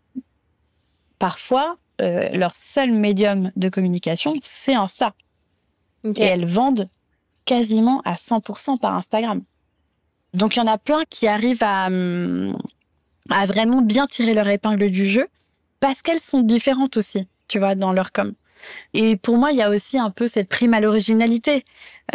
parfois 1.20 1.78
euh, 2.02 2.30
leur 2.30 2.56
seul 2.56 2.92
médium 2.92 3.52
de 3.56 3.70
communication, 3.70 4.34
c'est 4.42 4.74
Insta. 4.74 5.14
Et 6.04 6.22
elles 6.22 6.46
vendent 6.46 6.90
quasiment 7.46 8.02
à 8.04 8.16
100% 8.16 8.80
par 8.80 8.96
Instagram. 8.96 9.42
Donc 10.34 10.56
il 10.56 10.60
y 10.60 10.62
en 10.62 10.68
a 10.68 10.78
plein 10.78 11.04
qui 11.10 11.28
arrivent 11.28 11.64
à, 11.64 11.86
à 13.30 13.46
vraiment 13.46 13.82
bien 13.82 14.08
tirer 14.08 14.34
leur 14.34 14.48
épingle 14.48 14.90
du 14.90 15.08
jeu 15.08 15.28
parce 15.80 16.02
qu'elles 16.02 16.20
sont 16.20 16.42
différentes 16.42 16.98
aussi, 16.98 17.28
tu 17.48 17.60
vois, 17.60 17.76
dans 17.76 17.94
leur 17.94 18.12
com. 18.12 18.34
Et 18.94 19.18
pour 19.18 19.38
moi, 19.38 19.52
il 19.52 19.58
y 19.58 19.62
a 19.62 19.70
aussi 19.70 19.98
un 19.98 20.10
peu 20.10 20.28
cette 20.28 20.50
prime 20.50 20.74
à 20.74 20.80
l'originalité. 20.80 21.66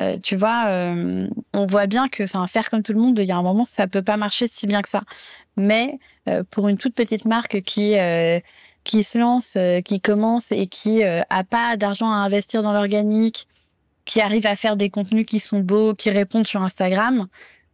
Euh, 0.01 0.19
tu 0.23 0.37
vois, 0.37 0.67
euh, 0.69 1.27
on 1.55 1.67
voit 1.67 1.87
bien 1.87 2.09
que, 2.09 2.23
enfin, 2.23 2.47
faire 2.47 2.71
comme 2.71 2.83
tout 2.83 2.93
le 2.93 3.01
monde, 3.01 3.19
il 3.19 3.25
y 3.25 3.33
a 3.33 3.37
un 3.37 3.43
moment, 3.43 3.65
ça 3.65 3.87
peut 3.87 4.03
pas 4.03 4.17
marcher 4.17 4.49
si 4.49 4.67
bien 4.67 4.83
que 4.83 4.89
ça. 4.89 5.03
Mais 5.57 5.99
euh, 6.29 6.45
pour 6.51 6.69
une 6.69 6.79
toute 6.79 6.95
petite 6.95 7.25
marque 7.25 7.63
qui 7.63 7.95
qui 8.85 9.05
se 9.05 9.19
lance, 9.19 9.59
qui 9.85 10.01
commence 10.01 10.51
et 10.51 10.67
qui 10.67 11.03
a 11.05 11.45
pas 11.45 11.77
d'argent 11.77 12.11
à 12.11 12.15
investir 12.15 12.63
dans 12.63 12.73
l'organique, 12.73 13.47
qui 14.07 14.23
arrive 14.23 14.47
à 14.47 14.57
faire 14.57 14.77
des 14.77 14.89
contenus 14.89 15.27
qui 15.27 15.41
sont 15.41 15.61
beaux, 15.61 15.95
qui 15.95 16.09
répondent 16.11 16.47
sur 16.47 16.63
Instagram, 16.63 17.27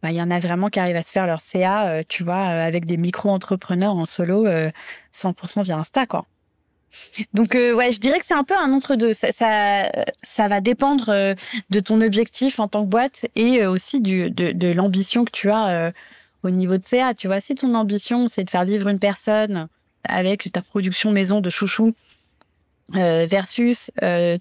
bah, 0.03 0.11
il 0.11 0.17
y 0.17 0.21
en 0.21 0.29
a 0.29 0.39
vraiment 0.39 0.69
qui 0.69 0.79
arrivent 0.79 0.97
à 0.97 1.03
se 1.03 1.11
faire 1.11 1.25
leur 1.25 1.41
CA, 1.41 2.03
tu 2.09 2.25
vois, 2.25 2.43
avec 2.45 2.85
des 2.85 2.97
micro-entrepreneurs 2.97 3.95
en 3.95 4.05
solo, 4.05 4.45
100% 5.13 5.63
via 5.63 5.77
Insta, 5.77 6.05
quoi. 6.05 6.25
Donc 7.33 7.55
euh, 7.55 7.73
ouais, 7.73 7.91
je 7.91 7.99
dirais 7.99 8.19
que 8.19 8.25
c'est 8.25 8.33
un 8.33 8.43
peu 8.43 8.57
un 8.57 8.71
entre-deux. 8.71 9.13
Ça, 9.13 9.31
ça, 9.31 10.47
va 10.47 10.61
dépendre 10.61 11.09
euh, 11.09 11.33
de 11.69 11.79
ton 11.79 12.01
objectif 12.01 12.59
en 12.59 12.67
tant 12.67 12.83
que 12.83 12.89
boîte 12.89 13.25
et 13.35 13.61
euh, 13.61 13.71
aussi 13.71 14.01
du, 14.01 14.29
de, 14.29 14.51
de 14.51 14.67
l'ambition 14.69 15.25
que 15.25 15.31
tu 15.31 15.49
as 15.49 15.91
au 16.43 16.49
niveau 16.49 16.77
de 16.77 16.85
CA. 16.85 17.13
Tu 17.13 17.27
vois, 17.27 17.41
si 17.41 17.55
ton 17.55 17.73
ambition 17.75 18.27
c'est 18.27 18.43
de 18.43 18.49
faire 18.49 18.65
vivre 18.65 18.87
une 18.87 18.99
personne 18.99 19.67
avec 20.03 20.51
ta 20.51 20.61
production 20.61 21.11
maison 21.11 21.41
de 21.41 21.49
chouchou 21.49 21.93
versus 22.89 23.91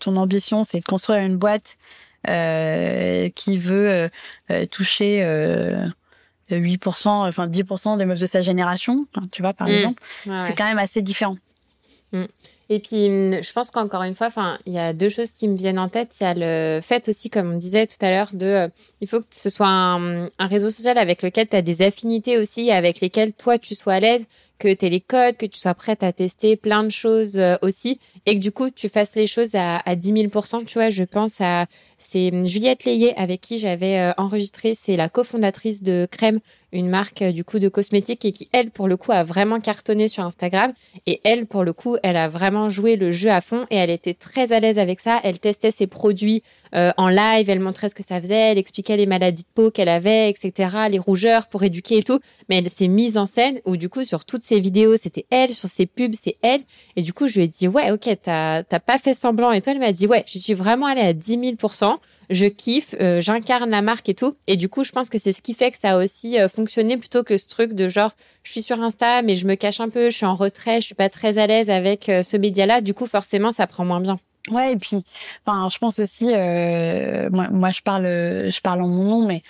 ton 0.01 0.17
ambition 0.17 0.65
c'est 0.65 0.81
de 0.81 0.85
construire 0.85 1.21
une 1.21 1.37
boîte 1.37 1.77
qui 2.27 3.59
veut 3.59 4.11
toucher 4.71 5.23
8%, 6.51 7.09
enfin 7.09 7.49
10% 7.49 7.99
des 7.99 8.05
meufs 8.05 8.21
de 8.21 8.27
sa 8.27 8.43
génération, 8.43 9.07
tu 9.33 9.43
vois, 9.43 9.55
par 9.55 9.69
mmh. 9.69 9.73
exemple, 9.73 10.03
c'est 10.41 10.55
quand 10.55 10.67
même 10.67 10.79
assez 10.79 11.01
différent. 11.01 11.37
Mm. 12.15 12.29
Et 12.71 12.79
puis, 12.79 13.09
mm, 13.09 13.43
je 13.43 13.53
pense 13.53 13.71
qu'encore 13.71 14.03
une 14.03 14.15
fois, 14.15 14.29
enfin, 14.29 14.59
il 14.67 14.73
y 14.73 14.79
a 14.79 14.93
deux 14.93 15.09
choses 15.09 15.33
qui 15.33 15.49
me 15.49 15.57
viennent 15.57 15.79
en 15.79 15.89
tête. 15.89 16.17
Il 16.21 16.25
y 16.25 16.27
a 16.27 16.35
le 16.35 16.81
fait 16.81 17.09
aussi, 17.09 17.31
comme 17.31 17.53
on 17.53 17.57
disait 17.57 17.87
tout 17.87 17.97
à 18.01 18.11
l'heure, 18.11 18.31
de, 18.33 18.47
euh, 18.47 18.69
il 19.01 19.09
faut 19.09 19.21
que 19.21 19.27
ce 19.31 19.51
soit 19.51 19.69
un, 19.69 20.25
un 20.27 20.47
réseau 20.47 20.71
social 20.71 20.99
avec 20.99 21.23
lequel 21.23 21.49
tu 21.49 21.57
as 21.57 21.63
des 21.63 21.83
affinités 21.83 22.39
aussi, 22.39 22.71
avec 22.71 23.01
lesquelles 23.01 23.33
toi 23.33 23.59
tu 23.59 23.75
sois 23.75 23.95
à 23.95 24.01
l'aise 24.01 24.27
que 24.59 24.73
tu 24.73 24.87
aies 24.87 24.91
les 24.91 25.01
codes, 25.01 25.37
que 25.37 25.47
tu 25.47 25.59
sois 25.59 25.75
prête 25.75 26.03
à 26.03 26.13
tester 26.13 26.57
plein 26.57 26.85
de 26.85 26.91
choses 26.91 27.39
euh, 27.39 27.57
aussi 27.63 27.99
et 28.27 28.35
que 28.35 28.41
du 28.41 28.53
coup 28.53 28.71
tu 28.71 28.89
fasses 28.89 29.17
les 29.17 29.27
choses 29.27 29.55
à, 29.55 29.79
à 29.85 29.97
10 29.97 30.31
000 30.31 30.43
Tu 30.67 30.75
vois, 30.75 30.91
je 30.91 31.05
pense 31.05 31.41
à 31.41 31.67
c'est 31.99 32.31
Juliette 32.47 32.85
Layet 32.85 33.15
avec 33.17 33.41
qui 33.41 33.59
j'avais 33.59 33.99
euh, 33.99 34.13
enregistré, 34.17 34.75
c'est 34.75 34.97
la 34.97 35.09
cofondatrice 35.09 35.83
de 35.83 36.07
Crème, 36.11 36.41
une 36.73 36.89
marque 36.89 37.23
euh, 37.23 37.33
du 37.33 37.45
coup 37.45 37.59
de 37.59 37.69
cosmétiques 37.69 38.25
et 38.25 38.33
qui 38.33 38.49
elle 38.53 38.71
pour 38.71 38.89
le 38.89 38.97
coup 38.97 39.13
a 39.13 39.25
vraiment 39.25 39.61
cartonné 39.61 40.09
sur 40.09 40.25
Instagram 40.25 40.73
et 41.07 41.21
elle 41.25 41.47
pour 41.47 41.65
le 41.65 41.73
coup 41.73 41.97
elle 42.03 42.17
a 42.17 42.29
vraiment 42.29 42.54
joué 42.69 42.97
le 42.97 43.11
jeu 43.11 43.31
à 43.31 43.41
fond 43.41 43.67
et 43.71 43.77
elle 43.77 43.91
était 43.91 44.15
très 44.15 44.53
à 44.53 44.61
l'aise 44.61 44.79
avec 44.79 45.01
ça. 45.01 45.21
Elle 45.23 45.39
testait 45.39 45.71
ses 45.71 45.87
produits 45.87 46.43
en 46.75 47.09
live, 47.09 47.49
elle 47.49 47.61
montrait 47.61 47.89
ce 47.89 47.95
que 47.95 48.03
ça 48.03 48.21
faisait, 48.21 48.53
elle 48.53 48.59
expliquait 48.59 48.97
les 48.97 49.07
maladies 49.07 49.43
de 49.43 49.49
peau 49.55 49.71
qu'elle 49.71 49.89
avait, 49.89 50.29
etc., 50.29 50.77
les 50.91 50.99
rougeurs 50.99 51.47
pour 51.47 51.63
éduquer 51.63 51.99
et 51.99 52.03
tout. 52.03 52.21
Mais 52.49 52.59
elle 52.59 52.69
s'est 52.69 52.89
mise 52.89 53.17
en 53.17 53.27
scène 53.27 53.61
où 53.65 53.77
du 53.77 53.89
coup 53.89 54.05
sur 54.05 54.25
toutes 54.25 54.43
ses 54.43 54.61
vidéos, 54.61 54.97
c'était 54.97 55.27
elle, 55.31 55.55
sur 55.55 55.69
ses 55.69 55.87
pubs, 55.87 56.15
c'est 56.15 56.37
elle. 56.43 56.63
Et 56.97 57.03
du 57.03 57.13
coup, 57.13 57.29
je 57.29 57.37
lui 57.37 57.45
ai 57.45 57.49
dit, 57.49 57.69
ouais, 57.69 57.91
ok, 57.91 58.09
t'as 58.23 58.63
pas 58.65 58.99
fait 58.99 59.15
semblant. 59.15 59.53
Et 59.53 59.61
toi, 59.61 59.73
elle 59.73 59.79
m'a 59.79 59.93
dit, 59.93 60.07
ouais, 60.07 60.25
je 60.27 60.39
suis 60.39 60.55
vraiment 60.55 60.87
allée 60.87 61.03
à 61.03 61.13
10 61.13 61.39
000% 61.39 61.99
je 62.31 62.47
kiffe, 62.47 62.95
euh, 63.01 63.21
j'incarne 63.21 63.71
la 63.71 63.83
marque 63.83 64.09
et 64.09 64.15
tout. 64.15 64.35
Et 64.47 64.57
du 64.57 64.69
coup, 64.69 64.85
je 64.85 64.93
pense 64.93 65.09
que 65.09 65.19
c'est 65.19 65.33
ce 65.33 65.43
qui 65.43 65.55
fait 65.55 65.71
que 65.71 65.79
ça 65.79 65.93
a 65.93 66.03
aussi 66.03 66.39
euh, 66.39 66.49
fonctionné 66.49 66.97
plutôt 66.97 67.23
que 67.23 67.37
ce 67.37 67.47
truc 67.47 67.75
de 67.75 67.89
genre, 67.89 68.13
je 68.43 68.53
suis 68.53 68.63
sur 68.63 68.81
Insta, 68.81 69.23
mais 69.23 69.35
je 69.35 69.47
me 69.47 69.55
cache 69.55 69.81
un 69.81 69.89
peu, 69.89 70.11
je 70.11 70.17
suis 70.17 70.27
en 70.27 70.35
retrait, 70.35 70.81
je 70.81 70.87
suis 70.87 70.95
pas 70.95 71.09
très 71.09 71.39
à 71.39 71.47
l'aise 71.47 71.71
avec 71.71 72.09
euh, 72.09 72.23
ce 72.23 72.37
média-là. 72.37 72.81
Du 72.81 72.95
coup, 72.95 73.07
forcément, 73.07 73.53
ça 73.53 73.67
prend 73.67 73.85
moins 73.85 74.01
bien. 74.01 74.19
Ouais, 74.51 74.73
et 74.73 74.77
puis, 74.77 75.05
enfin, 75.47 75.69
je 75.71 75.79
pense 75.79 75.99
aussi, 75.99 76.27
moi, 76.27 77.49
moi, 77.51 77.71
je 77.71 77.81
parle, 77.81 78.05
je 78.05 78.61
parle 78.61 78.83
en 78.83 78.89
mon 78.89 79.05
nom, 79.05 79.27
mais 79.27 79.43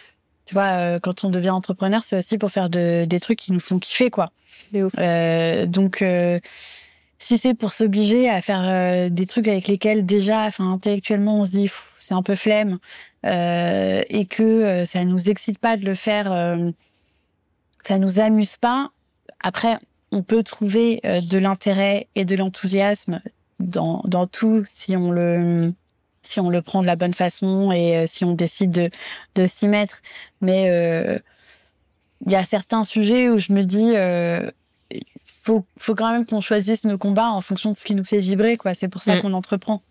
tu 0.46 0.54
vois, 0.54 0.72
euh, 0.76 0.98
quand 0.98 1.24
on 1.24 1.30
devient 1.30 1.50
entrepreneur, 1.50 2.02
c'est 2.04 2.18
aussi 2.18 2.38
pour 2.38 2.50
faire 2.50 2.68
de, 2.68 3.06
des 3.06 3.20
trucs 3.20 3.38
qui 3.38 3.52
nous 3.52 3.60
font 3.60 3.78
kiffer, 3.78 4.10
quoi. 4.10 4.30
Euh, 4.74 5.66
donc, 5.66 6.02
euh, 6.02 6.38
si 7.18 7.38
c'est 7.38 7.54
pour 7.54 7.72
s'obliger 7.72 8.28
à 8.28 8.42
faire 8.42 8.68
euh, 8.68 9.08
des 9.08 9.26
trucs 9.26 9.48
avec 9.48 9.68
lesquels 9.68 10.04
déjà, 10.04 10.42
enfin, 10.42 10.70
intellectuellement, 10.70 11.40
on 11.40 11.46
se 11.46 11.52
dit, 11.52 11.70
c'est 11.98 12.14
un 12.14 12.22
peu 12.22 12.34
flemme, 12.34 12.78
et 13.24 14.26
que 14.28 14.84
ça 14.86 15.04
nous 15.06 15.30
excite 15.30 15.58
pas 15.58 15.78
de 15.78 15.84
le 15.86 15.94
faire, 15.94 16.58
ça 17.82 17.98
nous 17.98 18.20
amuse 18.20 18.58
pas. 18.58 18.90
Après, 19.40 19.78
on 20.12 20.22
peut 20.22 20.42
trouver 20.42 21.00
de 21.02 21.38
l'intérêt 21.38 22.08
et 22.16 22.26
de 22.26 22.36
l'enthousiasme 22.36 23.22
dans, 23.64 24.02
dans 24.04 24.26
tout 24.26 24.64
si 24.68 24.96
on 24.96 25.10
le 25.10 25.72
si 26.22 26.40
on 26.40 26.50
le 26.50 26.62
prend 26.62 26.80
de 26.80 26.86
la 26.86 26.96
bonne 26.96 27.14
façon 27.14 27.70
et 27.70 27.96
euh, 27.96 28.04
si 28.06 28.24
on 28.24 28.32
décide 28.32 28.70
de, 28.70 28.90
de 29.34 29.46
s'y 29.46 29.68
mettre. 29.68 30.00
Mais 30.40 30.70
euh, 30.70 31.18
il 32.26 32.32
y 32.32 32.36
a 32.36 32.44
certains 32.44 32.84
sujets 32.84 33.28
où 33.28 33.38
je 33.38 33.52
me 33.52 33.62
dis, 33.62 33.94
euh, 33.94 34.50
faut, 35.42 35.64
faut 35.78 35.94
quand 35.94 36.10
même 36.10 36.24
qu'on 36.26 36.40
choisisse 36.40 36.84
nos 36.84 36.98
combats 36.98 37.28
en 37.28 37.40
fonction 37.40 37.70
de 37.70 37.76
ce 37.76 37.84
qui 37.84 37.94
nous 37.94 38.04
fait 38.04 38.20
vibrer, 38.20 38.56
quoi. 38.56 38.74
C'est 38.74 38.88
pour 38.88 39.02
ça 39.02 39.16
mm. 39.16 39.20
qu'on 39.20 39.32
entreprend. 39.34 39.82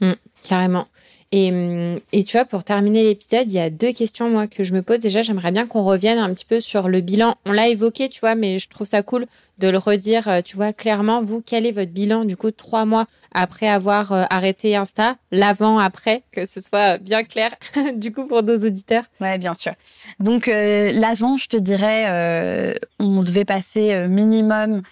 Mm, 0.00 0.12
carrément. 0.42 0.88
Et, 1.36 2.00
et, 2.12 2.22
tu 2.22 2.36
vois, 2.36 2.44
pour 2.44 2.62
terminer 2.62 3.02
l'épisode, 3.02 3.52
il 3.52 3.56
y 3.56 3.58
a 3.58 3.68
deux 3.68 3.92
questions, 3.92 4.30
moi, 4.30 4.46
que 4.46 4.62
je 4.62 4.72
me 4.72 4.82
pose. 4.82 5.00
Déjà, 5.00 5.20
j'aimerais 5.20 5.50
bien 5.50 5.66
qu'on 5.66 5.82
revienne 5.82 6.18
un 6.18 6.32
petit 6.32 6.44
peu 6.44 6.60
sur 6.60 6.86
le 6.86 7.00
bilan. 7.00 7.34
On 7.44 7.50
l'a 7.50 7.66
évoqué, 7.66 8.08
tu 8.08 8.20
vois, 8.20 8.36
mais 8.36 8.60
je 8.60 8.68
trouve 8.68 8.86
ça 8.86 9.02
cool 9.02 9.26
de 9.58 9.66
le 9.66 9.78
redire, 9.78 10.28
euh, 10.28 10.42
tu 10.42 10.54
vois, 10.54 10.72
clairement. 10.72 11.22
Vous, 11.22 11.42
quel 11.44 11.66
est 11.66 11.72
votre 11.72 11.90
bilan, 11.90 12.24
du 12.24 12.36
coup, 12.36 12.52
trois 12.52 12.84
mois 12.84 13.06
après 13.32 13.66
avoir 13.66 14.12
euh, 14.12 14.22
arrêté 14.30 14.76
Insta, 14.76 15.16
l'avant, 15.32 15.80
après, 15.80 16.22
que 16.30 16.46
ce 16.46 16.60
soit 16.60 16.98
bien 16.98 17.24
clair, 17.24 17.50
du 17.96 18.12
coup, 18.12 18.28
pour 18.28 18.44
nos 18.44 18.56
auditeurs 18.56 19.02
Ouais, 19.20 19.36
bien 19.36 19.54
sûr. 19.54 19.72
Donc, 20.20 20.46
euh, 20.46 20.92
l'avant, 20.92 21.36
je 21.36 21.48
te 21.48 21.56
dirais, 21.56 22.76
on 23.00 23.24
devait 23.24 23.44
passer 23.44 24.06
minimum 24.06 24.82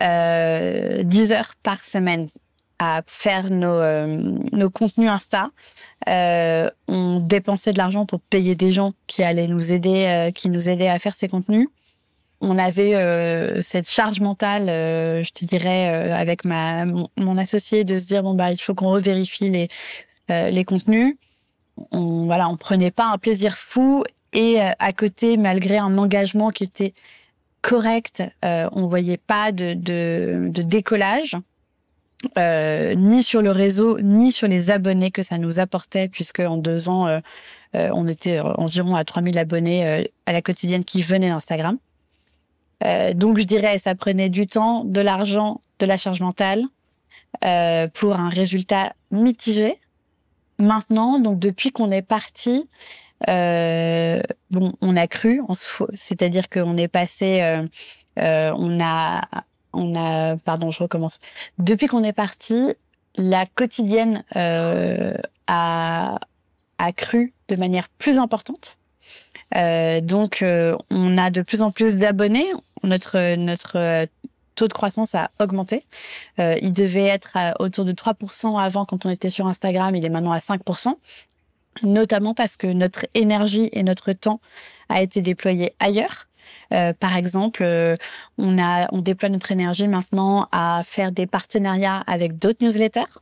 10 0.00 1.32
heures 1.32 1.52
par 1.62 1.84
semaine 1.84 2.26
à 2.80 3.02
faire 3.06 3.50
nos, 3.50 3.74
euh, 3.74 4.06
nos 4.52 4.70
contenus 4.70 5.10
Insta. 5.10 5.50
Euh, 6.08 6.70
on 6.88 7.20
dépensait 7.20 7.74
de 7.74 7.78
l'argent 7.78 8.06
pour 8.06 8.20
payer 8.20 8.54
des 8.54 8.72
gens 8.72 8.94
qui 9.06 9.22
allaient 9.22 9.48
nous 9.48 9.70
aider, 9.70 10.06
euh, 10.06 10.30
qui 10.30 10.48
nous 10.48 10.68
aidaient 10.70 10.88
à 10.88 10.98
faire 10.98 11.14
ces 11.14 11.28
contenus. 11.28 11.68
on 12.40 12.56
avait 12.56 12.94
euh, 12.94 13.60
cette 13.60 13.88
charge 13.88 14.20
mentale, 14.20 14.70
euh, 14.70 15.22
je 15.22 15.30
te 15.30 15.44
dirais, 15.44 15.88
avec 16.10 16.46
ma 16.46 16.86
mon, 16.86 17.36
associé, 17.36 17.84
de 17.84 17.98
se 17.98 18.06
dire 18.06 18.22
bon 18.22 18.34
bah 18.34 18.50
il 18.50 18.58
faut 18.58 18.74
qu'on 18.74 18.88
revérifie 18.88 19.50
les 19.50 19.68
les 20.28 20.64
contenus. 20.64 21.16
On 21.92 22.24
voilà, 22.24 22.48
on 22.48 22.56
prenait 22.56 22.92
pas 22.92 23.06
un 23.12 23.18
plaisir 23.18 23.58
fou 23.58 24.04
et 24.32 24.58
à 24.60 24.92
côté, 24.92 25.36
malgré 25.36 25.76
un 25.78 25.98
engagement 25.98 26.50
qui 26.50 26.64
était 26.64 26.94
correct, 27.62 28.22
on 28.42 28.86
voyait 28.86 29.18
pas 29.18 29.52
de 29.52 29.74
de, 29.74 30.48
de 30.50 30.62
décollage. 30.62 31.36
Euh, 32.36 32.94
ni 32.94 33.22
sur 33.22 33.40
le 33.40 33.50
réseau, 33.50 33.98
ni 34.00 34.30
sur 34.30 34.46
les 34.46 34.70
abonnés 34.70 35.10
que 35.10 35.22
ça 35.22 35.38
nous 35.38 35.58
apportait, 35.58 36.08
puisque 36.08 36.40
en 36.40 36.58
deux 36.58 36.88
ans, 36.88 37.06
euh, 37.06 37.20
euh, 37.74 37.90
on 37.94 38.06
était 38.06 38.40
environ 38.40 38.94
à 38.94 39.04
3000 39.04 39.38
abonnés 39.38 40.06
à 40.26 40.32
la 40.32 40.42
quotidienne 40.42 40.84
qui 40.84 41.02
venaient 41.02 41.30
d'Instagram. 41.30 41.78
donc 43.14 43.38
je 43.38 43.44
dirais, 43.44 43.78
ça 43.78 43.94
prenait 43.94 44.28
du 44.28 44.46
temps, 44.46 44.84
de 44.84 45.00
l'argent, 45.00 45.60
de 45.78 45.86
la 45.86 45.96
charge 45.96 46.20
mentale 46.20 46.64
pour 47.94 48.16
un 48.16 48.28
résultat 48.28 48.94
mitigé. 49.10 49.78
Maintenant, 50.58 51.18
donc 51.20 51.38
depuis 51.38 51.70
qu'on 51.70 51.90
est 51.90 52.02
parti, 52.02 52.68
bon, 53.26 54.72
on 54.80 54.96
a 54.96 55.06
cru, 55.06 55.40
c'est-à-dire 55.94 56.50
qu'on 56.50 56.76
est 56.76 56.88
passé, 56.88 57.62
on 58.16 58.80
a 58.80 59.22
on 59.72 59.94
a, 59.94 60.36
pardon, 60.36 60.70
je 60.70 60.82
recommence. 60.82 61.18
Depuis 61.58 61.86
qu'on 61.86 62.04
est 62.04 62.12
parti, 62.12 62.74
la 63.16 63.46
quotidienne 63.46 64.24
euh, 64.36 65.14
a, 65.46 66.18
a 66.78 66.92
cru 66.92 67.32
de 67.48 67.56
manière 67.56 67.88
plus 67.98 68.18
importante. 68.18 68.78
Euh, 69.56 70.00
donc, 70.00 70.42
euh, 70.42 70.76
on 70.90 71.18
a 71.18 71.30
de 71.30 71.42
plus 71.42 71.62
en 71.62 71.70
plus 71.70 71.96
d'abonnés. 71.96 72.46
Notre 72.82 73.34
notre 73.36 74.06
taux 74.54 74.68
de 74.68 74.72
croissance 74.72 75.14
a 75.14 75.30
augmenté. 75.38 75.84
il 76.38 76.72
devait 76.72 77.06
être 77.06 77.36
autour 77.58 77.84
de 77.84 77.92
3% 77.92 78.58
avant 78.58 78.84
quand 78.84 79.04
on 79.06 79.10
était 79.10 79.30
sur 79.30 79.46
Instagram. 79.46 79.94
Il 79.94 80.04
est 80.04 80.10
maintenant 80.10 80.32
à 80.32 80.38
5%. 80.38 80.94
Notamment 81.82 82.34
parce 82.34 82.56
que 82.56 82.66
notre 82.66 83.06
énergie 83.14 83.68
et 83.72 83.82
notre 83.82 84.12
temps 84.12 84.40
a 84.88 85.02
été 85.02 85.22
déployé 85.22 85.74
ailleurs. 85.78 86.26
Euh, 86.72 86.92
par 86.92 87.16
exemple, 87.16 87.62
euh, 87.62 87.96
on 88.38 88.58
a, 88.58 88.88
on 88.92 88.98
déploie 88.98 89.28
notre 89.28 89.52
énergie 89.52 89.88
maintenant 89.88 90.48
à 90.52 90.82
faire 90.84 91.12
des 91.12 91.26
partenariats 91.26 92.02
avec 92.06 92.38
d'autres 92.38 92.64
newsletters 92.64 93.20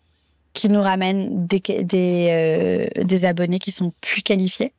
qui 0.52 0.68
nous 0.68 0.82
ramènent 0.82 1.46
des, 1.46 1.60
des, 1.60 2.28
euh, 2.30 3.04
des 3.04 3.24
abonnés 3.24 3.58
qui 3.58 3.72
sont 3.72 3.92
plus 4.00 4.22
qualifiés. 4.22 4.72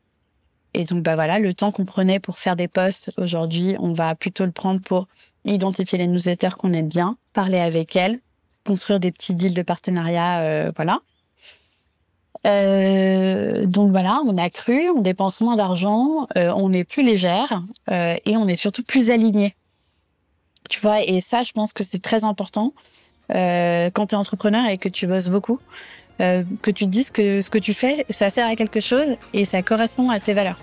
Et 0.74 0.86
donc, 0.86 1.04
bah 1.04 1.16
voilà, 1.16 1.40
le 1.40 1.54
temps 1.54 1.72
qu'on 1.72 1.86
prenait 1.86 2.20
pour 2.20 2.38
faire 2.38 2.56
des 2.56 2.68
posts 2.68 3.12
aujourd'hui, 3.18 3.76
on 3.80 3.94
va 3.94 4.14
plutôt 4.14 4.46
le 4.46 4.52
prendre 4.52 4.82
pour 4.82 5.08
identifier 5.46 5.98
les 5.98 6.08
newsletters 6.08 6.56
qu'on 6.58 6.74
aime 6.74 6.90
bien, 6.90 7.18
parler 7.34 7.60
avec 7.60 7.96
elles, 7.96 8.20
construire 8.68 9.00
des 9.00 9.12
petits 9.12 9.34
deals 9.34 9.56
de 9.56 9.62
partenariat, 9.64 10.70
voilà. 10.76 11.00
Euh, 12.48 13.66
donc 13.66 13.92
voilà, 13.92 14.22
on 14.26 14.38
a 14.38 14.50
cru, 14.50 14.90
on 14.90 15.02
dépense 15.02 15.42
moins 15.42 15.58
d'argent, 15.58 16.28
euh, 16.38 16.54
on 16.56 16.72
est 16.72 16.84
plus 16.84 17.04
légère 17.04 17.64
euh, 17.92 18.16
et 18.26 18.38
on 18.38 18.48
est 18.48 18.56
surtout 18.56 18.84
plus 18.84 19.12
aligné. 19.12 19.56
Tu 20.70 20.80
vois, 20.80 21.04
et 21.04 21.20
ça, 21.20 21.44
je 21.44 21.52
pense 21.52 21.74
que 21.74 21.84
c'est 21.84 22.02
très 22.02 22.24
important 22.24 22.74
quand 23.32 24.08
tu 24.08 24.16
es 24.16 24.18
entrepreneur 24.18 24.68
et 24.68 24.78
que 24.78 24.90
tu 24.90 25.06
bosses 25.06 25.30
beaucoup, 25.30 25.60
que 26.18 26.72
tu 26.72 26.86
te 26.86 26.90
dises 26.90 27.12
que 27.12 27.44
ce 27.44 27.52
que 27.52 27.60
tu 27.60 27.76
fais, 27.76 28.06
ça 28.10 28.32
sert 28.32 28.48
à 28.48 28.56
quelque 28.56 28.80
chose 28.80 29.18
et 29.34 29.46
ça 29.46 29.62
correspond 29.62 30.10
à 30.10 30.20
tes 30.20 30.34
valeurs. 30.34 30.58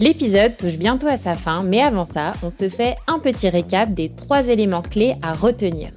L'épisode 0.00 0.56
touche 0.56 0.78
bientôt 0.78 1.06
à 1.06 1.16
sa 1.16 1.34
fin, 1.34 1.62
mais 1.62 1.80
avant 1.80 2.04
ça, 2.04 2.32
on 2.42 2.50
se 2.50 2.68
fait 2.68 2.96
un 3.06 3.20
petit 3.20 3.48
récap 3.48 3.94
des 3.94 4.08
trois 4.08 4.48
éléments 4.48 4.82
clés 4.82 5.14
à 5.22 5.32
retenir. 5.32 5.90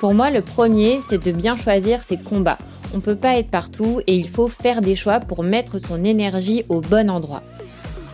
Pour 0.00 0.14
moi, 0.14 0.30
le 0.30 0.40
premier, 0.40 1.00
c'est 1.08 1.22
de 1.22 1.32
bien 1.32 1.54
choisir 1.56 2.02
ses 2.02 2.16
combats 2.16 2.58
on 2.94 3.00
peut 3.00 3.16
pas 3.16 3.38
être 3.38 3.50
partout 3.50 4.00
et 4.06 4.16
il 4.16 4.28
faut 4.28 4.48
faire 4.48 4.80
des 4.80 4.96
choix 4.96 5.20
pour 5.20 5.42
mettre 5.42 5.78
son 5.78 6.04
énergie 6.04 6.64
au 6.68 6.80
bon 6.80 7.10
endroit. 7.10 7.42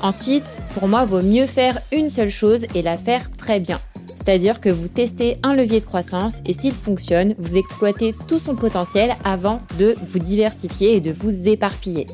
Ensuite, 0.00 0.60
pour 0.74 0.88
moi, 0.88 1.04
vaut 1.04 1.22
mieux 1.22 1.46
faire 1.46 1.80
une 1.92 2.08
seule 2.08 2.30
chose 2.30 2.66
et 2.74 2.82
la 2.82 2.96
faire 2.96 3.30
très 3.32 3.58
bien. 3.58 3.80
C'est-à-dire 4.16 4.60
que 4.60 4.68
vous 4.68 4.88
testez 4.88 5.38
un 5.42 5.54
levier 5.54 5.80
de 5.80 5.84
croissance 5.84 6.38
et 6.46 6.52
s'il 6.52 6.74
fonctionne, 6.74 7.34
vous 7.38 7.56
exploitez 7.56 8.14
tout 8.28 8.38
son 8.38 8.54
potentiel 8.54 9.14
avant 9.24 9.60
de 9.78 9.94
vous 10.02 10.18
diversifier 10.18 10.96
et 10.96 11.00
de 11.00 11.12
vous 11.12 11.48
éparpiller. 11.48 12.06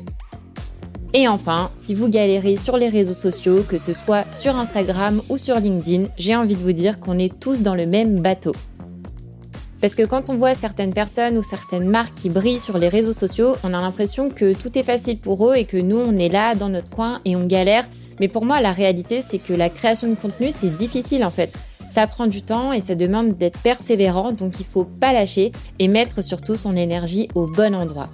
Et 1.13 1.27
enfin, 1.27 1.71
si 1.75 1.93
vous 1.93 2.09
galérez 2.09 2.55
sur 2.55 2.77
les 2.77 2.89
réseaux 2.89 3.13
sociaux, 3.13 3.63
que 3.67 3.77
ce 3.77 3.93
soit 3.93 4.25
sur 4.33 4.55
Instagram 4.57 5.21
ou 5.29 5.37
sur 5.37 5.59
LinkedIn, 5.59 6.05
j'ai 6.17 6.35
envie 6.35 6.55
de 6.55 6.63
vous 6.63 6.73
dire 6.73 6.99
qu'on 6.99 7.19
est 7.19 7.39
tous 7.39 7.61
dans 7.61 7.75
le 7.75 7.85
même 7.85 8.21
bateau. 8.21 8.53
Parce 9.81 9.95
que 9.95 10.03
quand 10.03 10.29
on 10.29 10.37
voit 10.37 10.55
certaines 10.55 10.93
personnes 10.93 11.37
ou 11.37 11.41
certaines 11.41 11.87
marques 11.87 12.15
qui 12.15 12.29
brillent 12.29 12.59
sur 12.59 12.77
les 12.77 12.87
réseaux 12.87 13.13
sociaux, 13.13 13.55
on 13.63 13.73
a 13.73 13.81
l'impression 13.81 14.29
que 14.29 14.53
tout 14.53 14.77
est 14.77 14.83
facile 14.83 15.19
pour 15.19 15.49
eux 15.49 15.55
et 15.55 15.65
que 15.65 15.77
nous, 15.77 15.97
on 15.97 16.17
est 16.17 16.29
là 16.29 16.55
dans 16.55 16.69
notre 16.69 16.89
coin 16.89 17.19
et 17.25 17.35
on 17.35 17.45
galère. 17.45 17.87
Mais 18.19 18.27
pour 18.27 18.45
moi, 18.45 18.61
la 18.61 18.71
réalité, 18.71 19.21
c'est 19.21 19.39
que 19.39 19.53
la 19.53 19.69
création 19.69 20.07
de 20.07 20.15
contenu, 20.15 20.51
c'est 20.51 20.73
difficile 20.73 21.23
en 21.25 21.31
fait. 21.31 21.53
Ça 21.87 22.07
prend 22.07 22.27
du 22.27 22.41
temps 22.41 22.73
et 22.73 22.81
ça 22.81 22.95
demande 22.95 23.37
d'être 23.37 23.59
persévérant, 23.59 24.31
donc 24.31 24.59
il 24.59 24.65
faut 24.65 24.85
pas 24.85 25.13
lâcher 25.13 25.51
et 25.79 25.87
mettre 25.87 26.23
surtout 26.23 26.55
son 26.55 26.75
énergie 26.75 27.29
au 27.35 27.45
bon 27.45 27.75
endroit. 27.75 28.09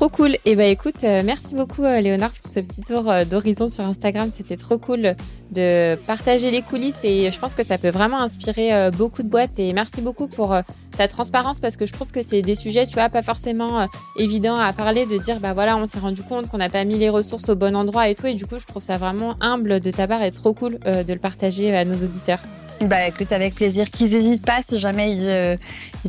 Trop 0.00 0.08
cool. 0.08 0.32
Et 0.32 0.40
eh 0.46 0.56
ben 0.56 0.70
écoute, 0.70 1.04
euh, 1.04 1.20
merci 1.22 1.54
beaucoup 1.54 1.84
euh, 1.84 2.00
Léonard 2.00 2.30
pour 2.30 2.50
ce 2.50 2.58
petit 2.60 2.80
tour 2.80 3.10
euh, 3.10 3.26
d'horizon 3.26 3.68
sur 3.68 3.84
Instagram. 3.84 4.30
C'était 4.30 4.56
trop 4.56 4.78
cool 4.78 5.14
de 5.50 5.94
partager 6.06 6.50
les 6.50 6.62
coulisses 6.62 7.04
et 7.04 7.30
je 7.30 7.38
pense 7.38 7.54
que 7.54 7.62
ça 7.62 7.76
peut 7.76 7.90
vraiment 7.90 8.18
inspirer 8.22 8.90
beaucoup 8.92 9.22
de 9.22 9.28
boîtes. 9.28 9.58
Et 9.58 9.74
merci 9.74 10.00
beaucoup 10.00 10.26
pour 10.26 10.56
ta 10.96 11.06
transparence 11.06 11.60
parce 11.60 11.76
que 11.76 11.84
je 11.84 11.92
trouve 11.92 12.12
que 12.12 12.22
c'est 12.22 12.40
des 12.40 12.54
sujets, 12.54 12.86
tu 12.86 12.94
vois, 12.94 13.10
pas 13.10 13.20
forcément 13.20 13.86
évidents 14.16 14.56
à 14.56 14.72
parler, 14.72 15.04
de 15.04 15.18
dire 15.18 15.38
bah 15.38 15.52
voilà, 15.52 15.76
on 15.76 15.84
s'est 15.84 15.98
rendu 15.98 16.22
compte 16.22 16.48
qu'on 16.48 16.58
n'a 16.58 16.70
pas 16.70 16.84
mis 16.84 16.96
les 16.96 17.10
ressources 17.10 17.50
au 17.50 17.54
bon 17.54 17.76
endroit 17.76 18.08
et 18.08 18.14
tout. 18.14 18.26
Et 18.26 18.34
du 18.34 18.46
coup, 18.46 18.56
je 18.58 18.66
trouve 18.66 18.82
ça 18.82 18.96
vraiment 18.96 19.34
humble 19.40 19.80
de 19.80 19.90
ta 19.90 20.06
part 20.06 20.22
et 20.22 20.30
trop 20.30 20.54
cool 20.54 20.78
de 20.78 21.12
le 21.12 21.18
partager 21.18 21.76
à 21.76 21.84
nos 21.84 21.96
auditeurs. 21.96 22.40
Bah 22.82 23.06
écoute, 23.06 23.30
avec 23.32 23.54
plaisir. 23.54 23.90
Qu'ils 23.90 24.12
n'hésitent 24.12 24.44
pas 24.44 24.62
si 24.62 24.78
jamais 24.78 25.12
ils, 25.12 25.28
euh, 25.28 25.56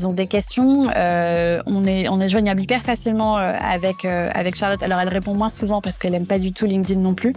ont 0.05 0.13
des 0.13 0.27
questions. 0.27 0.89
Euh, 0.95 1.61
on 1.65 1.83
est 1.83 2.07
on 2.07 2.21
est 2.21 2.29
joignable 2.29 2.61
hyper 2.61 2.81
facilement 2.81 3.37
euh, 3.37 3.53
avec 3.61 4.05
avec 4.05 4.55
Charlotte. 4.55 4.81
Alors 4.81 4.99
elle 4.99 5.09
répond 5.09 5.33
moins 5.33 5.49
souvent 5.49 5.81
parce 5.81 5.97
qu'elle 5.97 6.15
aime 6.15 6.25
pas 6.25 6.39
du 6.39 6.53
tout 6.53 6.65
LinkedIn 6.65 6.99
non 6.99 7.13
plus. 7.13 7.33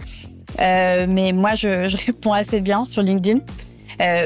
mais 0.57 1.33
moi 1.33 1.55
je, 1.55 1.87
je, 1.89 1.97
réponds 2.05 2.31
assez 2.31 2.61
bien 2.61 2.85
sur 2.85 3.01
LinkedIn. 3.01 3.39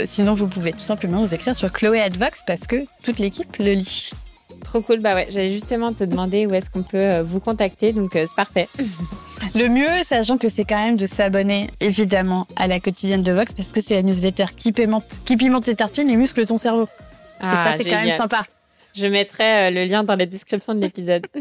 sinon 0.06 0.36
vous 0.36 0.48
pouvez 0.48 0.74
tout 0.74 0.80
simplement 0.80 1.22
vous 1.22 1.34
écrire 1.34 1.56
sur 1.56 1.72
Chloé 1.72 2.02
Advox 2.02 2.44
parce 2.46 2.68
que 2.68 2.86
toute 3.02 3.18
l'équipe 3.18 3.58
le 3.58 3.74
lit. 3.74 4.12
Trop 4.64 4.82
cool. 4.82 5.00
Bah 5.00 5.16
ouais, 5.16 5.28
j'allais 5.30 5.52
justement 5.52 5.94
te 5.94 6.04
demander 6.04 6.46
où 6.46 6.54
est-ce 6.54 6.70
qu'on 6.70 6.84
peut 6.84 6.98
euh, 6.98 7.24
vous 7.24 7.40
contacter, 7.40 7.94
donc 7.94 8.16
euh, 8.16 8.26
c'est 8.28 8.36
parfait. 8.36 8.68
Le 9.56 9.68
mieux, 9.68 10.04
sachant 10.04 10.38
que 10.38 10.50
c'est 10.50 10.66
quand 10.66 10.84
même 10.84 10.98
de 10.98 11.06
s'abonner 11.06 11.70
évidemment 11.80 12.48
à 12.56 12.68
la 12.68 12.80
quotidienne 12.80 13.24
de 13.24 13.32
Vox 13.32 13.54
parce 13.54 13.72
que 13.72 13.82
c'est 13.82 13.96
la 13.96 14.04
newsletter 14.04 14.46
qui 14.56 14.72
pimente, 14.72 15.22
qui 15.26 15.38
pimente 15.38 15.66
tes 15.66 15.76
tartines 15.76 16.10
et 16.10 16.16
muscle 16.16 16.46
ton 16.46 16.58
cerveau. 16.58 16.88
Ah, 17.40 17.54
et 17.54 17.72
ça, 17.72 17.78
c'est 17.78 17.90
quand 17.90 18.04
même 18.04 18.18
sympa. 18.18 18.44
Je 18.96 19.08
mettrai 19.08 19.68
euh, 19.68 19.72
le 19.72 19.86
lien 19.86 20.04
dans 20.04 20.16
la 20.16 20.26
description 20.26 20.76
de 20.76 20.82
l'épisode. 20.82 21.28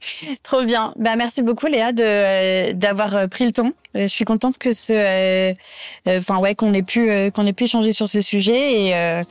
Trop 0.42 0.62
bien. 0.64 0.92
Bah, 0.96 1.16
merci 1.16 1.42
beaucoup 1.42 1.66
Léa 1.66 1.92
de 1.92 2.72
d'avoir 2.72 3.14
euh, 3.14 3.26
pris 3.26 3.44
le 3.44 3.52
temps. 3.52 3.72
Euh, 3.96 4.02
je 4.02 4.08
suis 4.08 4.24
contente 4.24 4.58
que 4.58 4.72
ce, 4.72 4.92
euh, 4.92 5.54
enfin 6.18 6.38
ouais, 6.38 6.54
qu'on 6.54 6.72
ait 6.72 6.82
pu 6.82 7.10
qu'on 7.32 7.46
ait 7.46 7.52
pu 7.52 7.64
échanger 7.64 7.92
sur 7.92 8.08
ce 8.08 8.20
sujet 8.20 8.88
et 8.88 9.22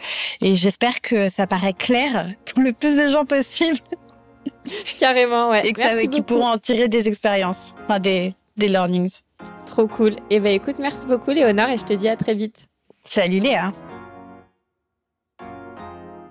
et 0.41 0.55
j'espère 0.55 1.01
que 1.01 1.29
ça 1.29 1.47
paraît 1.47 1.73
clair 1.73 2.29
pour 2.45 2.61
le 2.61 2.73
plus 2.73 2.97
de 2.97 3.09
gens 3.09 3.25
possible. 3.25 3.77
Carrément, 4.99 5.49
ouais. 5.49 5.67
Et 5.67 6.07
qu'ils 6.07 6.23
pourront 6.23 6.47
en 6.47 6.57
tirer 6.57 6.87
des 6.87 7.07
expériences, 7.07 7.73
enfin 7.85 7.99
des 7.99 8.33
des 8.57 8.67
learnings. 8.67 9.19
Trop 9.65 9.87
cool. 9.87 10.13
Et 10.29 10.35
eh 10.35 10.39
ben 10.39 10.53
écoute, 10.53 10.75
merci 10.79 11.05
beaucoup 11.05 11.31
Léonard 11.31 11.69
et 11.69 11.77
je 11.77 11.85
te 11.85 11.93
dis 11.93 12.09
à 12.09 12.15
très 12.15 12.33
vite. 12.33 12.67
Salut 13.05 13.39
Léa. 13.39 13.71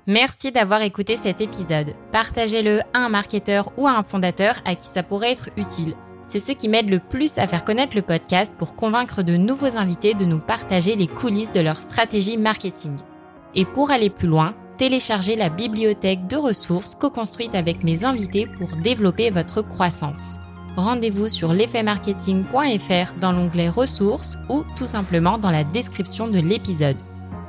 Merci 0.08 0.52
d'avoir 0.52 0.80
écouté 0.80 1.18
cet 1.18 1.42
épisode. 1.42 1.94
Partagez-le 2.12 2.80
à 2.94 3.00
un 3.00 3.10
marketeur 3.10 3.70
ou 3.76 3.86
à 3.86 3.90
un 3.90 4.02
fondateur 4.02 4.54
à 4.64 4.74
qui 4.74 4.86
ça 4.86 5.02
pourrait 5.02 5.32
être 5.32 5.50
utile. 5.58 5.96
C'est 6.26 6.38
ce 6.38 6.52
qui 6.52 6.70
m'aide 6.70 6.88
le 6.88 6.98
plus 6.98 7.36
à 7.36 7.46
faire 7.46 7.62
connaître 7.62 7.94
le 7.94 8.00
podcast 8.00 8.54
pour 8.56 8.74
convaincre 8.74 9.22
de 9.22 9.36
nouveaux 9.36 9.76
invités 9.76 10.14
de 10.14 10.24
nous 10.24 10.38
partager 10.38 10.96
les 10.96 11.08
coulisses 11.08 11.52
de 11.52 11.60
leur 11.60 11.76
stratégie 11.76 12.38
marketing. 12.38 12.96
Et 13.54 13.66
pour 13.66 13.90
aller 13.90 14.08
plus 14.08 14.28
loin, 14.28 14.54
téléchargez 14.78 15.36
la 15.36 15.50
bibliothèque 15.50 16.26
de 16.26 16.36
ressources 16.36 16.94
co-construite 16.94 17.54
avec 17.54 17.84
mes 17.84 18.04
invités 18.04 18.46
pour 18.46 18.76
développer 18.76 19.28
votre 19.30 19.60
croissance. 19.60 20.38
Rendez-vous 20.76 21.28
sur 21.28 21.52
l'effetmarketing.fr 21.52 23.12
dans 23.20 23.32
l'onglet 23.32 23.68
ressources 23.68 24.38
ou 24.48 24.64
tout 24.74 24.86
simplement 24.86 25.36
dans 25.36 25.50
la 25.50 25.64
description 25.64 26.28
de 26.28 26.38
l'épisode. 26.38 26.96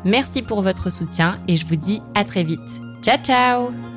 Merci 0.06 0.42
pour 0.42 0.62
votre 0.62 0.90
soutien 0.92 1.38
et 1.48 1.56
je 1.56 1.66
vous 1.66 1.76
dis 1.76 2.02
à 2.16 2.24
très 2.24 2.44
vite. 2.44 2.60
Ciao 3.02 3.18
ciao 3.18 3.89